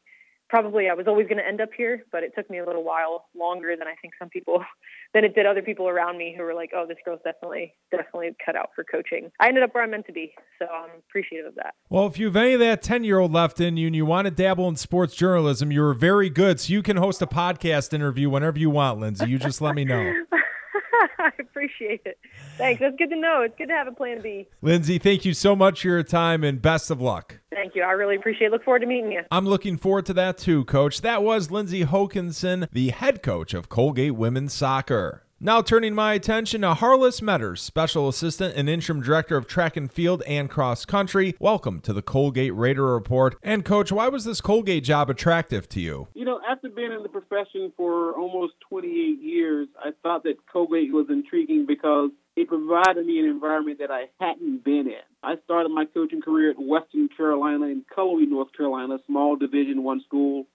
probably 0.48 0.88
I 0.88 0.94
was 0.94 1.06
always 1.06 1.26
going 1.26 1.38
to 1.38 1.46
end 1.46 1.60
up 1.60 1.70
here, 1.76 2.04
but 2.12 2.22
it 2.22 2.32
took 2.36 2.48
me 2.50 2.58
a 2.58 2.64
little 2.64 2.84
while 2.84 3.26
longer 3.36 3.74
than 3.76 3.88
I 3.88 3.94
think 4.00 4.14
some 4.18 4.28
people 4.28 4.64
than 5.14 5.24
it 5.24 5.34
did 5.34 5.46
other 5.46 5.62
people 5.62 5.88
around 5.88 6.18
me 6.18 6.34
who 6.36 6.42
were 6.42 6.54
like, 6.54 6.70
"Oh, 6.74 6.86
this 6.86 6.98
girl's 7.04 7.20
definitely 7.24 7.74
definitely 7.90 8.30
cut 8.44 8.56
out 8.56 8.70
for 8.74 8.84
coaching." 8.84 9.30
I 9.40 9.48
ended 9.48 9.62
up 9.62 9.74
where 9.74 9.84
I'm 9.84 9.90
meant 9.90 10.06
to 10.06 10.12
be, 10.12 10.32
so 10.58 10.66
I'm 10.66 10.90
appreciative 11.08 11.46
of 11.46 11.54
that. 11.56 11.74
Well, 11.88 12.06
if 12.06 12.18
you've 12.18 12.36
any 12.36 12.54
of 12.54 12.60
that 12.60 12.82
10-year-old 12.82 13.32
left 13.32 13.60
in 13.60 13.76
you 13.76 13.86
and 13.86 13.96
you 13.96 14.06
want 14.06 14.26
to 14.26 14.30
dabble 14.30 14.68
in 14.68 14.76
sports 14.76 15.14
journalism, 15.14 15.70
you're 15.70 15.94
very 15.94 16.30
good, 16.30 16.60
so 16.60 16.72
you 16.72 16.82
can 16.82 16.96
host 16.96 17.22
a 17.22 17.26
podcast 17.26 17.92
interview 17.92 18.30
whenever 18.30 18.58
you 18.58 18.70
want, 18.70 19.00
Lindsay. 19.00 19.28
You 19.28 19.38
just 19.38 19.60
let 19.60 19.74
me 19.74 19.84
know. 19.84 20.12
I 21.18 21.30
appreciate 21.40 22.02
it. 22.04 22.18
Thanks. 22.56 22.80
That's 22.80 22.96
good 22.96 23.10
to 23.10 23.16
know. 23.16 23.42
It's 23.42 23.54
good 23.56 23.68
to 23.68 23.74
have 23.74 23.86
a 23.86 23.92
plan 23.92 24.22
B. 24.22 24.46
Lindsay, 24.62 24.98
thank 24.98 25.24
you 25.24 25.34
so 25.34 25.56
much 25.56 25.82
for 25.82 25.88
your 25.88 26.02
time 26.02 26.44
and 26.44 26.60
best 26.60 26.90
of 26.90 27.00
luck. 27.00 27.40
Thank 27.66 27.74
you. 27.74 27.82
I 27.82 27.92
really 27.92 28.14
appreciate 28.14 28.46
it. 28.46 28.52
Look 28.52 28.62
forward 28.62 28.78
to 28.78 28.86
meeting 28.86 29.10
you. 29.10 29.22
I'm 29.28 29.44
looking 29.44 29.76
forward 29.76 30.06
to 30.06 30.14
that 30.14 30.38
too, 30.38 30.64
coach. 30.66 31.00
That 31.00 31.24
was 31.24 31.50
Lindsay 31.50 31.84
Hokanson, 31.84 32.68
the 32.70 32.90
head 32.90 33.24
coach 33.24 33.54
of 33.54 33.68
Colgate 33.68 34.14
Women's 34.14 34.52
Soccer. 34.52 35.25
Now 35.38 35.60
turning 35.60 35.94
my 35.94 36.14
attention 36.14 36.62
to 36.62 36.68
Harlis 36.68 37.20
Meaders, 37.20 37.58
Special 37.58 38.08
Assistant 38.08 38.56
and 38.56 38.70
Interim 38.70 39.02
Director 39.02 39.36
of 39.36 39.46
Track 39.46 39.76
and 39.76 39.92
Field 39.92 40.22
and 40.26 40.48
Cross 40.48 40.86
Country. 40.86 41.34
Welcome 41.38 41.80
to 41.80 41.92
the 41.92 42.00
Colgate 42.00 42.54
Raider 42.54 42.86
Report. 42.94 43.36
And 43.42 43.62
Coach, 43.62 43.92
why 43.92 44.08
was 44.08 44.24
this 44.24 44.40
Colgate 44.40 44.82
job 44.82 45.10
attractive 45.10 45.68
to 45.68 45.80
you? 45.80 46.08
You 46.14 46.24
know, 46.24 46.40
after 46.48 46.70
being 46.70 46.90
in 46.90 47.02
the 47.02 47.10
profession 47.10 47.70
for 47.76 48.14
almost 48.14 48.54
28 48.70 49.20
years, 49.20 49.68
I 49.78 49.90
thought 50.02 50.22
that 50.22 50.36
Colgate 50.50 50.90
was 50.90 51.08
intriguing 51.10 51.66
because 51.68 52.12
it 52.34 52.48
provided 52.48 53.04
me 53.04 53.18
an 53.18 53.26
environment 53.26 53.78
that 53.80 53.90
I 53.90 54.04
hadn't 54.18 54.64
been 54.64 54.86
in. 54.86 55.04
I 55.22 55.34
started 55.44 55.68
my 55.68 55.84
coaching 55.84 56.22
career 56.22 56.52
at 56.52 56.56
Western 56.58 57.10
Carolina 57.14 57.66
in 57.66 57.84
Cullowhee, 57.94 58.26
North 58.26 58.54
Carolina, 58.56 58.94
a 58.94 58.98
small 59.06 59.36
Division 59.36 59.84
One 59.84 60.00
school. 60.00 60.46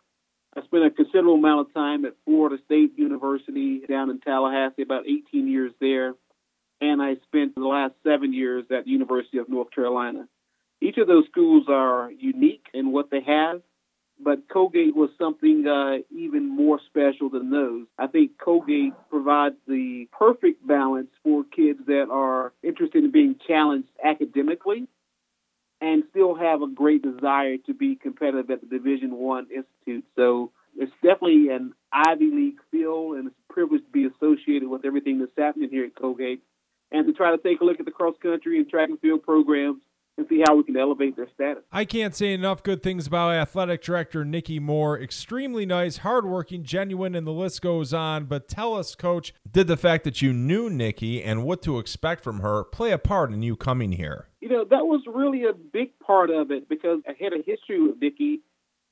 I 0.55 0.61
spent 0.63 0.85
a 0.85 0.91
considerable 0.91 1.35
amount 1.35 1.67
of 1.67 1.73
time 1.73 2.03
at 2.05 2.15
Florida 2.25 2.61
State 2.65 2.97
University 2.97 3.81
down 3.87 4.09
in 4.09 4.19
Tallahassee, 4.19 4.81
about 4.81 5.07
18 5.07 5.47
years 5.47 5.71
there, 5.79 6.13
and 6.81 7.01
I 7.01 7.15
spent 7.27 7.55
the 7.55 7.61
last 7.61 7.93
seven 8.03 8.33
years 8.33 8.65
at 8.69 8.83
the 8.83 8.91
University 8.91 9.37
of 9.37 9.47
North 9.47 9.71
Carolina. 9.71 10.27
Each 10.81 10.97
of 10.97 11.07
those 11.07 11.25
schools 11.27 11.65
are 11.69 12.11
unique 12.11 12.65
in 12.73 12.91
what 12.91 13.11
they 13.11 13.21
have, 13.21 13.61
but 14.19 14.49
Colgate 14.49 14.95
was 14.95 15.09
something 15.17 15.65
uh, 15.67 15.99
even 16.09 16.49
more 16.49 16.79
special 16.85 17.29
than 17.29 17.49
those. 17.49 17.85
I 17.97 18.07
think 18.07 18.37
Colgate 18.37 18.93
provides 19.09 19.55
the 19.67 20.07
perfect 20.11 20.67
balance 20.67 21.11
for 21.23 21.45
kids 21.45 21.79
that 21.87 22.07
are 22.11 22.51
interested 22.61 23.05
in 23.05 23.11
being 23.11 23.37
challenged 23.47 23.89
academically 24.03 24.87
and 25.81 26.03
still 26.11 26.35
have 26.35 26.61
a 26.61 26.67
great 26.67 27.01
desire 27.01 27.57
to 27.65 27.73
be 27.73 27.95
competitive 27.95 28.51
at 28.51 28.61
the 28.61 28.67
Division 28.67 29.17
One 29.17 29.47
institute. 29.49 30.05
So 30.15 30.51
it's 30.77 30.91
definitely 31.03 31.49
an 31.49 31.73
Ivy 31.91 32.29
League 32.31 32.59
feel, 32.69 33.13
and 33.13 33.27
it's 33.27 33.35
a 33.49 33.53
privilege 33.53 33.83
to 33.83 33.91
be 33.91 34.05
associated 34.05 34.69
with 34.69 34.85
everything 34.85 35.19
that's 35.19 35.31
happening 35.37 35.69
here 35.69 35.85
at 35.85 35.95
Colgate, 35.95 36.41
and 36.91 37.07
to 37.07 37.13
try 37.13 37.31
to 37.35 37.41
take 37.41 37.61
a 37.61 37.65
look 37.65 37.79
at 37.79 37.85
the 37.85 37.91
cross 37.91 38.15
country 38.21 38.57
and 38.59 38.69
track 38.69 38.89
and 38.89 38.99
field 38.99 39.23
programs 39.23 39.81
and 40.17 40.27
see 40.29 40.43
how 40.45 40.55
we 40.55 40.63
can 40.63 40.77
elevate 40.77 41.15
their 41.15 41.27
status. 41.33 41.63
I 41.71 41.85
can't 41.85 42.13
say 42.13 42.33
enough 42.33 42.63
good 42.63 42.83
things 42.83 43.07
about 43.07 43.31
athletic 43.31 43.81
director 43.81 44.23
Nicki 44.25 44.59
Moore. 44.59 44.99
Extremely 44.99 45.65
nice, 45.65 45.97
hardworking, 45.97 46.63
genuine, 46.63 47.15
and 47.15 47.25
the 47.25 47.31
list 47.31 47.61
goes 47.61 47.93
on. 47.93 48.25
But 48.25 48.47
tell 48.47 48.75
us, 48.75 48.93
coach, 48.93 49.33
did 49.49 49.67
the 49.67 49.77
fact 49.77 50.03
that 50.03 50.21
you 50.21 50.33
knew 50.33 50.69
Nicki 50.69 51.23
and 51.23 51.43
what 51.43 51.61
to 51.63 51.79
expect 51.79 52.23
from 52.23 52.41
her 52.41 52.63
play 52.65 52.91
a 52.91 52.97
part 52.97 53.31
in 53.31 53.41
you 53.41 53.55
coming 53.55 53.93
here? 53.93 54.27
Know, 54.51 54.65
that 54.65 54.85
was 54.85 55.01
really 55.07 55.45
a 55.45 55.53
big 55.53 55.97
part 55.99 56.29
of 56.29 56.51
it 56.51 56.67
because 56.67 56.99
I 57.07 57.13
had 57.17 57.31
a 57.31 57.37
history 57.37 57.81
with 57.81 58.01
Nicki, 58.01 58.41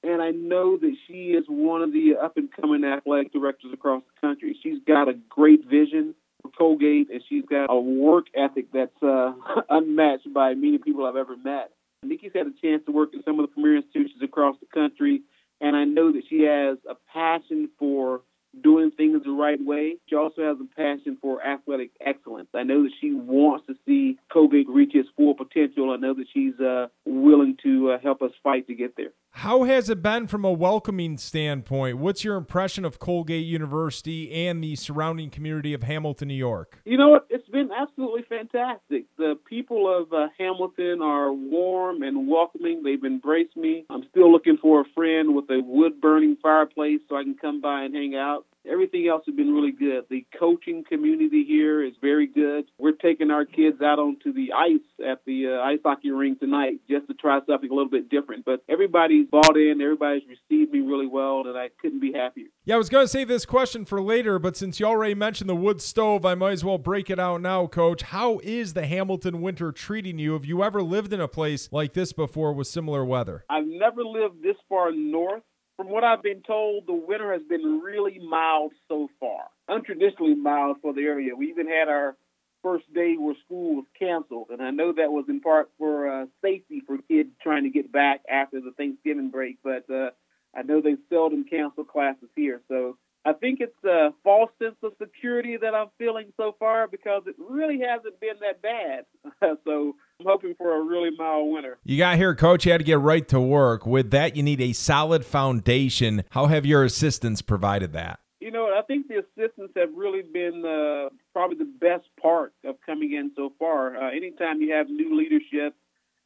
and 0.04 0.22
I 0.22 0.32
know 0.32 0.78
that 0.78 0.96
she 1.06 1.32
is 1.32 1.44
one 1.50 1.82
of 1.82 1.92
the 1.92 2.14
up 2.16 2.38
and 2.38 2.50
coming 2.50 2.86
athletic 2.86 3.34
directors 3.34 3.74
across 3.74 4.02
the 4.04 4.26
country. 4.26 4.58
She's 4.64 4.80
got 4.88 5.10
a 5.10 5.14
great 5.28 5.66
vision 5.70 6.16
for 6.42 6.52
Colgate, 6.58 7.10
and 7.12 7.22
she's 7.28 7.44
got 7.46 7.66
a 7.70 7.78
work 7.78 8.28
ethic 8.34 8.68
that's 8.74 9.04
uh, 9.04 9.34
unmatched 9.70 10.34
by 10.34 10.54
many 10.54 10.78
people 10.78 11.06
I've 11.06 11.18
ever 11.18 11.36
met. 11.36 11.72
Nicki's 12.04 12.32
had 12.34 12.48
a 12.48 12.54
chance 12.62 12.84
to 12.86 12.94
work 12.94 13.10
in 13.14 13.22
some 13.24 13.38
of 13.38 13.50
the 13.50 13.54
premier 13.54 13.76
institutions 13.76 14.24
across 14.24 14.56
the 14.62 14.68
country, 14.74 15.24
and 15.60 15.76
I 15.76 15.84
know 15.84 16.14
that 16.14 16.24
she 16.30 16.44
has 16.44 16.78
a 16.90 16.96
passion 17.12 17.70
for 17.78 18.22
doing 18.62 18.92
things 18.92 19.24
the 19.24 19.32
right 19.32 19.60
way. 19.64 19.96
She 20.08 20.16
also 20.16 20.42
has 20.44 20.58
a 20.60 20.76
passion 20.76 21.18
for 21.22 21.46
athletic 21.46 21.92
excellence. 22.02 22.50
I 22.54 22.64
know 22.64 22.84
that 22.84 22.92
she 23.00 23.14
wants 23.14 23.68
to 23.68 23.76
see 23.86 24.18
Colgate 24.32 24.70
reach 24.70 24.96
its 24.96 25.10
full 25.16 25.36
potential. 25.36 25.92
I 25.92 25.98
know 25.98 26.14
that 26.14 26.28
she's 26.34 26.60
uh, 26.60 26.88
willing 27.06 27.58
to 27.64 27.92
uh, 27.92 28.00
help 28.00 28.22
us 28.22 28.32
fight 28.44 28.68
to 28.68 28.76
get 28.76 28.96
there. 28.98 29.12
How 29.32 29.64
has 29.64 29.90
it 29.90 30.02
been 30.02 30.28
from 30.28 30.44
a 30.44 30.52
welcoming 30.52 31.18
standpoint? 31.18 31.98
What's 31.98 32.24
your 32.24 32.36
impression 32.36 32.84
of 32.84 33.00
Colgate 33.00 33.46
University 33.46 34.48
and 34.48 34.64
the 34.64 34.76
surrounding 34.76 35.30
community 35.30 35.74
of 35.74 35.84
Hamilton, 35.84 36.28
New 36.28 36.34
York? 36.34 36.82
You 36.84 36.98
know? 36.98 37.22
It's 37.30 37.48
been 37.48 37.70
absolutely 37.72 38.24
fantastic. 38.28 39.06
The 39.18 39.36
people 39.48 39.88
of 39.88 40.12
uh, 40.12 40.28
Hamilton 40.38 41.02
are 41.02 41.32
warm 41.32 42.04
and 42.04 42.28
welcoming. 42.28 42.84
They've 42.84 43.04
embraced 43.04 43.56
me. 43.56 43.86
I'm 43.90 44.04
still 44.10 44.32
looking 44.32 44.58
for 44.58 44.82
a 44.82 44.86
friend 44.96 45.36
with 45.36 45.46
a 45.50 45.62
wood 45.64 46.02
burning 46.02 46.38
fireplace 46.42 47.00
so 47.08 47.16
I 47.16 47.24
can 47.24 47.36
come 47.36 47.62
by 47.62 47.84
and 47.84 47.96
hang 47.96 48.16
out. 48.16 48.46
Everything 48.70 49.08
else 49.08 49.24
has 49.26 49.36
been 49.36 49.54
really 49.54 49.72
good. 49.72 50.06
The 50.10 50.26
coaching 50.38 50.84
community 50.88 51.44
here 51.48 51.84
is 51.84 51.94
very 52.02 52.28
good. 52.28 52.66
We're 52.78 52.92
taking 52.92 53.32
our 53.32 53.46
kids 53.46 53.82
out 53.82 54.00
onto 54.00 54.34
the 54.34 54.52
ice 54.54 55.06
at 55.06 55.24
the 55.26 55.58
uh, 55.60 55.64
ice 55.64 55.80
hockey 55.84 56.12
rink 56.12 56.40
tonight 56.40 56.80
just 56.90 57.08
to 57.08 57.14
try 57.14 57.40
something 57.48 57.70
a 57.70 57.74
little 57.74 57.90
bit 57.90 58.10
different. 58.10 58.46
But 58.46 58.64
everybody's 58.68 59.28
bought 59.28 59.58
in. 59.58 59.82
Everybody's 59.82 60.24
received 60.28 60.72
me 60.72 60.82
really 60.82 61.08
well, 61.08 61.44
and 61.46 61.58
I 61.58 61.70
couldn't 61.82 62.02
be 62.02 62.12
happier. 62.14 62.48
Yeah, 62.66 62.76
I 62.76 62.78
was 62.78 62.90
going 62.90 63.04
to 63.04 63.08
save 63.08 63.28
this 63.28 63.46
question 63.46 63.86
for 63.86 64.02
later, 64.02 64.40
but 64.40 64.58
since 64.58 64.80
you 64.80 64.86
already 64.86 65.16
mentioned 65.16 65.50
the 65.50 65.56
wood 65.56 65.82
stove, 65.82 66.26
I 66.26 66.36
might 66.36 66.52
as 66.52 66.66
well 66.66 66.78
break 66.78 67.10
it 67.10 67.20
out 67.20 67.42
now, 67.42 67.66
Coach. 67.68 68.04
How 68.04 68.40
is 68.44 68.74
the 68.74 68.86
Hamilton 68.86 69.42
winter 69.42 69.72
treating 69.72 70.20
you? 70.20 70.34
Have 70.34 70.46
you 70.46 70.64
ever 70.64 70.84
lived 70.84 71.14
in 71.14 71.22
a 71.22 71.28
place 71.28 71.70
like 71.72 71.94
this 71.94 72.14
before 72.14 72.54
with 72.54 72.68
similar 72.68 73.06
weather? 73.06 73.46
I've 73.50 73.66
never 73.66 74.04
lived 74.04 74.44
this 74.44 74.58
far 74.68 74.92
north 74.92 75.44
from 75.80 75.88
what 75.88 76.04
I've 76.04 76.22
been 76.22 76.42
told, 76.42 76.88
the 76.88 76.94
winter 76.94 77.32
has 77.32 77.42
been 77.44 77.80
really 77.80 78.20
mild 78.20 78.74
so 78.90 79.10
far, 79.18 79.46
untraditionally 79.70 80.36
mild 80.36 80.76
for 80.82 80.92
the 80.92 81.04
area. 81.04 81.34
We 81.38 81.48
even 81.52 81.70
had 81.70 81.88
our 81.88 82.18
first 82.62 82.94
day 82.94 83.16
where 83.18 83.34
school 83.46 83.78
was 83.78 83.86
canceled, 83.98 84.48
and 84.50 84.62
I 84.62 84.72
know 84.72 84.92
that 84.92 85.10
was 85.10 85.24
in 85.30 85.40
part 85.40 85.70
for 85.78 86.10
uh, 86.10 86.26
safety 86.42 86.82
for 86.86 86.98
kids 87.08 87.30
trying 87.42 87.64
to 87.64 87.70
get 87.70 87.94
back 87.94 88.20
after 88.30 88.60
the 88.60 88.72
Thanksgiving 88.76 89.30
break. 89.30 89.60
But 89.64 89.90
uh, 89.90 90.10
I 90.54 90.64
know 90.64 90.82
they 90.82 90.98
seldom 91.08 91.46
cancel 91.46 91.86
classes 91.86 92.28
here, 92.36 92.60
so 92.68 92.98
I 93.24 93.32
think 93.32 93.62
it's 93.62 93.84
a 93.86 94.10
false 94.22 94.52
sense 94.62 94.76
of 94.84 94.92
security 95.02 95.56
that 95.56 95.74
I'm 95.74 95.92
feeling 95.98 96.34
so 96.36 96.58
far 96.60 96.90
because 96.90 97.24
it 97.26 97.36
really 97.40 97.80
hasn't 97.80 98.20
been 98.20 98.36
that 98.42 98.62
bad. 98.62 99.06
so 99.64 99.96
I'm 100.20 100.26
hoping 100.26 100.54
for 100.58 100.76
a 100.76 100.82
really 100.82 101.12
mild 101.18 101.54
winter. 101.54 101.78
You 101.86 101.98
got 101.98 102.18
here, 102.18 102.36
coach. 102.36 102.66
You 102.66 102.74
had 102.74 102.80
to 102.80 102.84
get 102.84 103.00
right 103.00 103.26
to 103.30 103.40
work. 103.40 103.86
With 103.86 104.12
that, 104.12 104.36
you 104.36 104.44
need 104.44 104.60
a 104.60 104.74
solid 104.74 105.26
foundation. 105.26 106.26
How 106.32 106.48
have 106.48 106.66
your 106.66 106.84
assistants 106.84 107.42
provided 107.42 107.94
that? 107.94 108.20
You 108.42 108.52
know, 108.52 108.66
I 108.66 108.82
think 108.82 109.08
the 109.08 109.20
assistants 109.20 109.74
have 109.78 109.90
really 109.96 110.22
been 110.22 110.66
uh, 110.66 111.10
probably 111.32 111.58
the 111.58 111.72
best 111.80 112.06
part 112.22 112.54
of 112.66 112.76
coming 112.86 113.14
in 113.14 113.32
so 113.38 113.54
far. 113.58 113.96
Uh, 113.96 114.12
anytime 114.12 114.62
you 114.62 114.74
have 114.74 114.90
new 114.90 115.18
leadership 115.18 115.74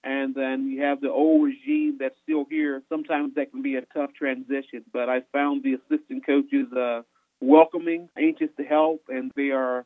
and 0.03 0.33
then 0.33 0.67
you 0.71 0.81
have 0.81 0.99
the 0.99 1.11
old 1.11 1.43
regime 1.43 1.97
that's 1.99 2.15
still 2.23 2.45
here, 2.49 2.81
sometimes 2.89 3.35
that 3.35 3.51
can 3.51 3.61
be 3.61 3.75
a 3.75 3.81
tough 3.93 4.09
transition. 4.17 4.83
But 4.91 5.07
I 5.07 5.21
found 5.31 5.61
the 5.61 5.75
assistant 5.75 6.25
coaches 6.25 6.65
uh, 6.73 7.01
welcoming, 7.41 8.09
anxious 8.17 8.49
to 8.57 8.63
help, 8.63 9.03
and 9.07 9.31
they 9.35 9.51
are 9.51 9.85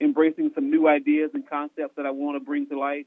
embracing 0.00 0.52
some 0.54 0.70
new 0.70 0.86
ideas 0.86 1.30
and 1.34 1.48
concepts 1.48 1.96
that 1.96 2.06
I 2.06 2.10
want 2.10 2.36
to 2.36 2.44
bring 2.44 2.68
to 2.68 2.78
light. 2.78 3.06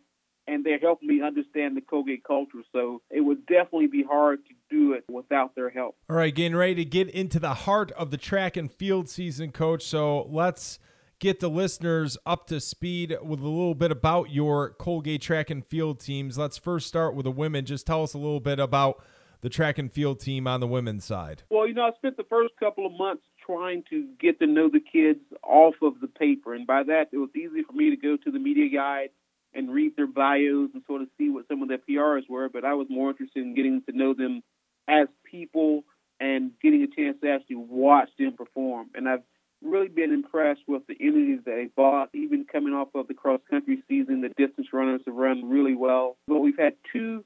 And 0.49 0.65
they're 0.65 0.79
helping 0.79 1.07
me 1.07 1.21
understand 1.21 1.77
the 1.77 1.81
Colgate 1.81 2.23
culture. 2.23 2.63
So 2.71 3.01
it 3.11 3.21
would 3.21 3.45
definitely 3.45 3.87
be 3.87 4.03
hard 4.03 4.39
to 4.45 4.53
do 4.69 4.93
it 4.93 5.03
without 5.09 5.53
their 5.55 5.69
help. 5.69 5.95
All 6.09 6.15
right, 6.15 6.33
getting 6.33 6.55
ready 6.55 6.75
to 6.75 6.85
get 6.85 7.09
into 7.09 7.39
the 7.39 7.53
heart 7.53 7.91
of 7.91 8.09
the 8.09 8.17
track 8.17 8.57
and 8.57 8.71
field 8.71 9.09
season, 9.09 9.51
coach. 9.51 9.83
So 9.83 10.23
let's 10.23 10.79
get 11.19 11.39
the 11.39 11.49
listeners 11.49 12.17
up 12.25 12.47
to 12.47 12.59
speed 12.59 13.15
with 13.21 13.41
a 13.41 13.47
little 13.47 13.75
bit 13.75 13.91
about 13.91 14.31
your 14.31 14.71
Colgate 14.71 15.21
track 15.21 15.49
and 15.49 15.65
field 15.65 15.99
teams. 15.99 16.37
Let's 16.37 16.57
first 16.57 16.87
start 16.87 17.13
with 17.13 17.25
the 17.25 17.31
women. 17.31 17.65
Just 17.65 17.85
tell 17.85 18.03
us 18.03 18.13
a 18.13 18.17
little 18.17 18.39
bit 18.39 18.59
about 18.59 19.03
the 19.41 19.49
track 19.49 19.77
and 19.77 19.91
field 19.91 20.19
team 20.19 20.47
on 20.47 20.59
the 20.59 20.67
women's 20.67 21.05
side. 21.05 21.43
Well, 21.49 21.67
you 21.67 21.73
know, 21.73 21.83
I 21.83 21.91
spent 21.97 22.17
the 22.17 22.25
first 22.29 22.53
couple 22.59 22.85
of 22.85 22.93
months 22.93 23.23
trying 23.45 23.83
to 23.89 24.07
get 24.19 24.39
to 24.39 24.47
know 24.47 24.69
the 24.69 24.79
kids 24.79 25.19
off 25.43 25.75
of 25.81 25.99
the 26.01 26.07
paper, 26.07 26.53
and 26.53 26.67
by 26.67 26.83
that, 26.83 27.09
it 27.11 27.17
was 27.17 27.29
easy 27.35 27.63
for 27.63 27.73
me 27.73 27.89
to 27.89 27.97
go 27.97 28.17
to 28.17 28.31
the 28.31 28.39
media 28.39 28.69
guide 28.69 29.09
and 29.53 29.73
read 29.73 29.95
their 29.95 30.07
bios 30.07 30.69
and 30.73 30.83
sort 30.85 31.01
of 31.01 31.07
see 31.17 31.29
what 31.29 31.47
some 31.47 31.61
of 31.61 31.69
their 31.69 31.79
PRs 31.79 32.29
were. 32.29 32.49
But 32.49 32.65
I 32.65 32.73
was 32.73 32.87
more 32.89 33.09
interested 33.09 33.43
in 33.43 33.55
getting 33.55 33.81
to 33.89 33.97
know 33.97 34.13
them 34.13 34.41
as 34.87 35.07
people 35.29 35.83
and 36.19 36.51
getting 36.61 36.83
a 36.83 36.87
chance 36.87 37.17
to 37.21 37.29
actually 37.29 37.55
watch 37.57 38.09
them 38.17 38.33
perform. 38.33 38.89
And 38.93 39.07
I've 39.07 39.23
really 39.61 39.87
been 39.87 40.13
impressed 40.13 40.61
with 40.67 40.83
the 40.87 40.95
energies 40.99 41.39
that 41.45 41.55
they 41.55 41.69
brought, 41.75 42.09
even 42.13 42.45
coming 42.51 42.73
off 42.73 42.89
of 42.95 43.07
the 43.07 43.13
cross 43.13 43.41
country 43.49 43.83
season. 43.87 44.21
The 44.21 44.29
distance 44.29 44.67
runners 44.71 45.01
have 45.05 45.15
run 45.15 45.49
really 45.49 45.75
well. 45.75 46.17
But 46.27 46.39
we've 46.39 46.57
had 46.57 46.73
two 46.91 47.23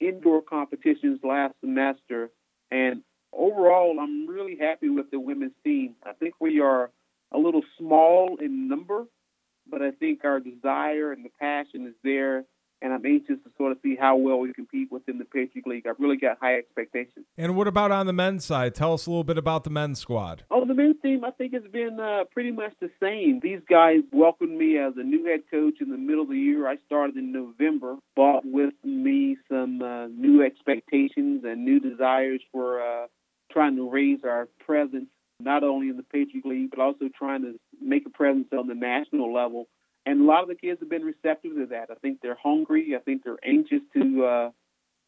indoor 0.00 0.42
competitions 0.42 1.20
last 1.22 1.54
semester, 1.60 2.30
and 2.70 3.02
overall, 3.32 3.98
I'm 4.00 4.26
really 4.26 4.56
happy 4.56 4.88
with 4.88 5.10
the 5.10 5.20
women's 5.20 5.52
team. 5.64 5.94
I 6.04 6.12
think 6.12 6.34
we 6.40 6.60
are 6.60 6.90
a 7.32 7.38
little 7.38 7.62
small 7.78 8.36
in 8.40 8.68
number, 8.68 9.06
but 9.72 9.82
I 9.82 9.90
think 9.90 10.24
our 10.24 10.38
desire 10.38 11.10
and 11.10 11.24
the 11.24 11.30
passion 11.40 11.86
is 11.88 11.94
there 12.04 12.44
and 12.82 12.92
I'm 12.92 13.06
anxious 13.06 13.36
to 13.44 13.50
sort 13.56 13.72
of 13.72 13.78
see 13.82 13.96
how 13.98 14.16
well 14.16 14.38
we 14.38 14.52
compete 14.52 14.90
within 14.90 15.18
the 15.18 15.24
Patriot 15.24 15.66
League. 15.66 15.86
I've 15.86 16.00
really 16.00 16.16
got 16.16 16.38
high 16.40 16.56
expectations. 16.56 17.24
And 17.38 17.56
what 17.56 17.68
about 17.68 17.92
on 17.92 18.06
the 18.06 18.12
men's 18.12 18.44
side? 18.44 18.74
Tell 18.74 18.92
us 18.92 19.06
a 19.06 19.10
little 19.10 19.24
bit 19.24 19.38
about 19.38 19.62
the 19.64 19.70
men's 19.70 20.00
squad. 20.00 20.44
Oh, 20.50 20.66
the 20.66 20.74
men's 20.74 20.96
team, 21.00 21.24
I 21.24 21.30
think, 21.30 21.54
has 21.54 21.62
been 21.72 22.00
uh, 22.00 22.24
pretty 22.32 22.50
much 22.50 22.72
the 22.80 22.90
same. 23.00 23.38
These 23.40 23.60
guys 23.70 24.00
welcomed 24.12 24.58
me 24.58 24.78
as 24.78 24.94
a 24.96 25.04
new 25.04 25.24
head 25.24 25.42
coach 25.48 25.74
in 25.80 25.90
the 25.90 25.96
middle 25.96 26.24
of 26.24 26.30
the 26.30 26.36
year. 26.36 26.68
I 26.68 26.76
started 26.84 27.16
in 27.16 27.32
November, 27.32 27.96
brought 28.16 28.44
with 28.44 28.74
me 28.82 29.36
some 29.48 29.80
uh, 29.80 30.08
new 30.08 30.42
expectations 30.42 31.44
and 31.44 31.64
new 31.64 31.78
desires 31.78 32.40
for 32.50 32.82
uh, 32.82 33.06
trying 33.52 33.76
to 33.76 33.88
raise 33.88 34.20
our 34.24 34.48
presence, 34.66 35.08
not 35.44 35.64
only 35.64 35.88
in 35.88 35.96
the 35.96 36.02
Patriot 36.02 36.46
League, 36.46 36.70
but 36.70 36.80
also 36.80 37.08
trying 37.16 37.42
to 37.42 37.58
make 37.80 38.06
a 38.06 38.10
presence 38.10 38.48
on 38.52 38.66
the 38.66 38.74
national 38.74 39.32
level 39.32 39.68
and 40.04 40.20
a 40.20 40.24
lot 40.24 40.42
of 40.42 40.48
the 40.48 40.54
kids 40.54 40.80
have 40.80 40.90
been 40.90 41.04
receptive 41.04 41.54
to 41.54 41.66
that. 41.70 41.90
I 41.90 41.94
think 41.94 42.18
they're 42.20 42.38
hungry. 42.42 42.94
I 42.96 42.98
think 43.00 43.22
they're 43.24 43.38
anxious 43.44 43.82
to 43.94 44.24
uh, 44.24 44.50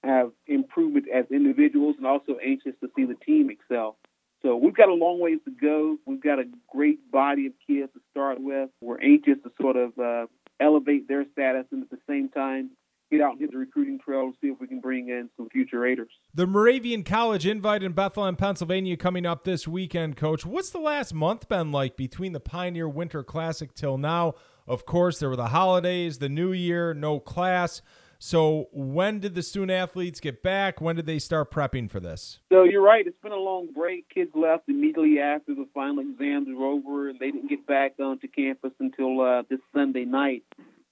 have 0.05 0.30
improvement 0.47 1.07
as 1.12 1.24
individuals, 1.30 1.97
and 1.99 2.07
also 2.07 2.37
anxious 2.45 2.74
to 2.80 2.89
see 2.95 3.05
the 3.05 3.16
team 3.26 3.51
excel. 3.51 3.97
So 4.43 4.57
we've 4.57 4.76
got 4.76 4.89
a 4.91 4.95
long 4.95 5.20
ways 5.20 5.39
to 5.47 5.51
go. 5.51 5.97
We've 6.07 6.22
got 6.22 6.39
a 6.39 6.45
great 6.68 7.11
body 7.11 7.47
of 7.47 7.55
kids 7.66 7.93
to 7.95 8.01
start 8.11 8.41
with. 8.41 8.68
We're 8.80 9.01
anxious 9.01 9.39
to 9.43 9.51
sort 9.61 9.76
of 9.76 9.99
uh, 9.99 10.26
elevate 10.61 11.09
their 11.09 11.24
status, 11.32 11.66
and 11.72 11.82
at 11.82 11.91
the 11.91 11.99
same 12.09 12.28
time, 12.28 12.70
get 13.11 13.20
out 13.20 13.32
and 13.32 13.40
hit 13.40 13.52
the 13.52 13.59
recruiting 13.59 13.98
trail 13.98 14.30
to 14.30 14.38
see 14.40 14.48
if 14.48 14.61
we 14.61 14.66
can 14.66 14.80
bring 14.80 15.09
in 15.09 15.28
some 15.36 15.48
future 15.50 15.80
Raiders. 15.80 16.11
The 16.34 16.46
Moravian 16.46 17.05
College 17.05 17.46
invite 17.46 17.82
in 17.82 17.92
Bethlehem, 17.92 18.36
Pennsylvania 18.36 18.96
coming 18.96 19.26
up 19.26 19.44
this 19.44 19.68
weekend, 19.68 20.16
Coach. 20.16 20.44
What's 20.44 20.70
the 20.70 20.78
last 20.78 21.14
month 21.14 21.48
been 21.48 21.72
like 21.72 21.96
between 21.96 22.32
the 22.32 22.40
Pioneer 22.40 22.88
Winter 22.88 23.22
Classic 23.22 23.74
till 23.74 23.98
now? 23.98 24.34
Of 24.66 24.86
course, 24.86 25.18
there 25.18 25.28
were 25.28 25.36
the 25.36 25.48
holidays, 25.48 26.18
the 26.18 26.28
new 26.28 26.52
year, 26.52 26.94
no 26.94 27.20
class. 27.20 27.82
So, 28.18 28.68
when 28.72 29.20
did 29.20 29.34
the 29.34 29.42
student 29.42 29.72
athletes 29.72 30.18
get 30.18 30.42
back? 30.42 30.80
When 30.80 30.96
did 30.96 31.05
they 31.05 31.18
start 31.18 31.50
prepping 31.50 31.90
for 31.90 32.00
this? 32.00 32.38
So, 32.50 32.64
you're 32.64 32.80
right. 32.80 33.07
It's 33.07 33.20
been 33.22 33.32
a 33.32 33.36
long 33.36 33.68
break. 33.74 34.09
Kids 34.09 34.30
left 34.34 34.68
immediately 34.68 35.18
after 35.18 35.55
the 35.55 35.66
final 35.74 35.98
exams 35.98 36.48
were 36.48 36.64
over, 36.64 37.11
and 37.11 37.18
they 37.18 37.30
didn't 37.30 37.50
get 37.50 37.66
back 37.66 37.96
onto 38.00 38.26
campus 38.28 38.72
until 38.80 39.20
uh, 39.20 39.42
this 39.50 39.61
Sunday 39.74 40.07
night. 40.07 40.44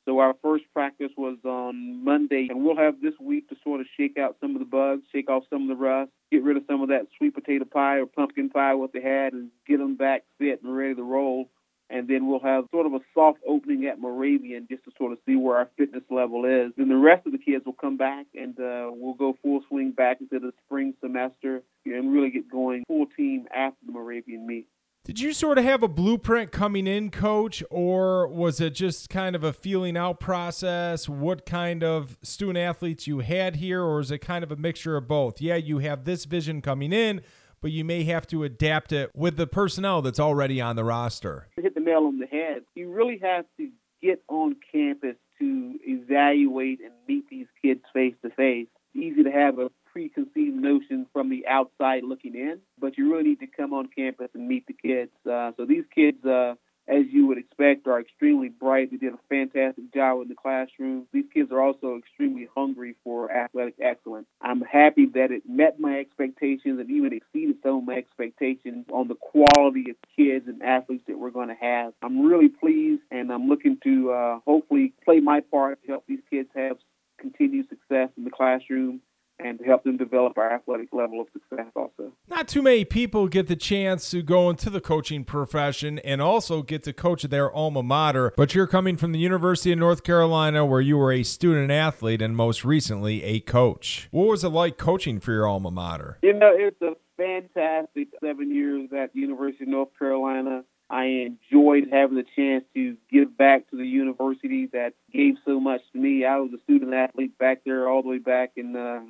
So, 0.05 0.19
our 0.19 0.35
first 0.43 0.65
practice 0.75 1.13
was 1.17 1.39
on 1.45 2.05
Monday, 2.05 2.49
and 2.51 2.65
we'll 2.65 2.77
have 2.77 3.01
this 3.01 3.15
week 3.21 3.49
to 3.49 3.57
sort 3.63 3.81
of 3.81 3.87
shake 3.97 4.19
out 4.19 4.37
some 4.41 4.55
of 4.55 4.59
the 4.59 4.67
bugs, 4.67 5.03
shake 5.13 5.31
off 5.31 5.45
some 5.49 5.63
of 5.63 5.69
the 5.69 5.83
rust, 5.83 6.11
get 6.31 6.43
rid 6.43 6.57
of 6.57 6.65
some 6.67 6.83
of 6.83 6.89
that 6.89 7.07
sweet 7.17 7.35
potato 7.35 7.65
pie 7.65 7.99
or 7.99 8.07
pumpkin 8.07 8.51
pie, 8.51 8.75
what 8.75 8.93
they 8.93 9.03
had, 9.03 9.33
and 9.33 9.51
get 9.67 9.79
them 9.79 9.97
back 9.97 10.25
fit 10.39 10.63
and 10.63 10.77
ready 10.77 10.95
to 10.95 11.03
roll 11.03 11.49
and 11.93 12.09
then 12.09 12.27
we'll 12.27 12.41
have 12.41 12.65
sort 12.71 12.87
of 12.87 12.95
a 12.95 13.01
soft 13.13 13.39
opening 13.47 13.85
at 13.87 14.01
Moravian 14.01 14.67
just 14.69 14.83
to 14.85 14.91
sort 14.97 15.13
of 15.13 15.19
see 15.27 15.37
where 15.37 15.59
our 15.59 15.69
fitness 15.77 16.03
level 16.11 16.47
is. 16.47 16.73
Then 16.77 16.89
the 16.89 16.97
rest 16.97 17.27
of 17.27 17.33
the 17.33 17.39
kids 17.39 17.67
will 17.67 17.75
come 17.75 17.99
back 17.99 18.27
and 18.35 18.59
uh, 18.59 18.91
we'll 18.91 19.15
go 19.15 19.37
full 19.43 19.61
swing 19.69 19.93
back 19.93 20.21
into 20.21 20.39
the 20.39 20.53
spring 20.65 20.95
semester 21.03 21.63
and 21.85 22.13
really 22.13 22.31
get 22.31 22.51
going 22.51 22.85
full 22.89 23.07
team 23.15 23.47
after 23.55 23.77
the 23.85 23.93
Moravian 23.93 24.47
meet. 24.47 24.67
Did 25.05 25.19
you 25.19 25.33
sort 25.33 25.59
of 25.59 25.65
have 25.65 25.83
a 25.83 25.89
blueprint 25.89 26.53
coming 26.53 26.87
in, 26.87 27.11
coach, 27.11 27.61
or 27.71 28.29
was 28.29 28.61
it 28.61 28.71
just 28.71 29.11
kind 29.11 29.35
of 29.35 29.43
a 29.43 29.53
feeling 29.53 29.97
out 29.97 30.21
process? 30.21 31.09
What 31.09 31.45
kind 31.45 31.83
of 31.83 32.17
student 32.23 32.59
athletes 32.59 33.09
you 33.09 33.19
had 33.19 33.57
here, 33.57 33.83
or 33.83 33.99
is 33.99 34.13
it 34.13 34.19
kind 34.19 34.45
of 34.45 34.53
a 34.53 34.57
mixture 34.57 34.97
of 34.97 35.09
both? 35.09 35.41
Yeah, 35.41 35.57
you 35.57 35.79
have 35.79 36.05
this 36.05 36.25
vision 36.25 36.63
coming 36.63 36.93
in, 36.93 37.21
but 37.61 37.73
you 37.73 37.85
may 37.85 38.05
have 38.05 38.29
to 38.29 38.45
adapt 38.45 38.93
it 38.93 39.11
with 39.13 39.37
the 39.37 39.49
personnel 39.49 40.03
that's 40.03 40.21
already 40.21 40.61
on 40.61 40.77
the 40.77 40.85
roster. 40.85 41.49
Hit 41.57 41.75
the 41.75 41.81
nail 41.81 42.05
on 42.05 42.21
the 42.21 42.27
head. 42.27 42.63
You 42.77 42.93
really 42.93 43.19
have 43.25 43.45
to 43.57 43.71
get 44.01 44.23
on 44.29 44.55
campus 44.71 45.17
to 45.41 45.79
evaluate 45.85 46.79
and 46.81 46.93
meet 47.09 47.29
these 47.29 47.49
kids 47.61 47.81
face 47.93 48.15
to 48.23 48.31
face. 48.31 48.69
Easy 48.95 49.23
to 49.23 49.31
have 49.31 49.59
a 49.59 49.71
preconceived 49.93 50.57
notion 50.57 51.07
from 51.13 51.29
the 51.29 51.47
outside 51.47 52.03
looking 52.05 52.35
in, 52.35 52.59
but 52.79 52.97
you 52.97 53.11
really 53.11 53.31
need 53.31 53.41
to 53.41 53.47
come 53.47 53.73
on 53.73 53.89
campus 53.89 54.29
and 54.35 54.49
meet 54.49 54.67
the 54.67 54.73
kids. 54.73 55.13
Uh, 55.31 55.53
so 55.57 55.65
these 55.67 55.85
kids, 55.95 56.25
uh, 56.25 56.55
as 56.89 57.05
you 57.11 57.27
would 57.27 57.39
expect, 57.39 57.87
are 57.87 58.01
extremely 58.01 58.49
bright. 58.49 58.91
They 58.91 58.97
did 58.97 59.15
a 59.15 59.19
fantastic 59.29 59.95
job 59.95 60.23
in 60.23 60.29
the 60.29 60.35
classroom. 60.35 61.07
These 61.13 61.27
kids 61.33 61.53
are 61.53 61.61
also 61.61 61.97
extremely 61.97 62.49
hungry 62.55 62.97
for 63.05 63.31
athletic 63.31 63.77
excellence. 63.81 64.27
I'm 64.41 64.63
happy 64.63 65.07
that 65.15 65.31
it 65.31 65.43
met 65.49 65.79
my 65.79 65.99
expectations 65.99 66.81
and 66.81 66.91
even 66.91 67.13
exceeded 67.13 67.57
some 67.63 67.77
of 67.77 67.85
my 67.85 67.95
expectations 67.95 68.87
on 68.93 69.09
the 69.09 69.15
quality 69.15 69.91
of 69.91 69.97
kids 70.17 70.49
and 70.49 70.63
athletes 70.63 71.05
that 71.07 71.19
we're 71.19 71.31
going 71.31 71.49
to 71.49 71.55
have. 71.55 71.93
I'm 72.03 72.23
really 72.27 72.49
pleased, 72.49 73.03
and 73.11 73.33
I'm 73.33 73.49
looking 73.49 73.79
to 73.85 74.11
uh, 74.11 74.39
hopefully 74.45 74.93
play 75.05 75.21
my 75.21 75.41
part 75.41 75.81
to 75.83 75.89
help 75.89 76.05
these 76.09 76.21
kids 76.31 76.49
have 76.55 76.79
continued 77.23 77.69
success 77.71 78.11
in 78.19 78.25
the 78.25 78.31
classroom 78.31 79.01
and 79.39 79.59
to 79.59 79.65
help 79.65 79.83
them 79.85 79.97
develop 79.97 80.39
our 80.39 80.53
athletic 80.53 80.89
level 80.93 81.21
of 81.21 81.27
success 81.33 81.67
also. 81.75 82.13
Not 82.29 82.49
too 82.49 82.63
many 82.63 82.85
people 82.85 83.29
get 83.29 83.49
the 83.49 83.57
chance 83.57 84.11
to 84.11 84.23
go 84.23 84.51
into 84.51 84.71
the 84.71 84.81
coaching 84.81 85.25
profession 85.25 85.99
and 86.01 86.21
also 86.21 86.63
get 86.63 86.83
to 86.85 86.93
coach 86.93 87.23
their 87.25 87.53
alma 87.53 87.83
mater, 87.83 88.33
but 88.37 88.55
you're 88.55 88.67
coming 88.67 88.97
from 88.97 89.13
the 89.13 89.19
University 89.19 89.73
of 89.73 89.79
North 89.79 90.05
Carolina 90.05 90.65
where 90.65 90.81
you 90.81 90.97
were 90.97 91.13
a 91.13 91.23
student 91.23 91.71
athlete 91.71 92.23
and 92.23 92.37
most 92.37 92.65
recently 92.65 93.23
a 93.25 93.41
coach. 93.41 94.09
What 94.11 94.29
was 94.29 94.45
it 94.45 94.51
like 94.51 94.79
coaching 94.79 95.19
for 95.21 95.33
your 95.33 95.47
alma 95.47 95.71
mater? 95.71 96.19
You 96.23 96.35
know, 96.35 96.53
it's 96.55 96.81
a 96.83 96.95
fantastic 97.17 98.09
seven 98.23 98.55
years 98.55 98.91
at 98.97 99.13
the 99.13 99.21
University 99.21 99.65
of 99.65 99.71
North 99.71 99.99
Carolina. 99.99 100.65
I 100.93 101.05
enjoyed 101.07 101.89
having 101.91 102.17
the 102.19 102.27
chance 102.37 102.65
to 102.75 102.99
give 103.11 103.35
back 103.39 103.71
to 103.71 103.77
the 103.79 103.87
university 103.87 104.67
that 104.75 104.93
gave 105.11 105.37
so 105.47 105.59
much 105.59 105.81
to 105.93 105.99
me. 105.99 106.27
I 106.27 106.37
was 106.37 106.53
a 106.53 106.63
student 106.65 106.93
athlete 106.93 107.39
back 107.39 107.63
there 107.65 107.89
all 107.89 108.03
the 108.03 108.11
way 108.11 108.19
back 108.19 108.53
in 108.57 108.77
uh, 108.77 109.01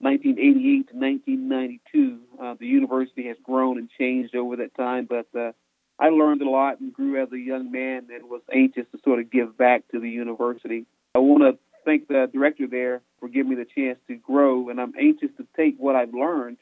1988 0.00 0.88
to 0.88 0.96
1992. 0.96 2.20
Uh, 2.40 2.54
the 2.58 2.66
university 2.66 3.28
has 3.28 3.36
grown 3.42 3.76
and 3.76 3.90
changed 3.98 4.34
over 4.34 4.56
that 4.56 4.74
time, 4.76 5.06
but 5.06 5.26
uh, 5.38 5.52
I 5.98 6.08
learned 6.08 6.40
a 6.40 6.48
lot 6.48 6.80
and 6.80 6.90
grew 6.90 7.22
as 7.22 7.30
a 7.32 7.38
young 7.38 7.70
man 7.70 8.08
and 8.10 8.30
was 8.30 8.40
anxious 8.50 8.86
to 8.92 8.98
sort 9.04 9.20
of 9.20 9.30
give 9.30 9.58
back 9.58 9.86
to 9.92 10.00
the 10.00 10.08
university. 10.08 10.86
I 11.14 11.18
want 11.18 11.42
to 11.42 11.58
thank 11.84 12.08
the 12.08 12.30
director 12.32 12.66
there 12.66 13.02
for 13.20 13.28
giving 13.28 13.50
me 13.50 13.56
the 13.56 13.66
chance 13.66 13.98
to 14.08 14.16
grow, 14.16 14.70
and 14.70 14.80
I'm 14.80 14.94
anxious 14.98 15.30
to 15.36 15.46
take 15.54 15.74
what 15.76 15.96
I've 15.96 16.14
learned 16.14 16.56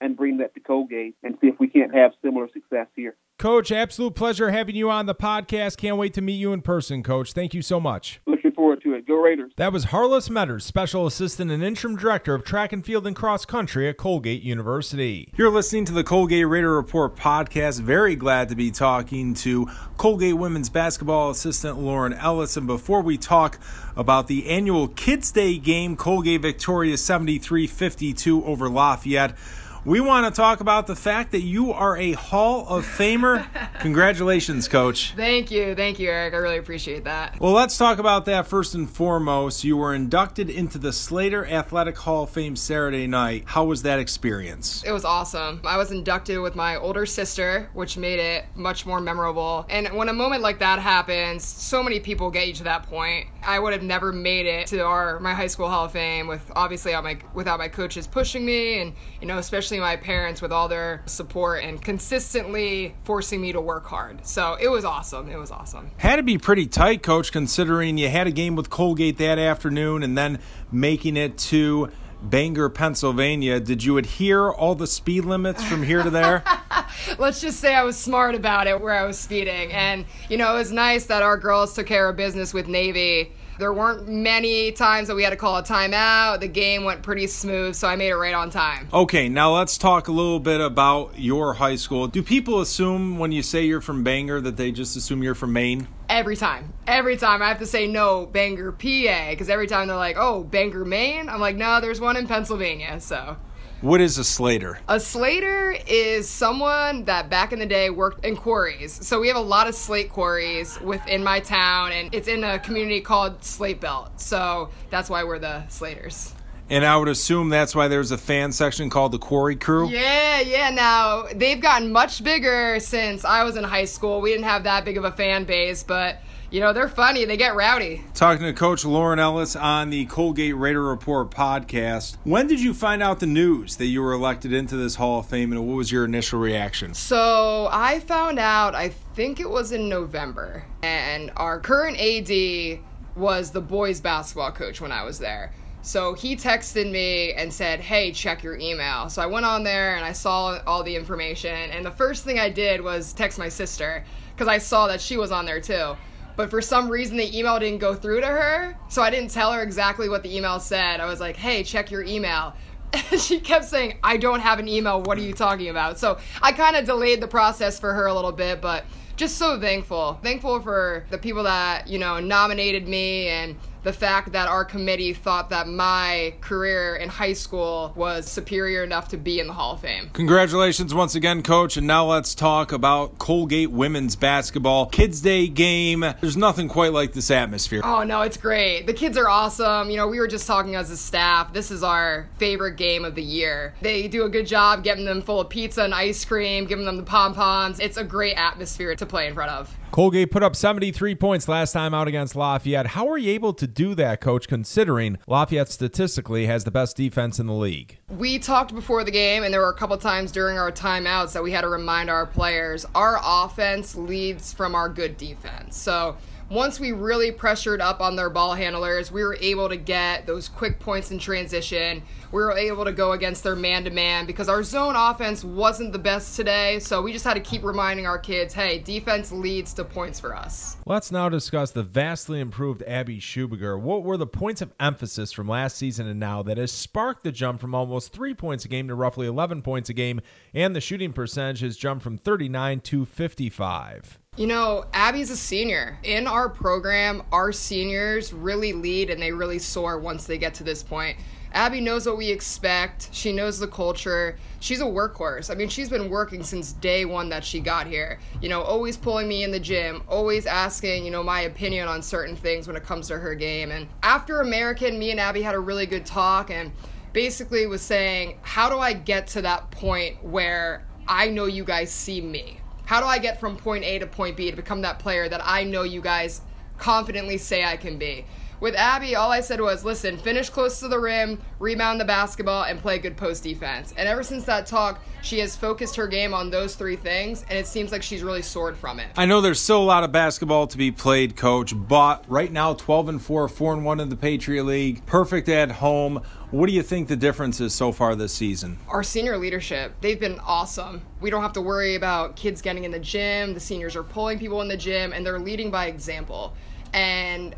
and 0.00 0.16
bring 0.16 0.36
that 0.36 0.54
to 0.54 0.60
Colgate 0.60 1.16
and 1.24 1.36
see 1.40 1.48
if 1.48 1.58
we 1.58 1.66
can't 1.66 1.92
have 1.92 2.12
similar 2.22 2.48
success 2.52 2.86
here. 2.94 3.16
Coach, 3.38 3.72
absolute 3.72 4.14
pleasure 4.14 4.52
having 4.52 4.76
you 4.76 4.88
on 4.88 5.06
the 5.06 5.16
podcast. 5.16 5.76
Can't 5.76 5.96
wait 5.96 6.14
to 6.14 6.20
meet 6.20 6.34
you 6.34 6.52
in 6.52 6.62
person, 6.62 7.02
Coach. 7.02 7.32
Thank 7.32 7.54
you 7.54 7.62
so 7.62 7.80
much. 7.80 8.20
Looking 8.24 8.52
forward 8.52 8.80
to 8.84 8.94
it. 8.94 9.04
Go 9.04 9.16
Raiders. 9.16 9.50
That 9.56 9.72
was 9.72 9.86
Harlis 9.86 10.30
Meaders, 10.30 10.62
Special 10.62 11.08
Assistant 11.08 11.50
and 11.50 11.60
Interim 11.60 11.96
Director 11.96 12.34
of 12.36 12.44
Track 12.44 12.72
and 12.72 12.84
Field 12.86 13.04
and 13.04 13.16
Cross 13.16 13.46
Country 13.46 13.88
at 13.88 13.96
Colgate 13.96 14.42
University. 14.42 15.32
You're 15.36 15.50
listening 15.50 15.84
to 15.86 15.92
the 15.92 16.04
Colgate 16.04 16.46
Raider 16.46 16.72
Report 16.76 17.16
podcast. 17.16 17.80
Very 17.80 18.14
glad 18.14 18.48
to 18.50 18.54
be 18.54 18.70
talking 18.70 19.34
to 19.34 19.68
Colgate 19.96 20.36
Women's 20.36 20.68
Basketball 20.68 21.30
Assistant 21.30 21.78
Lauren 21.80 22.12
Ellis. 22.12 22.56
And 22.56 22.68
before 22.68 23.02
we 23.02 23.18
talk 23.18 23.58
about 23.96 24.28
the 24.28 24.48
annual 24.48 24.86
Kids 24.86 25.32
Day 25.32 25.58
game, 25.58 25.96
Colgate 25.96 26.42
victorious 26.42 27.02
73 27.04 27.66
52 27.66 28.44
over 28.44 28.68
Lafayette. 28.68 29.36
We 29.84 29.98
want 29.98 30.32
to 30.32 30.36
talk 30.40 30.60
about 30.60 30.86
the 30.86 30.94
fact 30.94 31.32
that 31.32 31.40
you 31.40 31.72
are 31.72 31.96
a 31.96 32.12
Hall 32.12 32.68
of 32.68 32.86
Famer. 32.86 33.44
Congratulations, 33.80 34.68
Coach. 34.68 35.12
Thank 35.16 35.50
you. 35.50 35.74
Thank 35.74 35.98
you, 35.98 36.08
Eric. 36.08 36.34
I 36.34 36.36
really 36.36 36.58
appreciate 36.58 37.02
that. 37.02 37.40
Well, 37.40 37.50
let's 37.50 37.76
talk 37.76 37.98
about 37.98 38.24
that 38.26 38.46
first 38.46 38.76
and 38.76 38.88
foremost. 38.88 39.64
You 39.64 39.76
were 39.76 39.92
inducted 39.92 40.48
into 40.48 40.78
the 40.78 40.92
Slater 40.92 41.44
Athletic 41.44 41.98
Hall 41.98 42.22
of 42.22 42.30
Fame 42.30 42.54
Saturday 42.54 43.08
night. 43.08 43.42
How 43.46 43.64
was 43.64 43.82
that 43.82 43.98
experience? 43.98 44.84
It 44.86 44.92
was 44.92 45.04
awesome. 45.04 45.60
I 45.64 45.76
was 45.78 45.90
inducted 45.90 46.38
with 46.38 46.54
my 46.54 46.76
older 46.76 47.04
sister, 47.04 47.68
which 47.74 47.96
made 47.96 48.20
it 48.20 48.44
much 48.54 48.86
more 48.86 49.00
memorable. 49.00 49.66
And 49.68 49.88
when 49.96 50.08
a 50.08 50.12
moment 50.12 50.42
like 50.42 50.60
that 50.60 50.78
happens, 50.78 51.44
so 51.44 51.82
many 51.82 51.98
people 51.98 52.30
get 52.30 52.46
you 52.46 52.54
to 52.54 52.64
that 52.64 52.84
point. 52.84 53.26
I 53.42 53.58
would 53.58 53.72
have 53.72 53.82
never 53.82 54.12
made 54.12 54.46
it 54.46 54.68
to 54.68 54.84
our 54.84 55.18
my 55.18 55.34
high 55.34 55.48
school 55.48 55.68
Hall 55.68 55.86
of 55.86 55.92
Fame 55.92 56.28
with 56.28 56.48
obviously 56.54 56.92
my 56.92 57.18
without 57.34 57.58
my 57.58 57.66
coaches 57.66 58.06
pushing 58.06 58.46
me 58.46 58.80
and 58.80 58.92
you 59.20 59.26
know 59.26 59.38
especially 59.38 59.71
especially 59.72 59.80
my 59.80 59.96
parents 59.96 60.42
with 60.42 60.52
all 60.52 60.68
their 60.68 61.02
support 61.06 61.64
and 61.64 61.80
consistently 61.80 62.94
forcing 63.04 63.40
me 63.40 63.52
to 63.52 63.60
work 63.60 63.86
hard. 63.86 64.26
So 64.26 64.58
it 64.60 64.68
was 64.68 64.84
awesome. 64.84 65.30
It 65.30 65.38
was 65.38 65.50
awesome. 65.50 65.90
Had 65.96 66.16
to 66.16 66.22
be 66.22 66.36
pretty 66.36 66.66
tight, 66.66 67.02
coach, 67.02 67.32
considering 67.32 67.96
you 67.96 68.10
had 68.10 68.26
a 68.26 68.30
game 68.30 68.54
with 68.54 68.68
Colgate 68.68 69.16
that 69.16 69.38
afternoon 69.38 70.02
and 70.02 70.16
then 70.16 70.40
making 70.70 71.16
it 71.16 71.38
to 71.38 71.90
Bangor, 72.22 72.68
Pennsylvania. 72.68 73.60
Did 73.60 73.82
you 73.82 73.96
adhere 73.96 74.52
all 74.52 74.74
the 74.74 74.86
speed 74.86 75.24
limits 75.24 75.64
from 75.64 75.82
here 75.82 76.02
to 76.02 76.10
there? 76.10 76.44
Let's 77.18 77.40
just 77.40 77.58
say 77.58 77.74
I 77.74 77.82
was 77.82 77.96
smart 77.96 78.34
about 78.34 78.66
it 78.66 78.78
where 78.78 78.92
I 78.92 79.06
was 79.06 79.18
speeding. 79.18 79.72
And, 79.72 80.04
you 80.28 80.36
know, 80.36 80.54
it 80.54 80.58
was 80.58 80.70
nice 80.70 81.06
that 81.06 81.22
our 81.22 81.38
girls 81.38 81.74
took 81.74 81.86
care 81.86 82.10
of 82.10 82.16
business 82.16 82.52
with 82.52 82.68
Navy 82.68 83.32
There 83.58 83.72
weren't 83.72 84.08
many 84.08 84.72
times 84.72 85.08
that 85.08 85.14
we 85.14 85.22
had 85.22 85.30
to 85.30 85.36
call 85.36 85.56
a 85.56 85.62
timeout. 85.62 86.40
The 86.40 86.48
game 86.48 86.84
went 86.84 87.02
pretty 87.02 87.26
smooth, 87.26 87.74
so 87.74 87.86
I 87.86 87.96
made 87.96 88.08
it 88.08 88.16
right 88.16 88.34
on 88.34 88.50
time. 88.50 88.88
Okay, 88.92 89.28
now 89.28 89.54
let's 89.54 89.76
talk 89.76 90.08
a 90.08 90.12
little 90.12 90.40
bit 90.40 90.60
about 90.60 91.18
your 91.18 91.54
high 91.54 91.76
school. 91.76 92.08
Do 92.08 92.22
people 92.22 92.60
assume 92.60 93.18
when 93.18 93.30
you 93.30 93.42
say 93.42 93.64
you're 93.64 93.80
from 93.80 94.02
Bangor 94.02 94.40
that 94.40 94.56
they 94.56 94.72
just 94.72 94.96
assume 94.96 95.22
you're 95.22 95.34
from 95.34 95.52
Maine? 95.52 95.86
Every 96.08 96.36
time. 96.36 96.72
Every 96.86 97.16
time 97.16 97.42
I 97.42 97.48
have 97.48 97.58
to 97.58 97.66
say 97.66 97.86
no, 97.86 98.26
Bangor, 98.26 98.72
PA, 98.72 99.30
because 99.30 99.48
every 99.48 99.66
time 99.66 99.88
they're 99.88 99.96
like, 99.96 100.16
oh, 100.18 100.42
Bangor, 100.44 100.84
Maine? 100.84 101.28
I'm 101.28 101.40
like, 101.40 101.56
no, 101.56 101.80
there's 101.80 102.00
one 102.00 102.16
in 102.16 102.26
Pennsylvania, 102.26 103.00
so. 103.00 103.36
What 103.82 104.00
is 104.00 104.16
a 104.16 104.22
slater? 104.22 104.78
A 104.86 105.00
slater 105.00 105.76
is 105.88 106.28
someone 106.28 107.04
that 107.06 107.28
back 107.28 107.52
in 107.52 107.58
the 107.58 107.66
day 107.66 107.90
worked 107.90 108.24
in 108.24 108.36
quarries. 108.36 109.04
So 109.04 109.18
we 109.18 109.26
have 109.26 109.36
a 109.36 109.40
lot 109.40 109.66
of 109.66 109.74
slate 109.74 110.08
quarries 110.08 110.80
within 110.80 111.24
my 111.24 111.40
town, 111.40 111.90
and 111.90 112.14
it's 112.14 112.28
in 112.28 112.44
a 112.44 112.60
community 112.60 113.00
called 113.00 113.42
Slate 113.42 113.80
Belt. 113.80 114.20
So 114.20 114.70
that's 114.90 115.10
why 115.10 115.24
we're 115.24 115.40
the 115.40 115.66
slaters. 115.66 116.32
And 116.70 116.86
I 116.86 116.96
would 116.96 117.08
assume 117.08 117.48
that's 117.48 117.74
why 117.74 117.88
there's 117.88 118.12
a 118.12 118.18
fan 118.18 118.52
section 118.52 118.88
called 118.88 119.10
the 119.10 119.18
Quarry 119.18 119.56
Crew. 119.56 119.88
Yeah, 119.88 120.38
yeah. 120.42 120.70
Now 120.70 121.24
they've 121.34 121.60
gotten 121.60 121.90
much 121.90 122.22
bigger 122.22 122.78
since 122.78 123.24
I 123.24 123.42
was 123.42 123.56
in 123.56 123.64
high 123.64 123.86
school. 123.86 124.20
We 124.20 124.30
didn't 124.30 124.44
have 124.44 124.62
that 124.62 124.84
big 124.84 124.96
of 124.96 125.04
a 125.04 125.10
fan 125.10 125.42
base, 125.42 125.82
but 125.82 126.18
you 126.52 126.60
know, 126.60 126.74
they're 126.74 126.88
funny. 126.88 127.24
They 127.24 127.38
get 127.38 127.56
rowdy. 127.56 128.04
Talking 128.12 128.44
to 128.44 128.52
Coach 128.52 128.84
Lauren 128.84 129.18
Ellis 129.18 129.56
on 129.56 129.88
the 129.88 130.04
Colgate 130.04 130.54
Raider 130.54 130.82
Report 130.82 131.30
podcast. 131.30 132.18
When 132.24 132.46
did 132.46 132.60
you 132.60 132.74
find 132.74 133.02
out 133.02 133.20
the 133.20 133.26
news 133.26 133.76
that 133.76 133.86
you 133.86 134.02
were 134.02 134.12
elected 134.12 134.52
into 134.52 134.76
this 134.76 134.96
Hall 134.96 135.20
of 135.20 135.26
Fame, 135.26 135.50
and 135.52 135.66
what 135.66 135.76
was 135.76 135.90
your 135.90 136.04
initial 136.04 136.38
reaction? 136.38 136.92
So 136.92 137.70
I 137.72 138.00
found 138.00 138.38
out, 138.38 138.74
I 138.74 138.90
think 138.90 139.40
it 139.40 139.48
was 139.48 139.72
in 139.72 139.88
November, 139.88 140.66
and 140.82 141.32
our 141.38 141.58
current 141.58 141.98
AD 141.98 142.80
was 143.16 143.50
the 143.50 143.62
boys 143.62 144.02
basketball 144.02 144.52
coach 144.52 144.78
when 144.78 144.92
I 144.92 145.04
was 145.04 145.18
there. 145.18 145.54
So 145.80 146.12
he 146.12 146.36
texted 146.36 146.90
me 146.90 147.32
and 147.32 147.50
said, 147.50 147.80
Hey, 147.80 148.12
check 148.12 148.42
your 148.42 148.56
email. 148.56 149.08
So 149.08 149.20
I 149.22 149.26
went 149.26 149.46
on 149.46 149.64
there 149.64 149.96
and 149.96 150.04
I 150.04 150.12
saw 150.12 150.60
all 150.64 150.84
the 150.84 150.94
information. 150.94 151.50
And 151.72 151.84
the 151.84 151.90
first 151.90 152.24
thing 152.24 152.38
I 152.38 152.50
did 152.50 152.80
was 152.80 153.12
text 153.12 153.36
my 153.36 153.48
sister 153.48 154.04
because 154.32 154.46
I 154.46 154.58
saw 154.58 154.86
that 154.86 155.00
she 155.00 155.16
was 155.16 155.32
on 155.32 155.44
there 155.44 155.60
too 155.60 155.96
but 156.36 156.50
for 156.50 156.60
some 156.60 156.88
reason 156.88 157.16
the 157.16 157.38
email 157.38 157.58
didn't 157.58 157.78
go 157.78 157.94
through 157.94 158.20
to 158.20 158.26
her. 158.26 158.76
So 158.88 159.02
I 159.02 159.10
didn't 159.10 159.30
tell 159.30 159.52
her 159.52 159.62
exactly 159.62 160.08
what 160.08 160.22
the 160.22 160.36
email 160.36 160.60
said. 160.60 161.00
I 161.00 161.06
was 161.06 161.20
like, 161.20 161.36
hey, 161.36 161.62
check 161.62 161.90
your 161.90 162.02
email. 162.02 162.54
And 163.10 163.18
she 163.18 163.40
kept 163.40 163.64
saying, 163.64 163.98
I 164.02 164.18
don't 164.18 164.40
have 164.40 164.58
an 164.58 164.68
email. 164.68 165.02
What 165.02 165.16
are 165.16 165.22
you 165.22 165.32
talking 165.32 165.70
about? 165.70 165.98
So 165.98 166.18
I 166.42 166.52
kind 166.52 166.76
of 166.76 166.84
delayed 166.84 167.22
the 167.22 167.26
process 167.26 167.80
for 167.80 167.94
her 167.94 168.04
a 168.04 168.12
little 168.12 168.32
bit, 168.32 168.60
but 168.60 168.84
just 169.16 169.38
so 169.38 169.58
thankful. 169.58 170.18
Thankful 170.22 170.60
for 170.60 171.06
the 171.08 171.16
people 171.16 171.44
that, 171.44 171.88
you 171.88 171.98
know, 171.98 172.20
nominated 172.20 172.86
me 172.86 173.28
and 173.28 173.56
the 173.82 173.92
fact 173.92 174.32
that 174.32 174.48
our 174.48 174.64
committee 174.64 175.12
thought 175.12 175.50
that 175.50 175.66
my 175.66 176.34
career 176.40 176.96
in 176.96 177.08
high 177.08 177.32
school 177.32 177.92
was 177.96 178.30
superior 178.30 178.84
enough 178.84 179.08
to 179.08 179.16
be 179.16 179.40
in 179.40 179.46
the 179.46 179.52
Hall 179.52 179.74
of 179.74 179.80
Fame. 179.80 180.10
Congratulations 180.12 180.94
once 180.94 181.14
again, 181.14 181.42
Coach. 181.42 181.76
And 181.76 181.86
now 181.86 182.06
let's 182.06 182.34
talk 182.34 182.72
about 182.72 183.18
Colgate 183.18 183.70
women's 183.70 184.16
basketball. 184.16 184.86
Kids 184.86 185.20
Day 185.20 185.48
game. 185.48 186.04
There's 186.20 186.36
nothing 186.36 186.68
quite 186.68 186.92
like 186.92 187.12
this 187.12 187.30
atmosphere. 187.30 187.80
Oh, 187.84 188.02
no, 188.02 188.22
it's 188.22 188.36
great. 188.36 188.86
The 188.86 188.94
kids 188.94 189.16
are 189.16 189.28
awesome. 189.28 189.90
You 189.90 189.96
know, 189.96 190.08
we 190.08 190.20
were 190.20 190.28
just 190.28 190.46
talking 190.46 190.76
as 190.76 190.90
a 190.90 190.96
staff. 190.96 191.52
This 191.52 191.70
is 191.70 191.82
our 191.82 192.28
favorite 192.38 192.76
game 192.76 193.04
of 193.04 193.14
the 193.14 193.22
year. 193.22 193.74
They 193.80 194.08
do 194.08 194.24
a 194.24 194.28
good 194.28 194.46
job 194.46 194.84
getting 194.84 195.04
them 195.04 195.22
full 195.22 195.40
of 195.40 195.48
pizza 195.48 195.82
and 195.82 195.94
ice 195.94 196.24
cream, 196.24 196.66
giving 196.66 196.84
them 196.84 196.96
the 196.96 197.02
pom 197.02 197.34
poms. 197.34 197.80
It's 197.80 197.96
a 197.96 198.04
great 198.04 198.34
atmosphere 198.34 198.94
to 198.94 199.06
play 199.06 199.26
in 199.26 199.34
front 199.34 199.50
of. 199.50 199.76
Colgate 199.92 200.30
put 200.30 200.42
up 200.42 200.56
73 200.56 201.14
points 201.16 201.48
last 201.48 201.72
time 201.72 201.92
out 201.92 202.08
against 202.08 202.34
Lafayette. 202.34 202.86
How 202.86 203.10
are 203.10 203.18
you 203.18 203.30
able 203.32 203.52
to 203.52 203.66
do 203.66 203.94
that, 203.96 204.22
coach, 204.22 204.48
considering 204.48 205.18
Lafayette 205.26 205.68
statistically 205.68 206.46
has 206.46 206.64
the 206.64 206.70
best 206.70 206.96
defense 206.96 207.38
in 207.38 207.46
the 207.46 207.52
league? 207.52 207.98
We 208.08 208.38
talked 208.38 208.74
before 208.74 209.04
the 209.04 209.10
game, 209.10 209.44
and 209.44 209.52
there 209.52 209.60
were 209.60 209.68
a 209.68 209.76
couple 209.76 209.98
times 209.98 210.32
during 210.32 210.56
our 210.56 210.72
timeouts 210.72 211.34
that 211.34 211.42
we 211.42 211.52
had 211.52 211.60
to 211.60 211.68
remind 211.68 212.08
our 212.08 212.24
players 212.24 212.86
our 212.94 213.20
offense 213.22 213.94
leads 213.94 214.50
from 214.50 214.74
our 214.74 214.88
good 214.88 215.18
defense. 215.18 215.76
So, 215.76 216.16
once 216.52 216.78
we 216.78 216.92
really 216.92 217.32
pressured 217.32 217.80
up 217.80 218.02
on 218.02 218.14
their 218.14 218.28
ball 218.28 218.52
handlers, 218.52 219.10
we 219.10 219.24
were 219.24 219.38
able 219.40 219.70
to 219.70 219.76
get 219.76 220.26
those 220.26 220.50
quick 220.50 220.78
points 220.78 221.10
in 221.10 221.18
transition. 221.18 222.02
We 222.30 222.42
were 222.42 222.52
able 222.52 222.84
to 222.84 222.92
go 222.92 223.12
against 223.12 223.42
their 223.42 223.56
man 223.56 223.84
to 223.84 223.90
man 223.90 224.26
because 224.26 224.50
our 224.50 224.62
zone 224.62 224.94
offense 224.94 225.44
wasn't 225.44 225.92
the 225.94 225.98
best 225.98 226.36
today. 226.36 226.78
So 226.80 227.00
we 227.00 227.10
just 227.10 227.24
had 227.24 227.34
to 227.34 227.40
keep 227.40 227.64
reminding 227.64 228.06
our 228.06 228.18
kids 228.18 228.52
hey, 228.52 228.80
defense 228.80 229.32
leads 229.32 229.72
to 229.74 229.84
points 229.84 230.20
for 230.20 230.36
us. 230.36 230.76
Let's 230.84 231.10
now 231.10 231.30
discuss 231.30 231.70
the 231.70 231.82
vastly 231.82 232.38
improved 232.38 232.82
Abby 232.82 233.18
Schubiger. 233.18 233.80
What 233.80 234.02
were 234.02 234.18
the 234.18 234.26
points 234.26 234.60
of 234.60 234.74
emphasis 234.78 235.32
from 235.32 235.48
last 235.48 235.78
season 235.78 236.06
and 236.06 236.20
now 236.20 236.42
that 236.42 236.58
has 236.58 236.70
sparked 236.70 237.24
the 237.24 237.32
jump 237.32 237.62
from 237.62 237.74
almost 237.74 238.12
three 238.12 238.34
points 238.34 238.66
a 238.66 238.68
game 238.68 238.88
to 238.88 238.94
roughly 238.94 239.26
11 239.26 239.62
points 239.62 239.88
a 239.88 239.94
game, 239.94 240.20
and 240.52 240.76
the 240.76 240.82
shooting 240.82 241.14
percentage 241.14 241.60
has 241.60 241.78
jumped 241.78 242.04
from 242.04 242.18
39 242.18 242.80
to 242.80 243.06
55? 243.06 244.18
You 244.38 244.46
know, 244.46 244.86
Abby's 244.94 245.28
a 245.28 245.36
senior. 245.36 245.98
In 246.02 246.26
our 246.26 246.48
program, 246.48 247.22
our 247.32 247.52
seniors 247.52 248.32
really 248.32 248.72
lead 248.72 249.10
and 249.10 249.20
they 249.20 249.30
really 249.30 249.58
soar 249.58 249.98
once 249.98 250.24
they 250.24 250.38
get 250.38 250.54
to 250.54 250.64
this 250.64 250.82
point. 250.82 251.18
Abby 251.52 251.82
knows 251.82 252.06
what 252.06 252.16
we 252.16 252.30
expect. 252.30 253.10
She 253.12 253.30
knows 253.30 253.58
the 253.58 253.68
culture. 253.68 254.38
She's 254.58 254.80
a 254.80 254.84
workhorse. 254.84 255.50
I 255.50 255.54
mean, 255.54 255.68
she's 255.68 255.90
been 255.90 256.08
working 256.08 256.42
since 256.44 256.72
day 256.72 257.04
one 257.04 257.28
that 257.28 257.44
she 257.44 257.60
got 257.60 257.86
here. 257.86 258.20
You 258.40 258.48
know, 258.48 258.62
always 258.62 258.96
pulling 258.96 259.28
me 259.28 259.44
in 259.44 259.50
the 259.50 259.60
gym, 259.60 260.02
always 260.08 260.46
asking, 260.46 261.04
you 261.04 261.10
know, 261.10 261.22
my 261.22 261.42
opinion 261.42 261.86
on 261.86 262.00
certain 262.00 262.34
things 262.34 262.66
when 262.66 262.74
it 262.74 262.84
comes 262.84 263.08
to 263.08 263.18
her 263.18 263.34
game. 263.34 263.70
And 263.70 263.86
after 264.02 264.40
American, 264.40 264.98
me 264.98 265.10
and 265.10 265.20
Abby 265.20 265.42
had 265.42 265.54
a 265.54 265.60
really 265.60 265.84
good 265.84 266.06
talk 266.06 266.50
and 266.50 266.72
basically 267.12 267.66
was 267.66 267.82
saying, 267.82 268.38
how 268.40 268.70
do 268.70 268.78
I 268.78 268.94
get 268.94 269.26
to 269.26 269.42
that 269.42 269.70
point 269.70 270.24
where 270.24 270.86
I 271.06 271.28
know 271.28 271.44
you 271.44 271.64
guys 271.64 271.90
see 271.90 272.22
me? 272.22 272.61
How 272.84 273.00
do 273.00 273.06
I 273.06 273.18
get 273.18 273.40
from 273.40 273.56
point 273.56 273.84
A 273.84 273.98
to 273.98 274.06
point 274.06 274.36
B 274.36 274.50
to 274.50 274.56
become 274.56 274.82
that 274.82 274.98
player 274.98 275.28
that 275.28 275.40
I 275.44 275.64
know 275.64 275.82
you 275.82 276.00
guys 276.00 276.42
confidently 276.78 277.38
say 277.38 277.64
I 277.64 277.76
can 277.76 277.96
be? 277.98 278.24
With 278.62 278.76
Abby, 278.76 279.16
all 279.16 279.32
I 279.32 279.40
said 279.40 279.60
was, 279.60 279.84
listen, 279.84 280.16
finish 280.16 280.48
close 280.48 280.78
to 280.78 280.86
the 280.86 281.00
rim, 281.00 281.42
rebound 281.58 282.00
the 282.00 282.04
basketball, 282.04 282.62
and 282.62 282.78
play 282.78 283.00
good 283.00 283.16
post 283.16 283.42
defense. 283.42 283.92
And 283.96 284.08
ever 284.08 284.22
since 284.22 284.44
that 284.44 284.66
talk, 284.66 285.02
she 285.20 285.40
has 285.40 285.56
focused 285.56 285.96
her 285.96 286.06
game 286.06 286.32
on 286.32 286.48
those 286.48 286.76
three 286.76 286.94
things, 286.94 287.44
and 287.50 287.58
it 287.58 287.66
seems 287.66 287.90
like 287.90 288.04
she's 288.04 288.22
really 288.22 288.40
soared 288.40 288.76
from 288.76 289.00
it. 289.00 289.08
I 289.16 289.26
know 289.26 289.40
there's 289.40 289.58
still 289.58 289.82
a 289.82 289.82
lot 289.82 290.04
of 290.04 290.12
basketball 290.12 290.68
to 290.68 290.78
be 290.78 290.92
played, 290.92 291.34
coach, 291.34 291.74
but 291.76 292.24
right 292.28 292.52
now, 292.52 292.74
12 292.74 293.08
and 293.08 293.20
4, 293.20 293.48
4 293.48 293.72
and 293.72 293.84
1 293.84 293.98
in 293.98 294.10
the 294.10 294.16
Patriot 294.16 294.62
League, 294.62 295.04
perfect 295.06 295.48
at 295.48 295.72
home. 295.72 296.22
What 296.52 296.68
do 296.68 296.72
you 296.72 296.84
think 296.84 297.08
the 297.08 297.16
difference 297.16 297.60
is 297.60 297.74
so 297.74 297.90
far 297.90 298.14
this 298.14 298.32
season? 298.32 298.78
Our 298.86 299.02
senior 299.02 299.38
leadership, 299.38 299.92
they've 300.00 300.20
been 300.20 300.38
awesome. 300.38 301.02
We 301.20 301.30
don't 301.30 301.42
have 301.42 301.54
to 301.54 301.60
worry 301.60 301.96
about 301.96 302.36
kids 302.36 302.62
getting 302.62 302.84
in 302.84 302.92
the 302.92 303.00
gym. 303.00 303.54
The 303.54 303.60
seniors 303.60 303.96
are 303.96 304.04
pulling 304.04 304.38
people 304.38 304.62
in 304.62 304.68
the 304.68 304.76
gym, 304.76 305.12
and 305.12 305.26
they're 305.26 305.40
leading 305.40 305.72
by 305.72 305.86
example. 305.86 306.54
And 306.92 307.56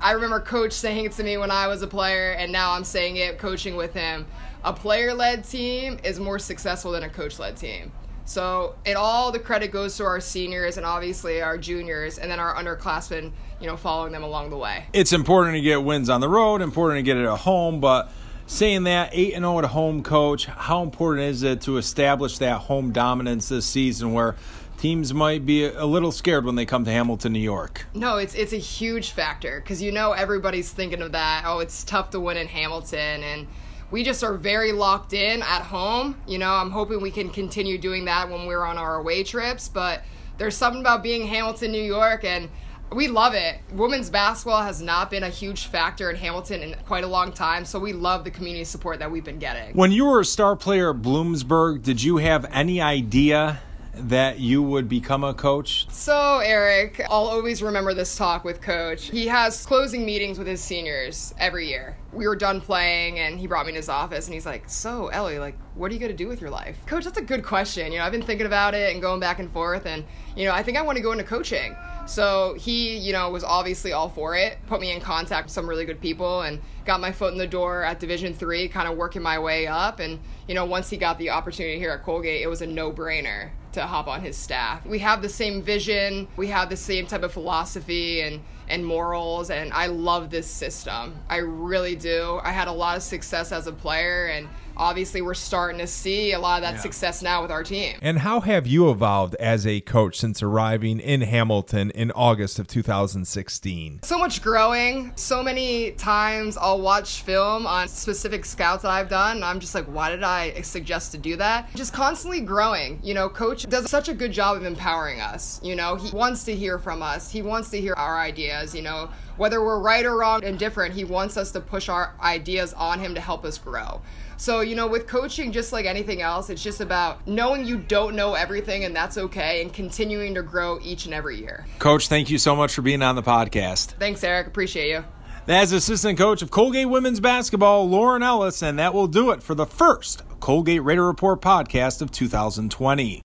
I 0.00 0.12
remember 0.12 0.40
coach 0.40 0.72
saying 0.72 1.06
it 1.06 1.12
to 1.12 1.24
me 1.24 1.36
when 1.36 1.50
I 1.50 1.66
was 1.66 1.82
a 1.82 1.86
player, 1.86 2.32
and 2.32 2.52
now 2.52 2.72
I'm 2.72 2.84
saying 2.84 3.16
it 3.16 3.38
coaching 3.38 3.76
with 3.76 3.94
him. 3.94 4.26
A 4.64 4.72
player 4.72 5.14
led 5.14 5.44
team 5.44 5.98
is 6.04 6.18
more 6.18 6.38
successful 6.38 6.92
than 6.92 7.02
a 7.02 7.08
coach 7.08 7.38
led 7.38 7.56
team. 7.56 7.92
So 8.26 8.76
it 8.86 8.96
all 8.96 9.32
the 9.32 9.38
credit 9.38 9.70
goes 9.70 9.96
to 9.98 10.04
our 10.04 10.20
seniors 10.20 10.78
and 10.78 10.86
obviously 10.86 11.42
our 11.42 11.58
juniors 11.58 12.18
and 12.18 12.30
then 12.30 12.40
our 12.40 12.54
underclassmen, 12.54 13.32
you 13.60 13.66
know, 13.66 13.76
following 13.76 14.12
them 14.12 14.22
along 14.22 14.48
the 14.48 14.56
way. 14.56 14.86
It's 14.94 15.12
important 15.12 15.56
to 15.56 15.60
get 15.60 15.82
wins 15.82 16.08
on 16.08 16.22
the 16.22 16.28
road, 16.28 16.62
important 16.62 16.98
to 16.98 17.02
get 17.02 17.18
it 17.18 17.26
at 17.26 17.40
home, 17.40 17.80
but 17.80 18.10
saying 18.46 18.84
that 18.84 19.10
8 19.12 19.34
and 19.34 19.42
0 19.42 19.58
at 19.58 19.64
home 19.66 20.02
coach, 20.02 20.46
how 20.46 20.82
important 20.82 21.28
is 21.28 21.42
it 21.42 21.60
to 21.62 21.76
establish 21.76 22.38
that 22.38 22.62
home 22.62 22.92
dominance 22.92 23.50
this 23.50 23.66
season 23.66 24.14
where 24.14 24.36
teams 24.84 25.14
might 25.14 25.46
be 25.46 25.64
a 25.64 25.86
little 25.86 26.12
scared 26.12 26.44
when 26.44 26.56
they 26.56 26.66
come 26.66 26.84
to 26.84 26.90
Hamilton, 26.90 27.32
New 27.32 27.38
York. 27.38 27.86
No, 27.94 28.18
it's 28.18 28.34
it's 28.34 28.52
a 28.52 28.58
huge 28.58 29.12
factor 29.12 29.60
because 29.60 29.80
you 29.80 29.90
know 29.90 30.12
everybody's 30.12 30.70
thinking 30.70 31.00
of 31.00 31.12
that. 31.12 31.44
Oh, 31.46 31.60
it's 31.60 31.84
tough 31.84 32.10
to 32.10 32.20
win 32.20 32.36
in 32.36 32.48
Hamilton, 32.48 33.22
and 33.22 33.46
we 33.90 34.04
just 34.04 34.22
are 34.22 34.34
very 34.34 34.72
locked 34.72 35.14
in 35.14 35.40
at 35.40 35.62
home. 35.62 36.20
You 36.26 36.36
know, 36.36 36.50
I'm 36.50 36.70
hoping 36.70 37.00
we 37.00 37.10
can 37.10 37.30
continue 37.30 37.78
doing 37.78 38.04
that 38.04 38.28
when 38.28 38.44
we're 38.44 38.62
on 38.62 38.76
our 38.76 38.96
away 38.96 39.24
trips. 39.24 39.70
But 39.70 40.02
there's 40.36 40.54
something 40.54 40.82
about 40.82 41.02
being 41.02 41.28
Hamilton, 41.28 41.72
New 41.72 41.82
York, 41.82 42.22
and 42.22 42.50
we 42.92 43.08
love 43.08 43.32
it. 43.32 43.60
Women's 43.72 44.10
basketball 44.10 44.60
has 44.60 44.82
not 44.82 45.10
been 45.10 45.22
a 45.22 45.30
huge 45.30 45.64
factor 45.64 46.10
in 46.10 46.16
Hamilton 46.16 46.60
in 46.60 46.76
quite 46.84 47.04
a 47.04 47.08
long 47.08 47.32
time, 47.32 47.64
so 47.64 47.78
we 47.78 47.94
love 47.94 48.22
the 48.22 48.30
community 48.30 48.64
support 48.64 48.98
that 48.98 49.10
we've 49.10 49.24
been 49.24 49.38
getting. 49.38 49.74
When 49.74 49.92
you 49.92 50.04
were 50.04 50.20
a 50.20 50.26
star 50.26 50.56
player 50.56 50.90
at 50.90 50.96
Bloomsburg, 50.96 51.82
did 51.82 52.02
you 52.02 52.18
have 52.18 52.44
any 52.52 52.82
idea 52.82 53.60
that 53.96 54.38
you 54.38 54.62
would 54.62 54.88
become 54.88 55.24
a 55.24 55.34
coach? 55.34 55.86
So, 55.90 56.38
Eric, 56.38 57.00
I'll 57.08 57.26
always 57.26 57.62
remember 57.62 57.94
this 57.94 58.16
talk 58.16 58.44
with 58.44 58.60
Coach. 58.60 59.10
He 59.10 59.26
has 59.26 59.64
closing 59.64 60.04
meetings 60.04 60.38
with 60.38 60.46
his 60.46 60.60
seniors 60.60 61.34
every 61.38 61.68
year 61.68 61.96
we 62.14 62.28
were 62.28 62.36
done 62.36 62.60
playing 62.60 63.18
and 63.18 63.38
he 63.38 63.46
brought 63.46 63.66
me 63.66 63.70
in 63.70 63.76
his 63.76 63.88
office 63.88 64.26
and 64.26 64.34
he's 64.34 64.46
like, 64.46 64.68
So, 64.68 65.08
Ellie, 65.08 65.38
like, 65.38 65.58
what 65.74 65.90
are 65.90 65.94
you 65.94 66.00
going 66.00 66.12
to 66.12 66.16
do 66.16 66.28
with 66.28 66.40
your 66.40 66.50
life? 66.50 66.78
Coach, 66.86 67.04
that's 67.04 67.18
a 67.18 67.22
good 67.22 67.42
question. 67.42 67.92
You 67.92 67.98
know, 67.98 68.04
I've 68.04 68.12
been 68.12 68.22
thinking 68.22 68.46
about 68.46 68.74
it 68.74 68.92
and 68.92 69.02
going 69.02 69.20
back 69.20 69.38
and 69.38 69.50
forth 69.50 69.86
and, 69.86 70.04
you 70.36 70.44
know, 70.44 70.52
I 70.52 70.62
think 70.62 70.78
I 70.78 70.82
want 70.82 70.96
to 70.96 71.02
go 71.02 71.12
into 71.12 71.24
coaching. 71.24 71.76
So 72.06 72.54
he, 72.58 72.96
you 72.96 73.12
know, 73.12 73.30
was 73.30 73.44
obviously 73.44 73.92
all 73.92 74.08
for 74.08 74.36
it, 74.36 74.58
put 74.66 74.80
me 74.80 74.92
in 74.92 75.00
contact 75.00 75.46
with 75.46 75.52
some 75.52 75.68
really 75.68 75.84
good 75.84 76.00
people 76.00 76.42
and 76.42 76.60
got 76.84 77.00
my 77.00 77.12
foot 77.12 77.32
in 77.32 77.38
the 77.38 77.46
door 77.46 77.82
at 77.82 77.98
Division 77.98 78.34
three, 78.34 78.68
kind 78.68 78.88
of 78.88 78.96
working 78.96 79.22
my 79.22 79.38
way 79.38 79.66
up. 79.66 80.00
And, 80.00 80.20
you 80.46 80.54
know, 80.54 80.64
once 80.64 80.90
he 80.90 80.96
got 80.96 81.18
the 81.18 81.30
opportunity 81.30 81.78
here 81.78 81.90
at 81.90 82.02
Colgate, 82.02 82.42
it 82.42 82.48
was 82.48 82.62
a 82.62 82.66
no 82.66 82.92
brainer 82.92 83.50
to 83.74 83.86
hop 83.86 84.08
on 84.08 84.22
his 84.22 84.36
staff. 84.36 84.84
We 84.86 84.98
have 85.00 85.22
the 85.22 85.28
same 85.28 85.62
vision, 85.62 86.28
we 86.36 86.48
have 86.48 86.70
the 86.70 86.76
same 86.76 87.06
type 87.06 87.22
of 87.22 87.32
philosophy 87.32 88.20
and 88.20 88.40
and 88.66 88.84
morals 88.84 89.50
and 89.50 89.72
I 89.72 89.86
love 89.86 90.30
this 90.30 90.46
system. 90.46 91.16
I 91.28 91.36
really 91.36 91.96
do. 91.96 92.40
I 92.42 92.50
had 92.50 92.66
a 92.66 92.72
lot 92.72 92.96
of 92.96 93.02
success 93.02 93.52
as 93.52 93.66
a 93.66 93.72
player 93.72 94.26
and 94.26 94.48
obviously 94.76 95.22
we're 95.22 95.34
starting 95.34 95.78
to 95.78 95.86
see 95.86 96.32
a 96.32 96.38
lot 96.38 96.56
of 96.56 96.62
that 96.62 96.74
yeah. 96.74 96.80
success 96.80 97.22
now 97.22 97.42
with 97.42 97.50
our 97.50 97.62
team. 97.62 97.96
And 98.02 98.18
how 98.18 98.40
have 98.40 98.66
you 98.66 98.90
evolved 98.90 99.34
as 99.36 99.66
a 99.66 99.80
coach 99.80 100.18
since 100.18 100.42
arriving 100.42 101.00
in 101.00 101.22
Hamilton 101.22 101.90
in 101.90 102.10
August 102.12 102.58
of 102.58 102.66
2016? 102.66 104.00
So 104.02 104.18
much 104.18 104.42
growing. 104.42 105.12
So 105.16 105.42
many 105.42 105.92
times 105.92 106.56
I'll 106.56 106.80
watch 106.80 107.22
film 107.22 107.66
on 107.66 107.88
specific 107.88 108.44
scouts 108.44 108.82
that 108.82 108.90
I've 108.90 109.08
done 109.08 109.36
and 109.36 109.44
I'm 109.44 109.60
just 109.60 109.74
like, 109.74 109.86
why 109.86 110.10
did 110.10 110.22
I 110.22 110.60
suggest 110.62 111.12
to 111.12 111.18
do 111.18 111.36
that? 111.36 111.74
Just 111.74 111.92
constantly 111.92 112.40
growing. 112.40 113.00
You 113.02 113.14
know, 113.14 113.28
coach 113.28 113.68
does 113.68 113.90
such 113.90 114.08
a 114.08 114.14
good 114.14 114.32
job 114.32 114.56
of 114.56 114.64
empowering 114.64 115.20
us. 115.20 115.60
You 115.62 115.76
know, 115.76 115.96
he 115.96 116.14
wants 116.14 116.44
to 116.44 116.54
hear 116.54 116.78
from 116.78 117.02
us. 117.02 117.30
He 117.30 117.42
wants 117.42 117.70
to 117.70 117.80
hear 117.80 117.94
our 117.94 118.18
ideas, 118.18 118.74
you 118.74 118.82
know, 118.82 119.10
whether 119.36 119.62
we're 119.62 119.80
right 119.80 120.04
or 120.04 120.16
wrong 120.16 120.44
and 120.44 120.58
different, 120.58 120.94
he 120.94 121.04
wants 121.04 121.36
us 121.36 121.50
to 121.52 121.60
push 121.60 121.88
our 121.88 122.14
ideas 122.22 122.72
on 122.74 123.00
him 123.00 123.14
to 123.14 123.20
help 123.20 123.44
us 123.44 123.58
grow. 123.58 124.00
So, 124.36 124.60
you 124.60 124.76
know, 124.76 124.86
with 124.86 125.06
coaching, 125.06 125.52
just 125.52 125.72
like 125.72 125.86
anything 125.86 126.22
else, 126.22 126.50
it's 126.50 126.62
just 126.62 126.80
about 126.80 127.26
knowing 127.26 127.66
you 127.66 127.78
don't 127.78 128.16
know 128.16 128.34
everything 128.34 128.84
and 128.84 128.94
that's 128.94 129.18
okay 129.18 129.62
and 129.62 129.72
continuing 129.72 130.34
to 130.34 130.42
grow 130.42 130.78
each 130.82 131.04
and 131.06 131.14
every 131.14 131.38
year. 131.38 131.66
Coach, 131.78 132.08
thank 132.08 132.30
you 132.30 132.38
so 132.38 132.54
much 132.54 132.74
for 132.74 132.82
being 132.82 133.02
on 133.02 133.14
the 133.16 133.22
podcast. 133.22 133.92
Thanks, 133.98 134.24
Eric. 134.24 134.46
Appreciate 134.46 134.90
you. 134.90 135.04
That's 135.46 135.72
assistant 135.72 136.16
coach 136.16 136.40
of 136.40 136.50
Colgate 136.50 136.88
women's 136.88 137.20
basketball, 137.20 137.88
Lauren 137.88 138.22
Ellis, 138.22 138.62
and 138.62 138.78
that 138.78 138.94
will 138.94 139.08
do 139.08 139.30
it 139.30 139.42
for 139.42 139.54
the 139.54 139.66
first 139.66 140.22
Colgate 140.40 140.82
Raider 140.82 141.06
Report 141.06 141.42
podcast 141.42 142.00
of 142.00 142.10
2020. 142.10 143.20